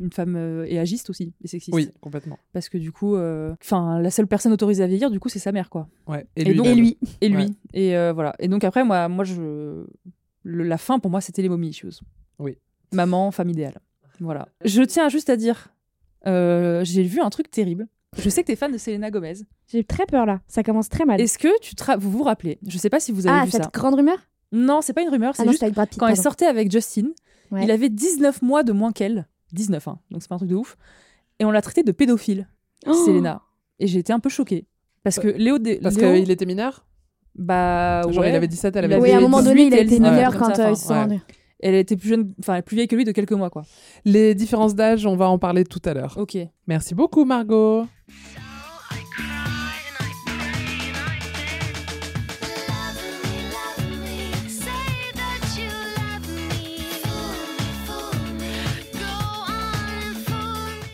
une 0.00 0.12
femme 0.12 0.34
euh, 0.36 0.64
est 0.66 0.78
agiste 0.78 1.08
aussi 1.10 1.32
et 1.42 1.48
sexiste. 1.48 1.74
Oui, 1.74 1.90
complètement. 2.00 2.38
Parce 2.52 2.68
que 2.68 2.78
du 2.78 2.90
coup, 2.92 3.14
euh, 3.16 3.54
enfin 3.62 4.00
la 4.00 4.10
seule 4.10 4.26
personne 4.26 4.52
autorisée 4.52 4.82
à 4.82 4.86
vieillir, 4.86 5.10
du 5.10 5.20
coup, 5.20 5.28
c'est 5.28 5.38
sa 5.38 5.52
mère, 5.52 5.70
quoi. 5.70 5.88
Ouais. 6.06 6.26
Et 6.36 6.44
lui, 6.44 6.54
donc- 6.56 6.66
Et 6.66 6.74
lui. 6.74 6.98
Et 7.20 7.28
lui. 7.28 7.44
Ouais. 7.44 7.50
Et 7.74 7.96
euh, 7.96 8.12
voilà. 8.12 8.34
Et 8.38 8.48
donc 8.48 8.64
après, 8.64 8.84
moi, 8.84 9.08
moi, 9.08 9.24
je, 9.24 9.40
le- 10.42 10.64
la 10.64 10.78
fin 10.78 10.98
pour 10.98 11.10
moi, 11.10 11.20
c'était 11.20 11.42
les 11.42 11.48
momies 11.48 11.68
issues. 11.68 12.00
Oui. 12.38 12.58
Maman, 12.92 13.30
femme 13.30 13.50
idéale. 13.50 13.78
Voilà. 14.20 14.48
Je 14.64 14.82
tiens 14.82 15.08
juste 15.08 15.30
à 15.30 15.36
dire, 15.36 15.68
euh, 16.26 16.84
j'ai 16.84 17.02
vu 17.02 17.20
un 17.20 17.30
truc 17.30 17.50
terrible. 17.50 17.86
Je 18.16 18.28
sais 18.28 18.42
que 18.42 18.46
t'es 18.46 18.56
fan 18.56 18.70
de 18.70 18.78
Selena 18.78 19.10
Gomez. 19.10 19.34
J'ai 19.66 19.82
très 19.82 20.06
peur 20.06 20.24
là. 20.24 20.40
Ça 20.46 20.62
commence 20.62 20.88
très 20.88 21.04
mal. 21.04 21.20
Est-ce 21.20 21.36
que 21.38 21.48
tu 21.60 21.74
vous 21.98 22.10
vous 22.10 22.22
rappelez? 22.22 22.58
Je 22.66 22.78
sais 22.78 22.90
pas 22.90 23.00
si 23.00 23.10
vous 23.10 23.26
avez 23.26 23.36
Ah, 23.40 23.44
vu 23.44 23.50
cette 23.50 23.64
ça. 23.64 23.70
grande 23.72 23.94
rumeur? 23.94 24.18
Non, 24.52 24.80
c'est 24.82 24.92
pas 24.92 25.02
une 25.02 25.08
rumeur. 25.08 25.30
Ah 25.34 25.36
C'est 25.38 25.44
non, 25.44 25.50
juste 25.50 25.60
c'est 25.60 25.64
avec 25.66 25.74
Brad 25.74 25.88
Pitt. 25.88 25.98
quand 25.98 26.06
elle 26.06 26.16
sortait 26.16 26.46
avec 26.46 26.70
Justin, 26.70 27.08
Ouais. 27.50 27.64
il 27.64 27.70
avait 27.72 27.88
19 27.88 28.40
mois 28.42 28.62
de 28.62 28.72
moins 28.72 28.92
qu'elle. 28.92 29.26
19, 29.54 29.88
hein, 29.88 29.98
donc 30.10 30.22
c'est 30.22 30.28
pas 30.28 30.34
un 30.34 30.38
truc 30.38 30.50
de 30.50 30.56
ouf. 30.56 30.76
Et 31.38 31.44
on 31.44 31.50
l'a 31.50 31.62
traité 31.62 31.82
de 31.82 31.92
pédophile, 31.92 32.48
Oh 32.86 32.92
Selena. 32.92 33.42
Et 33.80 33.86
j'ai 33.86 33.98
été 33.98 34.12
un 34.12 34.20
peu 34.20 34.28
choquée. 34.28 34.66
Parce 35.02 35.18
que 35.18 35.28
Léo. 35.28 35.58
Dé- 35.58 35.80
Parce 35.82 35.96
Léo- 35.96 36.14
qu'il 36.20 36.30
était 36.30 36.46
mineur? 36.46 36.86
Bah. 37.34 38.02
Genre 38.08 38.18
ouais. 38.22 38.30
il 38.30 38.34
avait 38.36 38.46
17, 38.48 38.76
elle 38.76 38.84
avait 38.84 38.98
Oui, 39.00 39.10
à 39.10 39.16
un 39.18 39.20
moment 39.20 39.40
18, 39.42 39.70
donné, 39.70 39.80
il 39.82 39.88
19, 39.88 40.12
mineur 40.12 40.36
quand 40.38 40.58
euh, 40.58 40.70
ils 40.70 40.76
se 40.76 40.84
sont 40.86 40.94
rendus. 40.94 41.20
Elle 41.60 41.74
était 41.76 41.96
plus 41.96 42.08
jeune, 42.10 42.34
enfin 42.40 42.60
plus 42.62 42.74
vieille 42.76 42.88
que 42.88 42.94
lui 42.96 43.04
de 43.04 43.12
quelques 43.12 43.32
mois, 43.32 43.50
quoi. 43.50 43.62
Les 44.04 44.34
différences 44.34 44.74
d'âge, 44.74 45.06
on 45.06 45.16
va 45.16 45.28
en 45.28 45.38
parler 45.38 45.64
tout 45.64 45.80
à 45.84 45.94
l'heure. 45.94 46.14
Ok. 46.18 46.36
Merci 46.66 46.94
beaucoup, 46.94 47.24
Margot. 47.24 47.86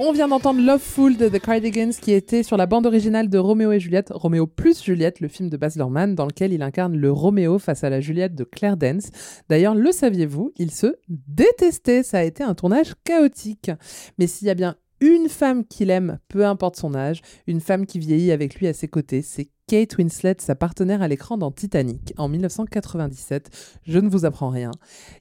On 0.03 0.13
vient 0.13 0.29
d'entendre 0.29 0.63
Loveful 0.63 1.19
de 1.19 1.29
The 1.29 1.39
Cardigans 1.39 1.93
qui 1.93 2.13
était 2.13 2.43
sur 2.43 2.57
la 2.57 2.65
bande 2.65 2.87
originale 2.87 3.29
de 3.29 3.37
Roméo 3.37 3.71
et 3.71 3.81
Juliette, 3.81 4.09
Roméo 4.11 4.47
plus 4.47 4.83
Juliette, 4.83 5.21
le 5.21 5.29
film 5.29 5.51
de 5.51 5.59
Baz 5.59 5.77
Luhrmann 5.77 6.15
dans 6.15 6.25
lequel 6.25 6.55
il 6.55 6.63
incarne 6.63 6.97
le 6.97 7.13
Roméo 7.13 7.59
face 7.59 7.85
à 7.85 7.91
la 7.91 8.01
Juliette 8.01 8.35
de 8.35 8.45
Claire 8.45 8.79
Dance. 8.79 9.11
D'ailleurs, 9.51 9.75
le 9.75 9.93
saviez-vous, 9.93 10.55
ils 10.57 10.71
se 10.71 10.97
détestaient, 11.11 12.03
ça 12.03 12.21
a 12.21 12.23
été 12.23 12.43
un 12.43 12.55
tournage 12.55 12.95
chaotique. 13.05 13.71
Mais 14.19 14.27
s'il 14.27 14.49
y 14.49 14.51
a 14.51 14.55
bien 14.55 14.77
une 15.03 15.29
femme 15.29 15.67
qu'il 15.67 15.91
aime, 15.91 16.19
peu 16.29 16.47
importe 16.47 16.77
son 16.77 16.95
âge, 16.95 17.21
une 17.47 17.61
femme 17.61 17.85
qui 17.85 17.99
vieillit 17.99 18.33
avec 18.33 18.55
lui 18.55 18.69
à 18.69 18.73
ses 18.73 18.89
côtés, 18.89 19.21
c'est 19.21 19.51
Kate 19.71 19.99
Winslet, 19.99 20.35
sa 20.41 20.57
partenaire 20.57 21.01
à 21.01 21.07
l'écran 21.07 21.39
dans 21.39 21.53
Titanic 21.53 22.13
en 22.17 22.27
1997. 22.29 23.79
Je 23.85 24.01
ne 24.01 24.09
vous 24.09 24.25
apprends 24.25 24.49
rien. 24.49 24.73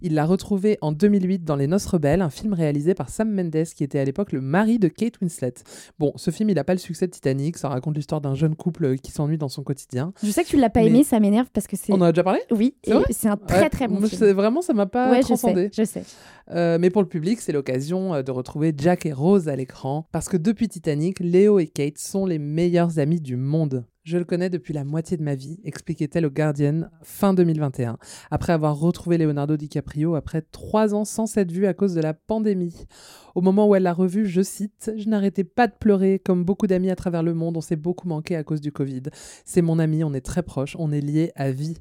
Il 0.01 0.15
l'a 0.15 0.25
retrouvée 0.25 0.79
en 0.81 0.91
2008 0.91 1.43
dans 1.43 1.55
Les 1.55 1.67
Noces 1.67 1.85
Rebelles, 1.85 2.23
un 2.23 2.31
film 2.31 2.53
réalisé 2.53 2.95
par 2.95 3.09
Sam 3.09 3.31
Mendes 3.31 3.63
qui 3.75 3.83
était 3.83 3.99
à 3.99 4.05
l'époque 4.05 4.31
le 4.31 4.41
mari 4.41 4.79
de 4.79 4.87
Kate 4.87 5.21
Winslet. 5.21 5.53
Bon, 5.99 6.13
ce 6.15 6.31
film, 6.31 6.49
il 6.49 6.55
n'a 6.55 6.63
pas 6.63 6.73
le 6.73 6.79
succès 6.79 7.05
de 7.05 7.11
Titanic, 7.11 7.57
ça 7.59 7.69
raconte 7.69 7.95
l'histoire 7.95 8.21
d'un 8.21 8.33
jeune 8.33 8.55
couple 8.55 8.97
qui 8.97 9.11
s'ennuie 9.11 9.37
dans 9.37 9.49
son 9.49 9.61
quotidien. 9.61 10.13
Je 10.23 10.31
sais 10.31 10.43
que 10.43 10.49
tu 10.49 10.57
l'as 10.57 10.71
pas 10.71 10.81
aimé, 10.81 11.03
ça 11.03 11.19
m'énerve 11.19 11.49
parce 11.53 11.67
que 11.67 11.77
c'est. 11.77 11.93
On 11.93 11.97
en 11.97 12.01
a 12.01 12.11
déjà 12.11 12.23
parlé? 12.23 12.39
Oui, 12.49 12.73
C'est 13.11 13.27
un 13.27 13.37
très 13.37 13.61
Ouais, 13.61 13.69
très 13.69 13.87
bon 13.87 14.01
film. 14.07 14.31
Vraiment, 14.31 14.63
ça 14.63 14.73
m'a 14.73 14.87
pas 14.87 15.11
Ouais, 15.11 15.17
je 15.17 15.27
transcendé. 15.27 15.69
sais, 15.71 15.83
je 15.83 15.87
sais. 15.87 16.03
Euh, 16.49 16.79
mais 16.79 16.89
pour 16.89 17.03
le 17.03 17.07
public, 17.07 17.39
c'est 17.39 17.51
l'occasion 17.51 18.15
euh, 18.15 18.23
de 18.23 18.31
retrouver 18.31 18.73
Jack 18.75 19.05
et 19.05 19.13
Rose 19.13 19.47
à 19.47 19.55
l'écran. 19.55 20.07
Parce 20.11 20.27
que 20.27 20.37
depuis 20.37 20.67
Titanic, 20.67 21.19
Léo 21.19 21.59
et 21.59 21.67
Kate 21.67 21.99
sont 21.99 22.25
les 22.25 22.39
meilleurs 22.39 22.97
amis 22.97 23.21
du 23.21 23.35
monde. 23.35 23.85
Je 24.09 24.17
le 24.17 24.25
connais 24.25 24.49
depuis 24.49 24.73
la 24.73 24.83
moitié 24.83 25.17
de 25.17 25.21
ma 25.21 25.35
vie, 25.35 25.59
expliquait-elle 25.63 26.25
au 26.25 26.31
Guardian 26.31 26.89
fin 27.03 27.35
2021, 27.35 27.99
après 28.31 28.53
avoir 28.53 28.79
retrouvé 28.79 29.19
Leonardo 29.19 29.55
DiCaprio 29.55 30.15
après 30.15 30.41
trois 30.41 30.95
ans 30.95 31.05
sans 31.05 31.27
s'être 31.27 31.51
vu 31.51 31.67
à 31.67 31.75
cause 31.75 31.93
de 31.93 32.01
la 32.01 32.15
pandémie. 32.15 32.87
Au 33.35 33.41
moment 33.41 33.67
où 33.67 33.75
elle 33.75 33.83
l'a 33.83 33.93
revu, 33.93 34.25
je 34.25 34.41
cite, 34.41 34.91
Je 34.97 35.07
n'arrêtais 35.09 35.43
pas 35.43 35.67
de 35.67 35.73
pleurer, 35.79 36.17
comme 36.17 36.43
beaucoup 36.43 36.65
d'amis 36.65 36.89
à 36.89 36.95
travers 36.95 37.21
le 37.21 37.35
monde, 37.35 37.55
on 37.55 37.61
s'est 37.61 37.75
beaucoup 37.75 38.07
manqué 38.07 38.35
à 38.35 38.43
cause 38.43 38.61
du 38.61 38.71
Covid. 38.71 39.03
C'est 39.45 39.61
mon 39.61 39.77
ami, 39.77 40.03
on 40.03 40.15
est 40.15 40.25
très 40.25 40.41
proches, 40.41 40.75
on 40.79 40.91
est 40.91 41.01
liés 41.01 41.31
à 41.35 41.51
vie. 41.51 41.77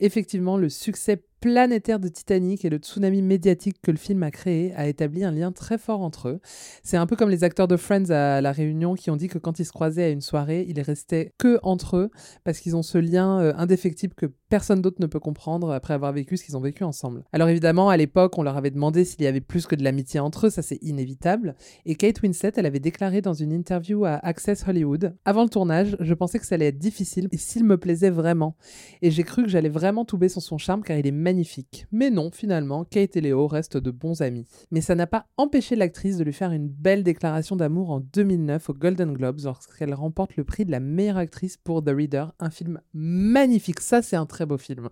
Effectivement, 0.00 0.56
le 0.56 0.68
succès 0.68 1.22
planétaire 1.40 2.00
de 2.00 2.08
Titanic 2.08 2.64
et 2.64 2.70
le 2.70 2.78
tsunami 2.78 3.22
médiatique 3.22 3.76
que 3.82 3.90
le 3.90 3.96
film 3.96 4.22
a 4.22 4.30
créé 4.30 4.74
a 4.74 4.88
établi 4.88 5.24
un 5.24 5.30
lien 5.30 5.52
très 5.52 5.78
fort 5.78 6.00
entre 6.00 6.28
eux. 6.28 6.40
C'est 6.82 6.96
un 6.96 7.06
peu 7.06 7.16
comme 7.16 7.30
les 7.30 7.44
acteurs 7.44 7.68
de 7.68 7.76
Friends 7.76 8.10
à 8.10 8.40
la 8.40 8.52
Réunion 8.52 8.94
qui 8.94 9.10
ont 9.10 9.16
dit 9.16 9.28
que 9.28 9.38
quand 9.38 9.58
ils 9.60 9.64
se 9.64 9.72
croisaient 9.72 10.04
à 10.04 10.08
une 10.08 10.20
soirée, 10.20 10.66
ils 10.68 10.80
restaient 10.80 11.32
que 11.38 11.58
entre 11.62 11.96
eux 11.96 12.10
parce 12.44 12.58
qu'ils 12.58 12.74
ont 12.74 12.82
ce 12.82 12.98
lien 12.98 13.40
euh, 13.40 13.52
indéfectible 13.56 14.14
que 14.14 14.26
personne 14.48 14.82
d'autre 14.82 15.00
ne 15.00 15.06
peut 15.06 15.20
comprendre 15.20 15.72
après 15.72 15.94
avoir 15.94 16.12
vécu 16.12 16.36
ce 16.36 16.44
qu'ils 16.44 16.56
ont 16.56 16.60
vécu 16.60 16.82
ensemble. 16.82 17.22
Alors 17.32 17.48
évidemment, 17.48 17.88
à 17.88 17.96
l'époque, 17.96 18.36
on 18.38 18.42
leur 18.42 18.56
avait 18.56 18.70
demandé 18.70 19.04
s'il 19.04 19.22
y 19.22 19.26
avait 19.26 19.40
plus 19.40 19.66
que 19.66 19.76
de 19.76 19.84
l'amitié 19.84 20.20
entre 20.20 20.46
eux, 20.46 20.50
ça 20.50 20.62
c'est 20.62 20.82
inévitable. 20.82 21.54
Et 21.86 21.94
Kate 21.94 22.20
Winslet, 22.22 22.52
elle 22.56 22.66
avait 22.66 22.80
déclaré 22.80 23.20
dans 23.20 23.34
une 23.34 23.52
interview 23.52 24.04
à 24.04 24.14
Access 24.14 24.66
Hollywood, 24.66 25.14
avant 25.24 25.44
le 25.44 25.50
tournage, 25.50 25.96
je 26.00 26.14
pensais 26.14 26.38
que 26.38 26.46
ça 26.46 26.56
allait 26.56 26.68
être 26.68 26.78
difficile 26.78 27.28
et 27.30 27.36
s'il 27.36 27.64
me 27.64 27.76
plaisait 27.76 28.10
vraiment. 28.10 28.56
Et 29.02 29.10
j'ai 29.10 29.22
cru 29.22 29.44
que 29.44 29.48
j'allais 29.48 29.68
vraiment 29.68 29.87
tomber 30.04 30.28
sur 30.28 30.42
son 30.42 30.58
charme 30.58 30.82
car 30.82 30.96
il 30.96 31.06
est 31.06 31.12
magnifique. 31.12 31.86
Mais 31.92 32.10
non, 32.10 32.30
finalement, 32.30 32.84
Kate 32.84 33.16
et 33.16 33.20
Léo 33.20 33.46
restent 33.46 33.76
de 33.76 33.90
bons 33.90 34.22
amis. 34.22 34.46
Mais 34.70 34.80
ça 34.80 34.94
n'a 34.94 35.06
pas 35.06 35.26
empêché 35.36 35.76
l'actrice 35.76 36.16
de 36.16 36.24
lui 36.24 36.32
faire 36.32 36.52
une 36.52 36.68
belle 36.68 37.02
déclaration 37.02 37.56
d'amour 37.56 37.90
en 37.90 38.00
2009 38.00 38.70
aux 38.70 38.74
Golden 38.74 39.12
Globes 39.12 39.40
lorsqu'elle 39.44 39.94
remporte 39.94 40.36
le 40.36 40.44
prix 40.44 40.64
de 40.64 40.70
la 40.70 40.80
meilleure 40.80 41.16
actrice 41.16 41.56
pour 41.56 41.82
The 41.82 41.90
Reader, 41.90 42.32
un 42.38 42.50
film 42.50 42.80
magnifique. 42.94 43.80
Ça, 43.80 44.02
c'est 44.02 44.16
un 44.16 44.26
très 44.26 44.46
beau 44.46 44.58
film 44.58 44.88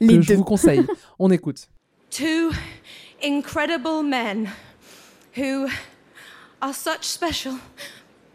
que 0.00 0.04
Les 0.04 0.22
je 0.22 0.34
vous 0.34 0.44
conseille. 0.44 0.84
On 1.18 1.30
écoute. 1.30 1.68
Two 2.10 2.50
incredible 3.22 4.02
men 4.02 4.48
who 5.36 5.68
are 6.60 6.74
such 6.74 7.02
special 7.04 7.54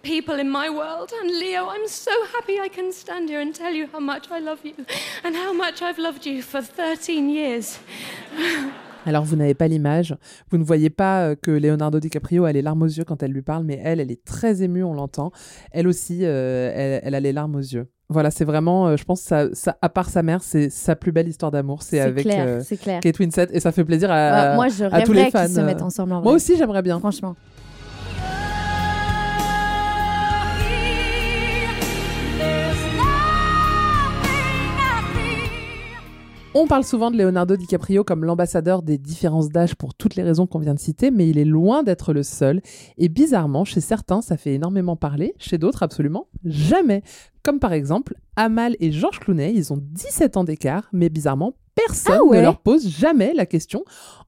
people 0.05 0.39
in 0.39 0.49
my 0.49 0.69
world. 0.69 1.11
And 1.21 1.29
Leo, 1.39 1.67
I'm 1.67 1.87
so 1.87 2.11
happy 2.35 2.59
I 2.63 2.69
can 2.69 2.91
stand 2.91 3.27
here 3.27 3.41
and 3.41 3.51
tell 3.53 3.73
you 3.73 3.87
how 3.91 3.99
much 3.99 4.25
I 4.31 4.39
love 4.39 4.59
you 4.63 4.75
and 5.23 5.35
how 5.35 5.51
much 5.51 5.81
I've 5.81 5.97
loved 5.97 6.25
you 6.25 6.41
for 6.43 6.61
13 6.61 7.29
years. 7.29 7.79
Alors, 9.07 9.23
vous 9.23 9.35
n'avez 9.35 9.53
pas 9.53 9.67
l'image, 9.67 10.15
vous 10.49 10.57
ne 10.57 10.63
voyez 10.63 10.89
pas 10.89 11.27
euh, 11.27 11.35
que 11.35 11.51
Leonardo 11.51 11.99
DiCaprio 11.99 12.45
a 12.45 12.51
les 12.51 12.63
larmes 12.63 12.81
aux 12.81 12.87
yeux 12.87 13.03
quand 13.03 13.21
elle 13.21 13.31
lui 13.31 13.43
parle, 13.43 13.63
mais 13.63 13.79
elle, 13.83 13.99
elle 13.99 14.09
est 14.09 14.23
très 14.25 14.63
émue, 14.63 14.83
on 14.83 14.93
l'entend. 14.95 15.31
Elle 15.71 15.87
aussi, 15.87 16.21
euh, 16.23 16.71
elle, 16.73 17.01
elle 17.03 17.13
a 17.15 17.19
les 17.19 17.31
larmes 17.31 17.55
aux 17.55 17.59
yeux. 17.59 17.87
Voilà, 18.09 18.29
c'est 18.29 18.45
vraiment, 18.45 18.87
euh, 18.87 18.97
je 18.97 19.03
pense, 19.03 19.21
ça, 19.21 19.47
ça, 19.53 19.77
à 19.81 19.89
part 19.89 20.09
sa 20.09 20.21
mère, 20.21 20.43
c'est 20.43 20.69
sa 20.69 20.95
plus 20.95 21.11
belle 21.11 21.27
histoire 21.27 21.51
d'amour. 21.51 21.81
C'est 21.81 21.99
avec 21.99 22.23
clair, 22.23 22.45
euh, 22.47 22.75
clair. 22.79 22.99
Kate 22.99 23.19
Winslet 23.19 23.47
et 23.51 23.59
ça 23.59 23.71
fait 23.71 23.83
plaisir 23.83 24.11
à, 24.11 24.49
Ouais, 24.49 24.55
moi, 24.55 24.67
je 24.67 24.85
à 24.85 25.01
tous 25.01 25.13
les 25.13 25.31
fans. 25.31 25.45
qu'ils 25.45 25.55
se 25.55 25.61
mettent 25.61 25.81
ensemble 25.81 26.13
en 26.13 26.21
Moi 26.21 26.33
aussi, 26.33 26.55
j'aimerais 26.55 26.83
bien. 26.83 26.99
Franchement. 26.99 27.35
On 36.57 36.67
parle 36.67 36.85
souvent 36.85 37.11
de 37.11 37.17
Leonardo 37.17 37.57
DiCaprio 37.57 38.05
comme 38.05 38.23
l'ambassadeur 38.23 38.81
des 38.81 38.97
différences 38.97 39.49
d'âge 39.49 39.75
pour 39.75 39.93
toutes 39.93 40.15
les 40.15 40.23
raisons 40.23 40.47
qu'on 40.47 40.59
vient 40.59 40.73
de 40.73 40.79
citer, 40.79 41.11
mais 41.11 41.27
il 41.27 41.37
est 41.37 41.43
loin 41.43 41.83
d'être 41.83 42.13
le 42.13 42.23
seul. 42.23 42.61
Et 42.97 43.09
bizarrement, 43.09 43.65
chez 43.65 43.81
certains, 43.81 44.21
ça 44.21 44.37
fait 44.37 44.53
énormément 44.53 44.95
parler, 44.95 45.33
chez 45.37 45.57
d'autres, 45.57 45.83
absolument 45.83 46.29
jamais. 46.45 47.03
Comme 47.43 47.59
par 47.59 47.73
exemple, 47.73 48.15
Amal 48.37 48.77
et 48.79 48.93
Georges 48.93 49.19
Clooney, 49.19 49.53
ils 49.53 49.73
ont 49.73 49.79
17 49.81 50.37
ans 50.37 50.45
d'écart, 50.45 50.87
mais 50.93 51.09
bizarrement, 51.09 51.55
personne 51.75 52.17
Ah 52.19 52.23
ouais 52.23 52.37
ne 52.37 52.41
leur 52.43 52.59
pose 52.59 52.87
jamais 52.87 53.33
la 53.35 53.45
question 53.45 53.83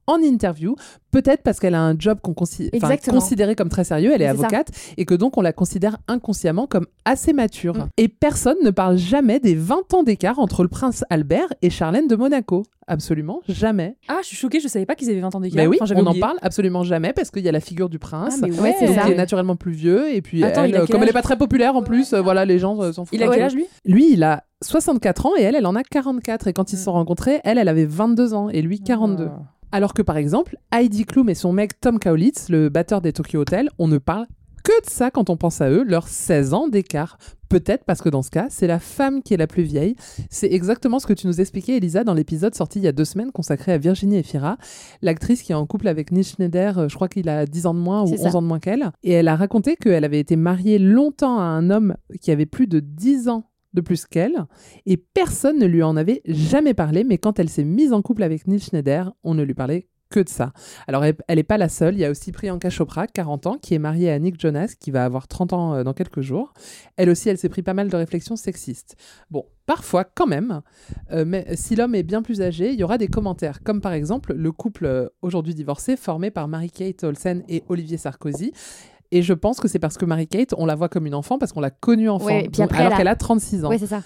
en 0.08 0.22
interview. 0.22 0.74
Peut-être 1.10 1.42
parce 1.42 1.58
qu'elle 1.60 1.74
a 1.74 1.82
un 1.82 1.94
job 1.98 2.18
qu'on 2.22 2.32
consi- 2.32 2.70
considéré 3.10 3.54
comme 3.54 3.68
très 3.68 3.84
sérieux, 3.84 4.10
elle 4.14 4.22
est 4.22 4.26
ça. 4.26 4.30
avocate, 4.32 4.70
et 4.96 5.04
que 5.04 5.14
donc 5.14 5.36
on 5.38 5.42
la 5.42 5.52
considère 5.52 5.96
inconsciemment 6.08 6.66
comme 6.66 6.86
assez 7.04 7.32
mature. 7.32 7.74
Mm. 7.76 7.88
Et 7.96 8.08
personne 8.08 8.56
ne 8.62 8.70
parle 8.70 8.96
jamais 8.98 9.38
des 9.38 9.54
20 9.54 9.94
ans 9.94 10.02
d'écart 10.02 10.38
entre 10.38 10.62
le 10.62 10.68
prince 10.68 11.04
Albert 11.10 11.52
et 11.62 11.70
Charlène 11.70 12.08
de 12.08 12.16
Monaco. 12.16 12.64
Absolument 12.86 13.40
jamais. 13.48 13.96
Ah, 14.08 14.18
je 14.22 14.28
suis 14.28 14.36
choquée, 14.36 14.60
je 14.60 14.68
savais 14.68 14.86
pas 14.86 14.94
qu'ils 14.94 15.10
avaient 15.10 15.20
20 15.20 15.34
ans 15.34 15.40
d'écart. 15.40 15.56
Mais 15.56 15.66
oui, 15.66 15.78
Enfin, 15.80 15.94
on 15.96 16.02
n'en 16.02 16.14
parle 16.14 16.38
absolument 16.40 16.84
jamais 16.84 17.12
parce 17.12 17.30
qu'il 17.30 17.42
y 17.44 17.48
a 17.48 17.52
la 17.52 17.60
figure 17.60 17.90
du 17.90 17.98
prince. 17.98 18.36
Ah, 18.42 18.46
mais 18.46 18.52
ouais, 18.52 18.60
Ouais, 18.80 18.86
donc 18.86 19.04
qui 19.04 19.12
est 19.12 19.16
naturellement 19.16 19.56
plus 19.56 19.72
vieux 19.72 20.10
et 20.14 20.22
puis 20.22 20.42
Attends, 20.42 20.64
elle, 20.64 20.74
euh, 20.74 20.86
comme 20.86 21.02
elle 21.02 21.08
est 21.08 21.08
âge 21.08 21.12
pas 21.14 21.22
très 21.22 21.36
populaire 21.36 21.76
en 21.76 21.82
plus, 21.82 22.12
euh, 22.12 22.22
voilà 22.22 22.44
les 22.46 22.58
gens 22.58 22.80
euh, 22.82 22.92
s'en 22.92 23.04
foutent. 23.04 23.14
Il 23.14 23.22
a 23.22 23.28
quel 23.28 23.42
âge 23.42 23.54
lui? 23.54 23.66
Lui, 23.84 24.12
il 24.12 24.22
a 24.22 24.44
64 24.62 25.26
ans 25.26 25.32
et 25.38 25.42
elle, 25.42 25.54
elle 25.54 25.66
en 25.66 25.76
a 25.76 25.82
44 25.82 26.48
et 26.48 26.52
quand 26.52 26.72
ils 26.72 26.76
se 26.78 26.84
sont 26.84 26.92
rencontrés, 26.92 27.40
elle, 27.44 27.58
elle 27.58 27.68
avait 27.68 27.86
22 27.86 28.34
ans 28.34 28.48
et 28.48 28.62
lui 28.62 28.80
42. 28.80 29.28
Ah. 29.30 29.42
Alors 29.70 29.94
que 29.94 30.02
par 30.02 30.16
exemple, 30.16 30.56
Heidi 30.72 31.04
Klum 31.04 31.28
et 31.28 31.34
son 31.34 31.52
mec 31.52 31.80
Tom 31.80 31.98
Kaulitz, 31.98 32.48
le 32.48 32.68
batteur 32.68 33.00
des 33.00 33.12
Tokyo 33.12 33.40
Hotel, 33.40 33.68
on 33.78 33.86
ne 33.86 33.98
parle 33.98 34.26
que 34.64 34.84
de 34.84 34.90
ça 34.90 35.10
quand 35.10 35.30
on 35.30 35.36
pense 35.36 35.60
à 35.60 35.70
eux, 35.70 35.84
leurs 35.84 36.08
16 36.08 36.54
ans 36.54 36.68
d'écart. 36.68 37.18
Peut-être 37.48 37.84
parce 37.84 38.02
que 38.02 38.08
dans 38.10 38.20
ce 38.22 38.28
cas, 38.30 38.48
c'est 38.50 38.66
la 38.66 38.78
femme 38.78 39.22
qui 39.22 39.32
est 39.32 39.38
la 39.38 39.46
plus 39.46 39.62
vieille. 39.62 39.94
C'est 40.28 40.52
exactement 40.52 40.98
ce 40.98 41.06
que 41.06 41.14
tu 41.14 41.26
nous 41.26 41.40
expliquais, 41.40 41.76
Elisa, 41.78 42.04
dans 42.04 42.12
l'épisode 42.12 42.54
sorti 42.54 42.78
il 42.78 42.82
y 42.82 42.88
a 42.88 42.92
deux 42.92 43.06
semaines 43.06 43.30
consacré 43.32 43.72
à 43.72 43.78
Virginie 43.78 44.16
Efira, 44.18 44.58
l'actrice 45.00 45.42
qui 45.42 45.52
est 45.52 45.54
en 45.54 45.64
couple 45.64 45.88
avec 45.88 46.12
Neil 46.12 46.24
Schneider, 46.24 46.76
euh, 46.78 46.88
je 46.88 46.94
crois 46.96 47.08
qu'il 47.08 47.28
a 47.30 47.46
10 47.46 47.66
ans 47.66 47.74
de 47.74 47.78
moins 47.78 48.02
ou 48.02 48.08
C'est 48.08 48.20
11 48.20 48.32
ça. 48.32 48.36
ans 48.36 48.42
de 48.42 48.46
moins 48.48 48.58
qu'elle. 48.58 48.90
Et 49.02 49.12
elle 49.12 49.28
a 49.28 49.36
raconté 49.36 49.76
qu'elle 49.76 50.04
avait 50.04 50.18
été 50.20 50.36
mariée 50.36 50.78
longtemps 50.78 51.38
à 51.38 51.44
un 51.44 51.70
homme 51.70 51.94
qui 52.20 52.30
avait 52.30 52.44
plus 52.44 52.66
de 52.66 52.80
10 52.80 53.28
ans 53.28 53.44
de 53.74 53.80
plus 53.80 54.06
qu'elle, 54.06 54.46
et 54.86 54.96
personne 54.96 55.58
ne 55.58 55.66
lui 55.66 55.82
en 55.82 55.96
avait 55.96 56.22
jamais 56.24 56.74
parlé, 56.74 57.04
mais 57.04 57.18
quand 57.18 57.38
elle 57.38 57.48
s'est 57.48 57.64
mise 57.64 57.92
en 57.92 58.02
couple 58.02 58.22
avec 58.22 58.46
Neil 58.46 58.60
Schneider, 58.60 59.12
on 59.24 59.34
ne 59.34 59.42
lui 59.42 59.54
parlait 59.54 59.88
que 60.10 60.20
de 60.20 60.28
ça. 60.28 60.52
Alors 60.86 61.04
elle 61.04 61.16
n'est 61.28 61.42
pas 61.42 61.58
la 61.58 61.68
seule, 61.68 61.94
il 61.94 62.00
y 62.00 62.04
a 62.04 62.10
aussi 62.10 62.32
Priyanka 62.32 62.70
Chopra, 62.70 63.06
40 63.06 63.46
ans, 63.46 63.58
qui 63.58 63.74
est 63.74 63.78
mariée 63.78 64.10
à 64.10 64.18
Nick 64.18 64.40
Jonas, 64.40 64.74
qui 64.78 64.90
va 64.90 65.04
avoir 65.04 65.28
30 65.28 65.52
ans 65.52 65.74
euh, 65.74 65.84
dans 65.84 65.92
quelques 65.92 66.20
jours. 66.20 66.52
Elle 66.96 67.10
aussi, 67.10 67.28
elle 67.28 67.38
s'est 67.38 67.48
pris 67.48 67.62
pas 67.62 67.74
mal 67.74 67.88
de 67.88 67.96
réflexions 67.96 68.36
sexistes. 68.36 68.96
Bon, 69.30 69.44
parfois 69.66 70.04
quand 70.04 70.26
même, 70.26 70.62
euh, 71.12 71.24
mais 71.26 71.56
si 71.56 71.76
l'homme 71.76 71.94
est 71.94 72.02
bien 72.02 72.22
plus 72.22 72.40
âgé, 72.40 72.72
il 72.72 72.78
y 72.78 72.84
aura 72.84 72.98
des 72.98 73.08
commentaires, 73.08 73.62
comme 73.62 73.80
par 73.80 73.92
exemple 73.92 74.32
le 74.34 74.52
couple 74.52 74.86
euh, 74.86 75.08
aujourd'hui 75.22 75.54
divorcé 75.54 75.96
formé 75.96 76.30
par 76.30 76.48
Mary-Kate 76.48 77.04
Olsen 77.04 77.44
et 77.48 77.64
Olivier 77.68 77.98
Sarkozy. 77.98 78.52
Et 79.10 79.22
je 79.22 79.32
pense 79.32 79.58
que 79.58 79.68
c'est 79.68 79.78
parce 79.78 79.96
que 79.96 80.04
Mary-Kate, 80.04 80.54
on 80.58 80.66
la 80.66 80.74
voit 80.74 80.88
comme 80.90 81.06
une 81.06 81.14
enfant 81.14 81.38
parce 81.38 81.52
qu'on 81.52 81.60
l'a 81.60 81.70
connue 81.70 82.10
enfant, 82.10 82.26
Ouais, 82.26 82.40
et 82.44 82.48
puis 82.48 82.58
Donc, 82.58 82.66
après, 82.66 82.78
alors 82.80 82.88
elle 82.88 82.94
a- 82.94 82.96
qu'elle 82.98 83.08
a 83.08 83.16
36 83.16 83.64
ans. 83.64 83.70
Ouais, 83.70 83.78
c'est 83.78 83.86
ça. 83.86 84.02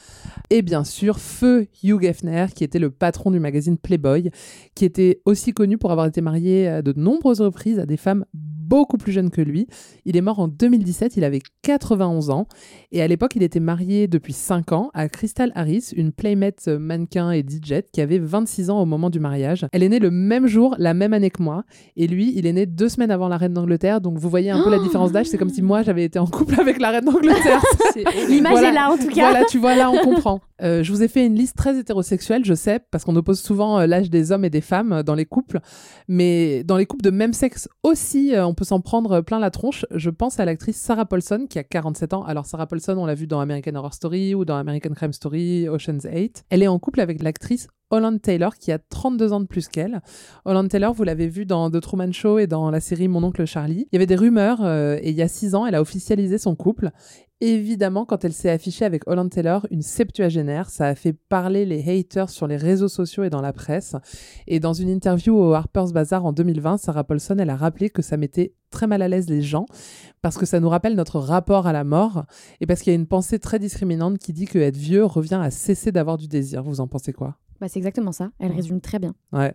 Et 0.50 0.62
bien 0.62 0.84
sûr, 0.84 1.18
feu 1.18 1.66
Hugh 1.82 2.04
Hefner, 2.04 2.46
qui 2.54 2.62
était 2.62 2.78
le 2.78 2.90
patron 2.90 3.30
du 3.30 3.40
magazine 3.40 3.76
Playboy, 3.78 4.30
qui 4.74 4.84
était 4.84 5.20
aussi 5.24 5.52
connu 5.52 5.76
pour 5.78 5.90
avoir 5.90 6.06
été 6.06 6.20
marié 6.20 6.68
à 6.68 6.82
de 6.82 6.92
nombreuses 6.96 7.40
reprises 7.40 7.78
à 7.80 7.86
des 7.86 7.96
femmes 7.96 8.24
beaucoup 8.68 8.96
plus 8.96 9.12
jeunes 9.12 9.30
que 9.30 9.40
lui. 9.40 9.66
Il 10.04 10.16
est 10.16 10.20
mort 10.20 10.38
en 10.38 10.48
2017, 10.48 11.16
il 11.16 11.24
avait 11.24 11.40
91 11.62 12.30
ans. 12.30 12.46
Et 12.90 13.02
à 13.02 13.08
l'époque, 13.08 13.32
il 13.36 13.42
était 13.42 13.60
marié 13.60 14.08
depuis 14.08 14.32
5 14.32 14.72
ans 14.72 14.90
à 14.94 15.08
Crystal 15.08 15.52
Harris, 15.54 15.90
une 15.96 16.12
playmate 16.12 16.64
euh, 16.68 16.78
mannequin 16.78 17.30
et 17.32 17.40
DJ 17.40 17.82
qui 17.92 18.00
avait 18.00 18.18
26 18.18 18.70
ans 18.70 18.80
au 18.80 18.86
moment 18.86 19.10
du 19.10 19.20
mariage. 19.20 19.66
Elle 19.72 19.82
est 19.82 19.88
née 19.88 19.98
le 19.98 20.10
même 20.10 20.46
jour, 20.46 20.74
la 20.78 20.94
même 20.94 21.12
année 21.12 21.30
que 21.30 21.42
moi. 21.42 21.64
Et 21.96 22.06
lui, 22.06 22.32
il 22.36 22.46
est 22.46 22.52
né 22.52 22.66
deux 22.66 22.88
semaines 22.88 23.10
avant 23.10 23.28
la 23.28 23.36
reine 23.36 23.52
d'Angleterre. 23.54 24.00
Donc 24.00 24.18
vous 24.18 24.28
voyez 24.28 24.50
un 24.50 24.62
peu 24.62 24.70
la 24.70 24.78
différence 24.78 25.12
d'âge. 25.12 25.26
C'est 25.26 25.38
comme 25.38 25.50
si 25.50 25.62
moi, 25.62 25.82
j'avais 25.82 26.04
été 26.04 26.18
en 26.18 26.26
couple 26.26 26.60
avec 26.60 26.80
la 26.80 26.90
reine 26.90 27.04
d'Angleterre. 27.04 27.62
L'image 28.28 28.52
Voilà. 28.52 28.68
est 28.70 28.72
là 28.72 28.90
en 28.90 28.96
tout 28.96 29.08
cas. 29.08 29.30
Voilà, 29.30 29.44
tu 29.44 29.58
vois, 29.58 29.74
là, 29.74 29.90
on 29.90 29.98
comprend. 29.98 30.40
Euh, 30.62 30.82
je 30.82 30.92
vous 30.92 31.02
ai 31.02 31.08
fait 31.08 31.26
une 31.26 31.34
liste 31.34 31.56
très 31.56 31.78
hétérosexuelle, 31.78 32.44
je 32.44 32.54
sais, 32.54 32.78
parce 32.90 33.04
qu'on 33.04 33.16
oppose 33.16 33.40
souvent 33.40 33.80
euh, 33.80 33.86
l'âge 33.86 34.10
des 34.10 34.30
hommes 34.30 34.44
et 34.44 34.50
des 34.50 34.60
femmes 34.60 35.02
dans 35.02 35.14
les 35.14 35.24
couples. 35.24 35.58
Mais 36.08 36.62
dans 36.64 36.76
les 36.76 36.86
couples 36.86 37.02
de 37.04 37.10
même 37.10 37.32
sexe 37.32 37.68
aussi, 37.82 38.34
euh, 38.34 38.46
on 38.52 38.54
peut 38.54 38.64
s'en 38.66 38.82
prendre 38.82 39.22
plein 39.22 39.38
la 39.38 39.50
tronche. 39.50 39.86
Je 39.94 40.10
pense 40.10 40.38
à 40.38 40.44
l'actrice 40.44 40.76
Sarah 40.76 41.06
Paulson, 41.06 41.46
qui 41.48 41.58
a 41.58 41.64
47 41.64 42.12
ans. 42.12 42.22
Alors, 42.22 42.44
Sarah 42.44 42.66
Paulson, 42.66 42.98
on 42.98 43.06
l'a 43.06 43.14
vue 43.14 43.26
dans 43.26 43.40
American 43.40 43.74
Horror 43.76 43.94
Story 43.94 44.34
ou 44.34 44.44
dans 44.44 44.56
American 44.56 44.92
Crime 44.92 45.14
Story, 45.14 45.70
Ocean's 45.70 46.04
8. 46.04 46.44
Elle 46.50 46.62
est 46.62 46.68
en 46.68 46.78
couple 46.78 47.00
avec 47.00 47.22
l'actrice 47.22 47.68
Holland 47.92 48.20
Taylor, 48.20 48.56
qui 48.56 48.72
a 48.72 48.78
32 48.78 49.32
ans 49.32 49.40
de 49.40 49.46
plus 49.46 49.68
qu'elle. 49.68 50.00
Holland 50.44 50.68
Taylor, 50.68 50.92
vous 50.92 51.04
l'avez 51.04 51.28
vu 51.28 51.46
dans 51.46 51.70
The 51.70 51.80
Truman 51.80 52.10
Show 52.10 52.38
et 52.38 52.46
dans 52.46 52.70
la 52.70 52.80
série 52.80 53.06
Mon 53.06 53.22
oncle 53.22 53.44
Charlie. 53.44 53.86
Il 53.92 53.94
y 53.94 53.96
avait 53.96 54.06
des 54.06 54.16
rumeurs, 54.16 54.64
euh, 54.64 54.98
et 55.00 55.10
il 55.10 55.16
y 55.16 55.22
a 55.22 55.28
6 55.28 55.54
ans, 55.54 55.66
elle 55.66 55.74
a 55.74 55.80
officialisé 55.80 56.38
son 56.38 56.56
couple. 56.56 56.90
Évidemment, 57.44 58.04
quand 58.04 58.24
elle 58.24 58.32
s'est 58.32 58.50
affichée 58.50 58.84
avec 58.84 59.02
Holland 59.08 59.28
Taylor, 59.28 59.66
une 59.72 59.82
septuagénaire, 59.82 60.70
ça 60.70 60.86
a 60.86 60.94
fait 60.94 61.12
parler 61.12 61.66
les 61.66 61.82
haters 61.90 62.30
sur 62.30 62.46
les 62.46 62.56
réseaux 62.56 62.86
sociaux 62.86 63.24
et 63.24 63.30
dans 63.30 63.40
la 63.40 63.52
presse. 63.52 63.96
Et 64.46 64.60
dans 64.60 64.72
une 64.72 64.88
interview 64.88 65.36
au 65.36 65.52
Harper's 65.52 65.92
Bazaar 65.92 66.24
en 66.24 66.32
2020, 66.32 66.76
Sarah 66.76 67.02
Paulson, 67.02 67.36
elle 67.40 67.50
a 67.50 67.56
rappelé 67.56 67.90
que 67.90 68.00
ça 68.00 68.16
mettait 68.16 68.54
très 68.70 68.86
mal 68.86 69.02
à 69.02 69.08
l'aise 69.08 69.28
les 69.28 69.42
gens 69.42 69.66
parce 70.22 70.38
que 70.38 70.46
ça 70.46 70.60
nous 70.60 70.68
rappelle 70.68 70.94
notre 70.94 71.18
rapport 71.18 71.66
à 71.66 71.72
la 71.72 71.82
mort 71.82 72.24
et 72.60 72.66
parce 72.66 72.80
qu'il 72.80 72.92
y 72.92 72.96
a 72.96 72.98
une 72.98 73.08
pensée 73.08 73.40
très 73.40 73.58
discriminante 73.58 74.18
qui 74.18 74.32
dit 74.32 74.46
que 74.46 74.60
être 74.60 74.76
vieux 74.76 75.04
revient 75.04 75.40
à 75.42 75.50
cesser 75.50 75.90
d'avoir 75.90 76.18
du 76.18 76.28
désir. 76.28 76.62
Vous 76.62 76.80
en 76.80 76.86
pensez 76.86 77.12
quoi? 77.12 77.41
Bah, 77.62 77.68
c'est 77.68 77.78
exactement 77.78 78.10
ça. 78.10 78.32
Elle 78.40 78.50
résume 78.50 78.80
très 78.80 78.98
bien. 78.98 79.14
Ouais. 79.32 79.54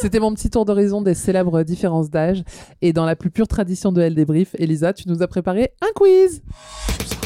C'était 0.00 0.18
mon 0.18 0.34
petit 0.34 0.50
tour 0.50 0.64
d'horizon 0.64 1.02
des 1.02 1.14
célèbres 1.14 1.62
différences 1.62 2.10
d'âge. 2.10 2.42
Et 2.82 2.92
dans 2.92 3.04
la 3.06 3.14
plus 3.14 3.30
pure 3.30 3.46
tradition 3.46 3.92
de 3.92 4.00
Elle 4.00 4.16
débrief, 4.16 4.56
Elisa, 4.58 4.92
tu 4.92 5.08
nous 5.08 5.22
as 5.22 5.28
préparé 5.28 5.72
un 5.80 5.92
quiz. 5.94 6.42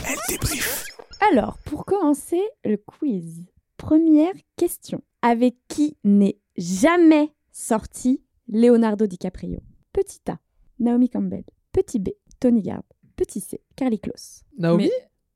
Elle 0.07 0.19
débrief. 0.29 0.85
Alors, 1.33 1.57
pour 1.65 1.87
commencer 1.87 2.43
le 2.63 2.77
quiz, 2.77 3.47
première 3.79 4.35
question. 4.59 5.01
Avec 5.23 5.55
qui 5.67 5.97
n'est 6.05 6.37
jamais 6.59 7.33
sorti 7.53 8.21
Leonardo 8.49 9.07
DiCaprio? 9.07 9.61
Petit 9.95 10.21
A, 10.29 10.37
Naomi 10.79 11.09
Campbell. 11.09 11.45
Petit 11.73 12.01
B, 12.01 12.11
Tony 12.39 12.61
Gard. 12.61 12.83
Petit 13.17 13.41
C, 13.41 13.63
Carly 13.77 13.99
Close. 13.99 14.43
Naomi? 14.59 14.91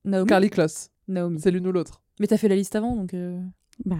Mais- 0.04 0.10
Naomi? 0.10 0.28
Carly 0.28 0.50
Kloss. 0.50 0.90
Naomi. 1.08 1.40
C'est 1.40 1.50
l'une 1.50 1.66
ou 1.66 1.72
l'autre. 1.72 2.02
Mais 2.20 2.26
t'as 2.26 2.36
fait 2.36 2.48
la 2.48 2.56
liste 2.56 2.76
avant, 2.76 2.94
donc. 2.94 3.14
euh, 3.14 3.40
Bah, 3.84 3.96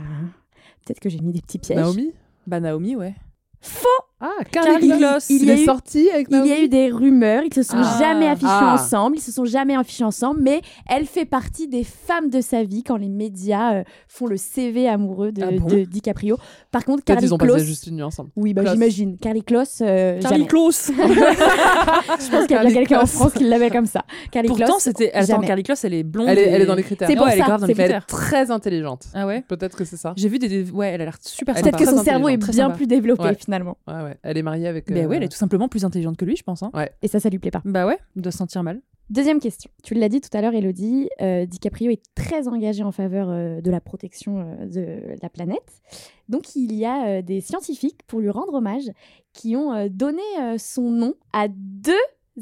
peut-être 0.86 1.00
que 1.00 1.08
j'ai 1.10 1.18
mis 1.18 1.32
des 1.32 1.42
petits 1.42 1.58
pièges. 1.58 1.78
Naomi? 1.78 2.14
Bah, 2.46 2.60
Naomi, 2.60 2.96
ouais. 2.96 3.14
Faux 3.60 3.88
Ah, 4.18 4.30
Kloss. 4.50 5.28
Il, 5.28 5.42
Il 5.42 5.44
y 5.46 5.50
a 5.50 5.54
est 5.54 5.60
eu- 5.60 5.64
sorti 5.66 6.08
avec 6.10 6.28
Il 6.30 6.46
y 6.46 6.52
a 6.52 6.60
eu 6.62 6.68
des 6.68 6.90
rumeurs, 6.90 7.42
ils 7.44 7.52
se 7.52 7.62
sont 7.62 7.76
Ah. 7.76 7.96
jamais 7.98 8.26
affichés 8.28 8.46
Ah. 8.50 8.72
ensemble, 8.74 9.18
ils 9.18 9.20
se 9.20 9.30
sont 9.30 9.44
jamais 9.44 9.76
affichés 9.76 10.04
ensemble, 10.04 10.40
mais 10.42 10.62
elle 10.88 11.04
fait 11.04 11.26
partie 11.26 11.68
des 11.68 11.84
femmes 11.84 12.30
de 12.30 12.40
sa 12.40 12.62
vie 12.64 12.82
quand 12.82 12.96
les 12.96 13.10
médias 13.10 13.74
euh, 13.74 13.84
font 14.08 14.26
le 14.26 14.38
CV 14.38 14.88
amoureux 14.88 15.32
de, 15.32 15.42
Ah 15.42 15.50
bon 15.52 15.66
de 15.66 15.80
DiCaprio. 15.84 16.38
Par 16.70 16.86
contre, 16.86 17.04
Carly 17.04 17.26
ils 17.26 17.34
ont 17.34 17.36
Close, 17.36 17.52
passé 17.56 17.66
juste 17.66 17.86
une 17.88 17.96
nuit 17.96 18.02
ensemble. 18.04 18.30
oui, 18.36 18.54
bah, 18.54 18.62
j'imagine. 18.64 19.18
Carly 19.18 19.42
Close, 19.42 19.78
euh, 19.82 20.18
Carly. 20.22 20.46
Close 20.46 20.86
Je 20.96 22.30
pense 22.30 22.46
qu'il 22.46 22.56
y 22.56 22.58
a 22.58 22.72
quelqu'un 22.72 23.00
en. 23.02 23.06
France 23.06 23.34
qui 23.34 23.44
l'avait 23.44 23.70
comme 23.70 23.86
ça. 23.86 24.02
Carly 24.30 24.48
Pourtant, 24.48 24.78
c'était. 24.78 25.12
Attends. 25.12 25.40
Carly 25.40 25.62
Close, 25.62 25.84
elle 25.84 25.92
est 25.94 26.02
blonde. 26.04 26.28
Elle 26.30 26.38
est, 26.38 26.48
elle 26.48 26.62
est 26.62 26.66
dans 26.66 26.74
les 26.74 26.82
critères. 26.82 27.06
C'est 27.08 27.16
pour 27.16 27.26
Ouais, 27.26 27.32
elle 27.32 27.38
est 27.38 27.42
ça, 27.42 27.46
grave 27.48 27.60
dans 27.60 27.66
les 27.66 27.74
Mais 27.74 27.82
elle 27.84 27.90
est 27.90 28.00
critères. 28.00 28.06
très 28.06 28.50
intelligente. 28.50 29.04
Ah 29.14 29.26
ouais 29.26 29.42
Peut-être 29.46 29.76
que 29.76 29.84
c'est 29.84 29.96
ça. 29.98 30.14
J'ai 30.16 30.28
vu 30.30 30.38
des. 30.38 30.70
Ouais, 30.70 30.88
elle 30.88 31.02
a 31.02 31.04
l'air 31.04 31.16
super 31.20 31.54
Peut-être 31.54 31.76
que 31.78 31.84
son 31.84 32.02
cerveau 32.02 32.28
est 32.30 32.38
bien 32.38 32.70
plus 32.70 32.86
développé 32.86 33.22
Ouais. 33.24 33.34
finalement. 33.38 33.76
Ouais, 34.06 34.12
ouais. 34.12 34.18
Elle 34.22 34.38
est 34.38 34.42
mariée 34.42 34.68
avec. 34.68 34.88
Ben 34.88 35.04
euh, 35.04 35.08
ouais, 35.08 35.16
elle 35.16 35.24
est 35.24 35.28
tout 35.28 35.36
simplement 35.36 35.68
plus 35.68 35.84
intelligente 35.84 36.16
que 36.16 36.24
lui, 36.24 36.36
je 36.36 36.42
pense. 36.42 36.62
Hein. 36.62 36.70
Et 37.02 37.08
ça, 37.08 37.20
ça 37.20 37.28
lui 37.28 37.38
plaît 37.38 37.50
pas. 37.50 37.62
Bah 37.64 37.86
ouais, 37.86 37.98
doit 38.14 38.32
se 38.32 38.38
sentir 38.38 38.62
mal. 38.62 38.80
Deuxième 39.08 39.38
question. 39.38 39.70
Tu 39.84 39.94
l'as 39.94 40.08
dit 40.08 40.20
tout 40.20 40.36
à 40.36 40.40
l'heure, 40.40 40.54
Elodie, 40.54 41.08
euh, 41.20 41.46
DiCaprio 41.46 41.92
est 41.92 42.02
très 42.16 42.48
engagé 42.48 42.82
en 42.82 42.90
faveur 42.90 43.28
euh, 43.30 43.60
de 43.60 43.70
la 43.70 43.80
protection 43.80 44.40
euh, 44.40 44.66
de 44.66 45.16
la 45.22 45.28
planète. 45.28 45.80
Donc, 46.28 46.56
il 46.56 46.74
y 46.74 46.84
a 46.84 47.06
euh, 47.06 47.22
des 47.22 47.40
scientifiques, 47.40 48.00
pour 48.08 48.18
lui 48.18 48.30
rendre 48.30 48.54
hommage, 48.54 48.90
qui 49.32 49.54
ont 49.54 49.72
euh, 49.72 49.86
donné 49.88 50.22
euh, 50.40 50.56
son 50.58 50.90
nom 50.90 51.14
à 51.32 51.46
deux 51.48 51.92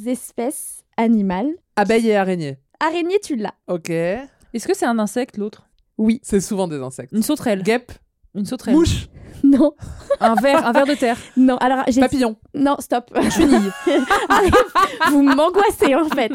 espèces 0.06 0.84
animales. 0.96 1.50
Abeille 1.76 2.08
et 2.08 2.16
araignée. 2.16 2.56
Araignée, 2.80 3.18
tu 3.22 3.36
l'as. 3.36 3.54
Ok. 3.68 3.90
Est-ce 3.90 4.66
que 4.66 4.74
c'est 4.74 4.86
un 4.86 4.98
insecte, 4.98 5.36
l'autre? 5.36 5.68
Oui. 5.98 6.18
C'est 6.22 6.40
souvent 6.40 6.66
des 6.66 6.78
insectes. 6.78 7.12
Une 7.12 7.22
sauterelle. 7.22 7.62
Guêpe, 7.62 7.92
Une 8.34 8.44
sauterelle. 8.46 8.74
mouche, 8.74 9.06
Non. 9.44 9.74
Un 10.20 10.34
ver, 10.36 10.66
un 10.66 10.72
ver 10.72 10.86
de 10.86 10.94
terre. 10.94 11.18
Non. 11.36 11.56
Alors, 11.58 11.84
j'ai. 11.88 12.00
papillon. 12.00 12.36
Non, 12.54 12.76
stop. 12.80 13.10
Une 13.14 13.30
chenille. 13.30 13.70
Vous 15.10 15.22
m'angoissez, 15.22 15.94
en 15.94 16.08
fait. 16.08 16.32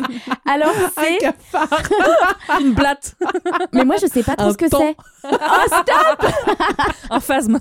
Alors, 0.48 0.72
c'est. 0.98 1.18
cafard. 1.18 1.70
Une 2.62 2.74
blatte. 2.74 3.16
Mais 3.74 3.84
moi, 3.84 3.96
je 4.02 4.06
sais 4.08 4.22
pas 4.24 4.36
trop 4.36 4.50
Un 4.50 4.52
ce 4.52 4.58
que 4.58 4.68
c'est. 4.70 4.96
Oh, 5.24 5.66
stop 5.68 6.32
Un 7.10 7.20
phasme. 7.20 7.60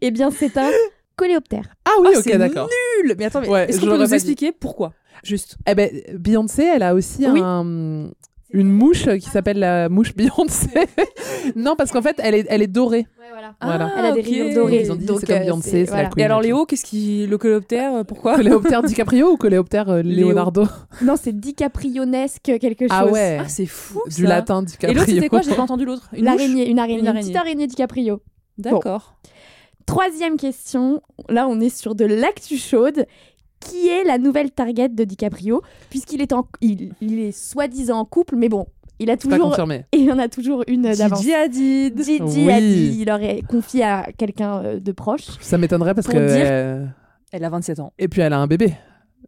Eh 0.00 0.10
bien, 0.10 0.30
c'est 0.30 0.56
un 0.58 0.70
coléoptère. 1.16 1.64
Ah 1.84 1.92
oui, 2.00 2.08
Ah, 2.14 2.18
ok, 2.18 2.24
c'est 2.24 2.38
d'accord. 2.38 2.68
Nul. 3.04 3.14
Mais 3.18 3.24
attends, 3.26 3.40
mais 3.40 3.48
Ouais, 3.48 3.68
est-ce 3.70 3.80
qu'on 3.80 3.86
peut 3.86 3.96
nous 3.98 4.14
expliquer 4.14 4.52
pourquoi? 4.52 4.92
Juste. 5.24 5.56
Eh 5.66 5.74
ben, 5.74 5.90
Beyoncé, 6.14 6.64
elle 6.64 6.82
a 6.82 6.94
aussi 6.94 7.26
Oui. 7.28 7.40
un, 7.42 8.10
une 8.52 8.70
mouche 8.70 9.08
qui 9.18 9.28
s'appelle 9.30 9.58
la 9.58 9.88
mouche 9.88 10.14
Beyoncé. 10.14 10.68
non, 11.56 11.74
parce 11.76 11.90
qu'en 11.90 12.02
fait, 12.02 12.16
elle 12.22 12.34
est, 12.34 12.46
elle 12.48 12.62
est 12.62 12.66
dorée. 12.66 13.06
Voilà. 13.60 13.90
Elle 13.96 14.04
a 14.04 14.12
des 14.12 14.20
ok. 14.20 14.26
rayures 14.26 14.54
dorées. 14.54 14.82
Ils 14.82 14.92
ont 14.92 14.96
dit, 14.96 15.06
Donc, 15.06 15.20
c'est 15.20 15.26
comme 15.26 15.36
euh, 15.36 15.40
Beyoncé, 15.44 15.70
c'est- 15.70 15.70
c'est 15.86 15.90
la 15.90 15.96
voilà. 15.96 16.08
queen. 16.10 16.20
Et 16.20 16.24
alors 16.24 16.40
et. 16.40 16.46
Léo, 16.46 16.66
qu'est-ce 16.66 16.84
qui 16.84 17.26
le 17.26 17.38
coléoptère 17.38 17.94
euh, 17.94 18.04
Pourquoi 18.04 18.34
Coléoptère 18.36 18.82
DiCaprio 18.82 19.32
ou 19.32 19.36
coléoptère 19.36 19.88
euh, 19.88 20.02
Léo. 20.02 20.28
Leonardo 20.28 20.66
Non, 21.02 21.14
c'est 21.20 21.32
DiCaprionesque 21.38 22.42
quelque 22.60 22.82
chose. 22.88 22.90
Ah 22.90 23.06
ouais, 23.06 23.38
Ah, 23.40 23.48
c'est 23.48 23.66
fou. 23.66 24.00
du 24.06 24.22
ça. 24.22 24.28
latin 24.28 24.62
Et 24.62 24.66
DiCaprio. 24.66 24.98
l'autre 24.98 25.10
c'était 25.10 25.28
quoi 25.28 25.40
J'ai 25.42 25.54
pas 25.54 25.62
entendu 25.62 25.84
l'autre. 25.84 26.08
Une 26.12 26.18
mouche 26.18 26.24
L'araignée, 26.26 26.68
une 26.68 26.78
araignée, 26.78 26.94
Une 26.98 27.00
une, 27.04 27.08
araignée. 27.08 27.22
petite 27.24 27.36
araignée 27.36 27.66
DiCaprio. 27.66 28.20
D'accord. 28.58 29.16
Troisième 29.86 30.36
question. 30.36 31.02
Là, 31.28 31.48
on 31.48 31.58
est 31.60 31.74
sur 31.74 31.94
de 31.94 32.04
l'actu 32.04 32.56
chaude. 32.56 33.06
Qui 33.68 33.88
est 33.88 34.04
la 34.04 34.18
nouvelle 34.18 34.50
target 34.50 34.88
de 34.88 35.04
DiCaprio 35.04 35.62
Puisqu'il 35.90 36.20
est 36.20 36.32
en, 36.32 36.46
il, 36.60 36.92
il 37.00 37.18
est 37.18 37.32
soi-disant 37.32 37.98
en 38.00 38.04
couple, 38.04 38.36
mais 38.36 38.48
bon, 38.48 38.66
il 38.98 39.10
a 39.10 39.16
Pas 39.16 39.22
toujours, 39.22 39.50
confirmé. 39.50 39.84
il 39.92 40.04
y 40.04 40.12
en 40.12 40.18
a 40.18 40.28
toujours 40.28 40.62
une 40.68 40.82
d'avance. 40.82 41.20
Gigi 41.20 41.32
Hadid. 41.34 42.02
Gigi 42.04 42.46
Oui. 42.46 42.50
a 42.52 42.60
dit, 42.60 42.98
il 43.00 43.10
aurait 43.10 43.42
confié 43.48 43.84
à 43.84 44.06
quelqu'un 44.16 44.62
euh, 44.64 44.80
de 44.80 44.92
proche. 44.92 45.26
Ça 45.40 45.58
m'étonnerait 45.58 45.94
parce 45.94 46.06
que. 46.06 46.12
dire- 46.12 46.46
euh, 46.46 46.86
Elle 47.32 47.44
a 47.44 47.48
27 47.50 47.80
ans. 47.80 47.92
Et 47.98 48.08
puis 48.08 48.20
elle 48.20 48.32
a 48.32 48.38
un 48.38 48.46
bébé. 48.46 48.72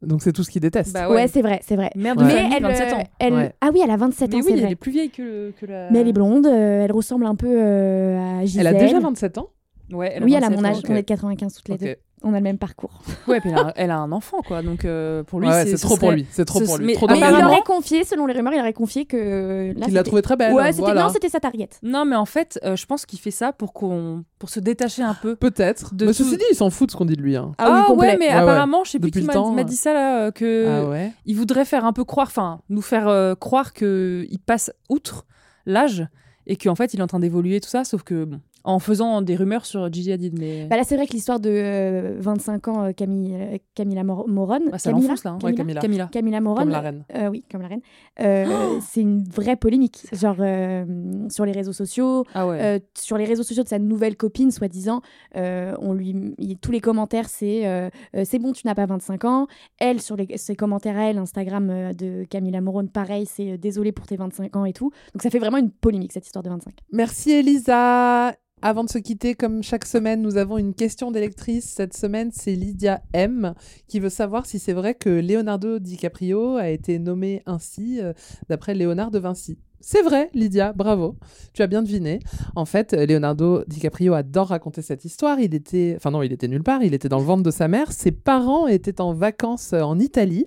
Donc 0.02 0.22
c'est 0.22 0.32
tout 0.32 0.42
ce 0.44 0.50
qu'il 0.50 0.60
déteste. 0.60 0.92
Bah 0.92 1.08
Ouais, 1.08 1.28
c'est 1.28 1.40
vrai, 1.40 1.60
c'est 1.66 1.76
vrai. 1.76 1.90
Merde 1.96 2.18
Ouais. 2.20 2.26
Mais 2.26 2.34
famille, 2.34 2.52
elle, 2.56 2.62
27 2.62 2.92
euh, 2.92 2.96
ans. 2.96 3.04
elle- 3.20 3.32
Ouais. 3.34 3.52
ah 3.60 3.70
oui, 3.72 3.80
elle 3.82 3.90
a 3.90 3.96
27 3.96 4.28
Mais 4.30 4.34
ans, 4.36 4.38
oui, 4.40 4.44
c'est 4.46 4.52
elle 4.54 4.60
vrai. 4.60 4.70
est 4.72 4.76
plus 4.76 4.90
vieille 4.92 5.10
que, 5.10 5.22
le- 5.22 5.54
que 5.58 5.64
la. 5.66 5.90
Mais 5.90 6.00
elle 6.00 6.08
est 6.08 6.12
blonde, 6.12 6.46
euh, 6.46 6.84
elle 6.84 6.92
ressemble 6.92 7.24
un 7.26 7.36
peu 7.36 7.46
euh, 7.48 8.40
à 8.40 8.44
Gisèle. 8.44 8.66
Elle 8.66 8.76
a 8.76 8.78
déjà 8.78 9.00
27 9.00 9.38
ans? 9.38 9.48
Ouais, 9.92 10.12
elle 10.14 10.22
a 10.22 10.26
Oui, 10.26 10.34
elle 10.34 10.44
a 10.44 10.48
27 10.48 10.60
mon 10.62 10.68
âge, 10.68 10.76
ans. 10.76 10.80
ok. 10.80 10.86
on 10.90 10.94
est 10.94 11.02
de 11.02 11.06
95 11.06 11.54
toutes 11.54 11.68
les 11.68 11.78
deux. 11.78 11.96
On 12.26 12.32
a 12.32 12.38
le 12.38 12.42
même 12.42 12.58
parcours. 12.58 13.02
Ouais, 13.28 13.40
puis 13.40 13.50
elle 13.50 13.58
a, 13.58 13.72
elle 13.76 13.90
a 13.90 13.98
un 13.98 14.10
enfant, 14.12 14.38
quoi. 14.46 14.62
Donc 14.62 14.84
euh, 14.84 15.22
pour 15.22 15.40
lui, 15.40 15.48
Ouais, 15.48 15.64
c'est 15.64 15.70
c'est 15.72 15.76
ce 15.76 15.82
trop 15.86 15.96
pour 15.98 16.10
lui. 16.10 16.26
C'est 16.30 16.44
trop 16.44 16.58
ce- 16.60 16.64
pour 16.64 16.78
lui. 16.78 16.86
mais- 16.86 16.94
Trop 16.94 17.06
mais 17.06 17.20
Mais 17.20 17.28
il 17.38 17.44
aurait 17.44 17.62
confié, 17.62 18.04
selon 18.04 18.26
les 18.26 18.34
rumeurs, 18.34 18.52
il 18.54 18.60
aurait 18.60 18.72
confié 18.72 19.04
que 19.04 19.72
là, 19.76 19.86
Il 19.88 19.94
l'a 19.94 20.02
trouvée 20.02 20.22
très 20.22 20.36
belle. 20.36 20.52
Ouais, 20.54 20.72
c'était 20.72 20.80
voilà. 20.82 21.02
non, 21.04 21.08
c'était 21.10 21.28
sa 21.28 21.38
target. 21.40 21.68
Non, 21.82 22.04
mais 22.04 22.16
en 22.16 22.24
fait, 22.24 22.58
euh, 22.64 22.76
je 22.76 22.86
pense 22.86 23.06
qu'il 23.06 23.18
fait 23.18 23.30
ça 23.30 23.52
pour 23.52 23.72
qu'on, 23.72 24.24
pour 24.38 24.48
se 24.48 24.58
détacher 24.60 25.02
un 25.02 25.14
peu. 25.14 25.36
Peut-être. 25.36 25.94
De 25.94 26.06
Mais 26.06 26.12
tout- 26.12 26.24
ceci 26.24 26.36
dit, 26.38 26.44
il 26.50 26.54
s'en 26.56 26.70
fout 26.70 26.88
de 26.88 26.92
ce 26.92 26.96
qu'on 26.96 27.04
dit 27.04 27.16
de 27.16 27.22
lui. 27.22 27.36
Hein. 27.36 27.52
Ah 27.58 27.80
oui, 27.80 27.86
complet. 27.86 28.08
ouais, 28.12 28.16
mais 28.18 28.28
Ouais, 28.28 28.34
ouais. 28.34 28.40
apparemment, 28.40 28.84
je 28.84 28.90
sais 28.92 28.98
plus 28.98 29.10
Depuis 29.10 29.26
qui 29.26 29.26
m'a 29.36 29.60
euh. 29.60 29.64
dit 29.64 29.76
ça 29.76 29.92
là, 29.92 30.26
euh, 30.26 30.30
que 30.30 30.66
Ah 30.84 30.88
ouais 30.88 31.12
il 31.26 31.36
voudrait 31.36 31.64
faire 31.64 31.84
un 31.84 31.92
peu 31.92 32.04
croire, 32.04 32.26
enfin, 32.28 32.60
nous 32.70 32.82
faire 32.82 33.08
euh, 33.08 33.34
croire 33.34 33.72
que 33.74 34.26
il 34.30 34.38
passe 34.38 34.70
outre 34.88 35.26
l'âge 35.66 36.06
et 36.46 36.56
qu'en 36.56 36.74
fait, 36.74 36.94
il 36.94 37.00
est 37.00 37.02
en 37.02 37.06
train 37.06 37.20
d'évoluer 37.20 37.60
tout 37.60 37.68
ça, 37.68 37.84
sauf 37.84 38.02
que 38.02 38.24
bon, 38.24 38.40
en 38.64 38.78
faisant 38.78 39.20
des 39.22 39.36
rumeurs 39.36 39.66
sur 39.66 39.92
Gigi 39.92 40.10
Hadid, 40.12 40.38
mais 40.38 40.66
Bah 40.66 40.76
là, 40.76 40.84
c'est 40.84 40.96
vrai 40.96 41.06
que 41.06 41.12
l'histoire 41.12 41.38
de 41.38 41.50
euh, 41.50 42.16
25 42.18 42.68
ans, 42.68 42.84
euh, 42.84 42.92
Camille, 42.92 43.34
euh, 43.34 43.58
Camilla 43.74 44.02
Mor- 44.04 44.26
Moron. 44.26 44.60
Ah, 44.72 44.78
ça 44.78 44.90
Camilla, 44.90 45.08
l'enfonce 45.08 45.24
là. 45.24 45.30
hein. 45.32 45.38
Camilla, 45.38 45.56
Camilla. 45.58 45.80
Camilla. 45.82 46.08
Camilla 46.10 46.40
Moron. 46.40 46.60
Comme 46.60 46.70
la 46.70 46.80
reine. 46.80 47.04
euh, 47.14 47.28
oui, 47.28 47.44
comme 47.50 47.60
la 47.62 47.68
reine. 47.68 47.80
Euh, 48.20 48.78
c'est 48.80 49.02
une 49.02 49.22
vraie 49.24 49.56
polémique. 49.56 50.06
Genre, 50.12 50.36
euh, 50.40 50.84
sur 51.28 51.44
les 51.44 51.52
réseaux 51.52 51.72
sociaux, 51.74 52.24
Ah 52.34 52.46
ouais. 52.46 52.58
Euh, 52.62 52.78
sur 52.96 53.18
les 53.18 53.24
réseaux 53.26 53.42
sociaux 53.42 53.62
de 53.64 53.68
sa 53.68 53.78
nouvelle 53.78 54.16
copine, 54.16 54.50
soi-disant, 54.50 55.02
euh, 55.36 55.74
on 55.80 55.92
lui, 55.92 56.34
il- 56.38 56.56
tous 56.56 56.72
les 56.72 56.80
commentaires, 56.80 57.28
c'est 57.28 57.66
euh, 57.66 57.90
euh, 58.16 58.22
c'est 58.24 58.38
bon, 58.38 58.52
tu 58.52 58.66
n'as 58.66 58.74
pas 58.74 58.86
25 58.86 59.24
ans. 59.26 59.46
Elle, 59.78 60.00
sur 60.00 60.16
les, 60.16 60.26
ses 60.38 60.56
commentaires 60.56 60.96
à 60.96 61.10
elle, 61.10 61.18
Instagram 61.18 61.68
euh, 61.70 61.92
de 61.92 62.24
Camilla 62.30 62.60
Morone, 62.62 62.88
pareil, 62.88 63.26
c'est 63.26 63.52
euh, 63.52 63.56
désolé 63.58 63.92
pour 63.92 64.06
tes 64.06 64.16
25 64.16 64.56
ans 64.56 64.64
et 64.64 64.72
tout. 64.72 64.90
Donc 65.12 65.22
ça 65.22 65.28
fait 65.28 65.38
vraiment 65.38 65.58
une 65.58 65.70
polémique, 65.70 66.12
cette 66.12 66.24
histoire 66.24 66.42
de 66.42 66.48
25. 66.48 66.72
Merci 66.92 67.32
Elisa. 67.32 68.34
Avant 68.66 68.82
de 68.82 68.88
se 68.88 68.96
quitter, 68.96 69.34
comme 69.34 69.62
chaque 69.62 69.84
semaine, 69.84 70.22
nous 70.22 70.38
avons 70.38 70.56
une 70.56 70.72
question 70.72 71.10
d'électrice. 71.10 71.66
Cette 71.66 71.94
semaine, 71.94 72.30
c'est 72.32 72.54
Lydia 72.54 73.02
M 73.12 73.52
qui 73.88 74.00
veut 74.00 74.08
savoir 74.08 74.46
si 74.46 74.58
c'est 74.58 74.72
vrai 74.72 74.94
que 74.94 75.10
Leonardo 75.10 75.78
DiCaprio 75.78 76.56
a 76.56 76.70
été 76.70 76.98
nommé 76.98 77.42
ainsi 77.44 78.00
euh, 78.00 78.14
d'après 78.48 78.72
Léonard 78.72 79.10
de 79.10 79.18
Vinci. 79.18 79.58
C'est 79.80 80.00
vrai, 80.00 80.30
Lydia, 80.32 80.72
bravo. 80.72 81.16
Tu 81.52 81.60
as 81.60 81.66
bien 81.66 81.82
deviné. 81.82 82.20
En 82.56 82.64
fait, 82.64 82.94
Leonardo 82.94 83.64
DiCaprio 83.66 84.14
adore 84.14 84.48
raconter 84.48 84.80
cette 84.80 85.04
histoire. 85.04 85.38
Il 85.40 85.54
était, 85.54 85.92
enfin 85.98 86.10
non, 86.10 86.22
il 86.22 86.32
était 86.32 86.48
nulle 86.48 86.62
part. 86.62 86.82
Il 86.82 86.94
était 86.94 87.10
dans 87.10 87.18
le 87.18 87.26
ventre 87.26 87.42
de 87.42 87.50
sa 87.50 87.68
mère. 87.68 87.92
Ses 87.92 88.12
parents 88.12 88.66
étaient 88.66 89.02
en 89.02 89.12
vacances 89.12 89.74
euh, 89.74 89.82
en 89.82 89.98
Italie. 89.98 90.46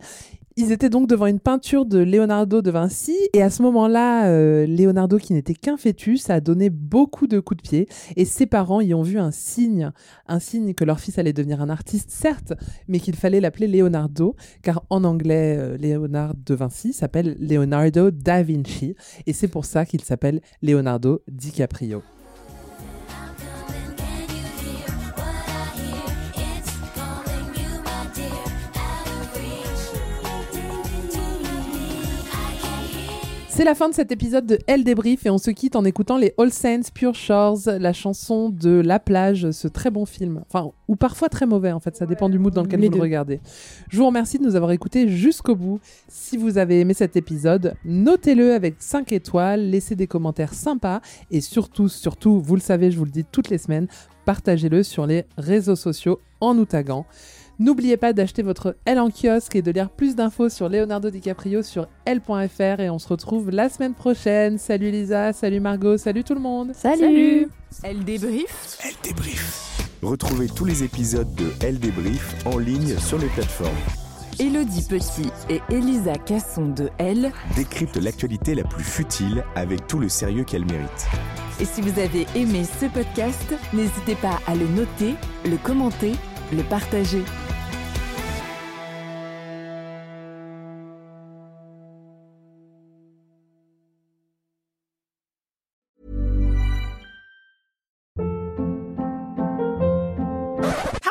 Ils 0.59 0.71
étaient 0.71 0.89
donc 0.89 1.07
devant 1.07 1.27
une 1.27 1.39
peinture 1.39 1.85
de 1.85 1.99
Leonardo 1.99 2.63
de 2.63 2.71
Vinci. 2.71 3.15
Et 3.33 3.43
à 3.43 3.51
ce 3.51 3.61
moment-là, 3.61 4.27
euh, 4.29 4.65
Leonardo 4.65 5.19
qui 5.19 5.33
n'était 5.33 5.53
qu'un 5.53 5.77
fœtus 5.77 6.31
a 6.31 6.39
donné 6.41 6.71
beaucoup 6.71 7.27
de 7.27 7.39
coups 7.39 7.61
de 7.61 7.69
pied. 7.69 7.87
Et 8.15 8.25
ses 8.25 8.47
parents 8.47 8.81
y 8.81 8.95
ont 8.95 9.03
vu 9.03 9.19
un 9.19 9.29
signe, 9.29 9.91
un 10.25 10.39
signe 10.39 10.73
que 10.73 10.83
leur 10.83 10.99
fils 10.99 11.19
allait 11.19 11.31
devenir 11.31 11.61
un 11.61 11.69
artiste 11.69 12.09
certes, 12.09 12.53
mais 12.87 12.99
qu'il 12.99 13.15
fallait 13.15 13.39
l'appeler 13.39 13.67
Leonardo. 13.67 14.35
Car 14.63 14.83
en 14.89 15.03
anglais 15.03 15.57
euh, 15.59 15.77
Léonard 15.77 16.33
de 16.33 16.55
Vinci 16.55 16.91
s'appelle 16.91 17.37
Leonardo 17.39 18.09
da 18.09 18.41
Vinci. 18.41 18.95
Et 19.27 19.33
c'est 19.33 19.49
pour 19.49 19.63
ça 19.63 19.85
qu'il 19.85 20.01
s'appelle 20.01 20.41
Leonardo 20.63 21.21
DiCaprio. 21.27 22.01
C'est 33.57 33.63
la 33.63 33.73
fin 33.73 33.89
de 33.89 33.95
cet 33.95 34.11
épisode 34.11 34.45
de 34.45 34.59
Elle 34.67 34.83
débrief 34.83 35.25
et 35.25 35.31
on 35.31 35.39
se 35.39 35.49
quitte 35.49 35.75
en 35.75 35.83
écoutant 35.83 36.19
les 36.19 36.31
All 36.37 36.51
Saints 36.51 36.91
Pure 36.93 37.15
Shores, 37.15 37.61
la 37.65 37.91
chanson 37.91 38.49
de 38.49 38.69
La 38.69 38.99
plage, 38.99 39.49
ce 39.49 39.67
très 39.67 39.89
bon 39.89 40.05
film. 40.05 40.43
Enfin, 40.47 40.69
ou 40.87 40.95
parfois 40.95 41.27
très 41.27 41.47
mauvais 41.47 41.71
en 41.71 41.79
fait, 41.79 41.95
ça 41.95 42.05
dépend 42.05 42.29
du 42.29 42.37
mood 42.37 42.53
dans 42.53 42.61
lequel 42.61 42.81
Les 42.81 42.85
vous 42.85 42.93
deux. 42.93 42.97
le 42.99 43.03
regardez. 43.03 43.39
Je 43.89 43.97
vous 43.97 44.05
remercie 44.05 44.37
de 44.37 44.43
nous 44.43 44.55
avoir 44.55 44.69
écoutés 44.73 45.09
jusqu'au 45.09 45.55
bout. 45.55 45.79
Si 46.07 46.37
vous 46.37 46.59
avez 46.59 46.81
aimé 46.81 46.93
cet 46.93 47.15
épisode, 47.15 47.73
notez-le 47.83 48.53
avec 48.53 48.75
5 48.77 49.11
étoiles, 49.11 49.71
laissez 49.71 49.95
des 49.95 50.05
commentaires 50.05 50.53
sympas 50.53 51.01
et 51.31 51.41
surtout, 51.41 51.89
surtout, 51.89 52.39
vous 52.39 52.53
le 52.53 52.61
savez, 52.61 52.91
je 52.91 52.99
vous 52.99 53.05
le 53.05 53.11
dis 53.11 53.25
toutes 53.25 53.49
les 53.49 53.57
semaines, 53.57 53.87
partagez-le 54.25 54.83
sur 54.83 55.07
les 55.07 55.25
réseaux 55.35 55.75
sociaux 55.75 56.19
en 56.41 56.53
nous 56.53 56.65
taguant. 56.65 57.07
N'oubliez 57.59 57.97
pas 57.97 58.13
d'acheter 58.13 58.43
votre 58.43 58.75
L 58.85 58.99
en 58.99 59.09
kiosque 59.09 59.55
et 59.55 59.63
de 59.63 59.71
lire 59.71 59.89
plus 59.89 60.15
d'infos 60.15 60.47
sur 60.49 60.69
Leonardo 60.69 61.09
DiCaprio 61.09 61.63
sur 61.63 61.87
L.fr 62.05 62.79
et 62.79 62.91
on 62.91 62.99
se 62.99 63.07
retrouve 63.07 63.49
la 63.49 63.67
semaine 63.67 63.95
prochaine. 63.95 64.59
Salut 64.59 64.91
Lisa, 64.91 65.33
salut 65.33 65.59
Margot, 65.59 65.97
salut 65.97 66.23
tout 66.23 66.35
le 66.35 66.39
monde. 66.39 66.73
Salut. 66.75 67.47
Elle 67.81 68.03
débrief. 68.05 68.77
Elle 68.85 68.93
débrief. 69.01 69.89
Retrouvez 70.03 70.45
tous 70.49 70.65
les 70.65 70.83
épisodes 70.83 71.33
de 71.33 71.47
Elle 71.59 71.79
débrief 71.79 72.35
en 72.45 72.59
ligne 72.59 72.95
sur 72.99 73.17
les 73.17 73.25
plateformes. 73.25 73.73
Elodie 74.39 74.85
Petit 74.87 75.31
et 75.49 75.59
Elisa 75.73 76.13
Casson 76.13 76.67
de 76.67 76.91
Elle. 76.99 77.31
Décrypte 77.55 77.97
l'actualité 77.97 78.53
la 78.53 78.65
plus 78.65 78.83
futile 78.83 79.43
avec 79.55 79.87
tout 79.87 79.97
le 79.97 80.09
sérieux 80.09 80.43
qu'elle 80.43 80.65
mérite. 80.65 81.07
Et 81.59 81.65
si 81.65 81.81
vous 81.81 81.99
avez 81.99 82.27
aimé 82.35 82.65
ce 82.79 82.85
podcast, 82.85 83.55
n'hésitez 83.73 84.13
pas 84.13 84.39
à 84.45 84.53
le 84.53 84.67
noter, 84.67 85.15
le 85.43 85.57
commenter, 85.57 86.11
le 86.53 86.61
partager. 86.61 87.23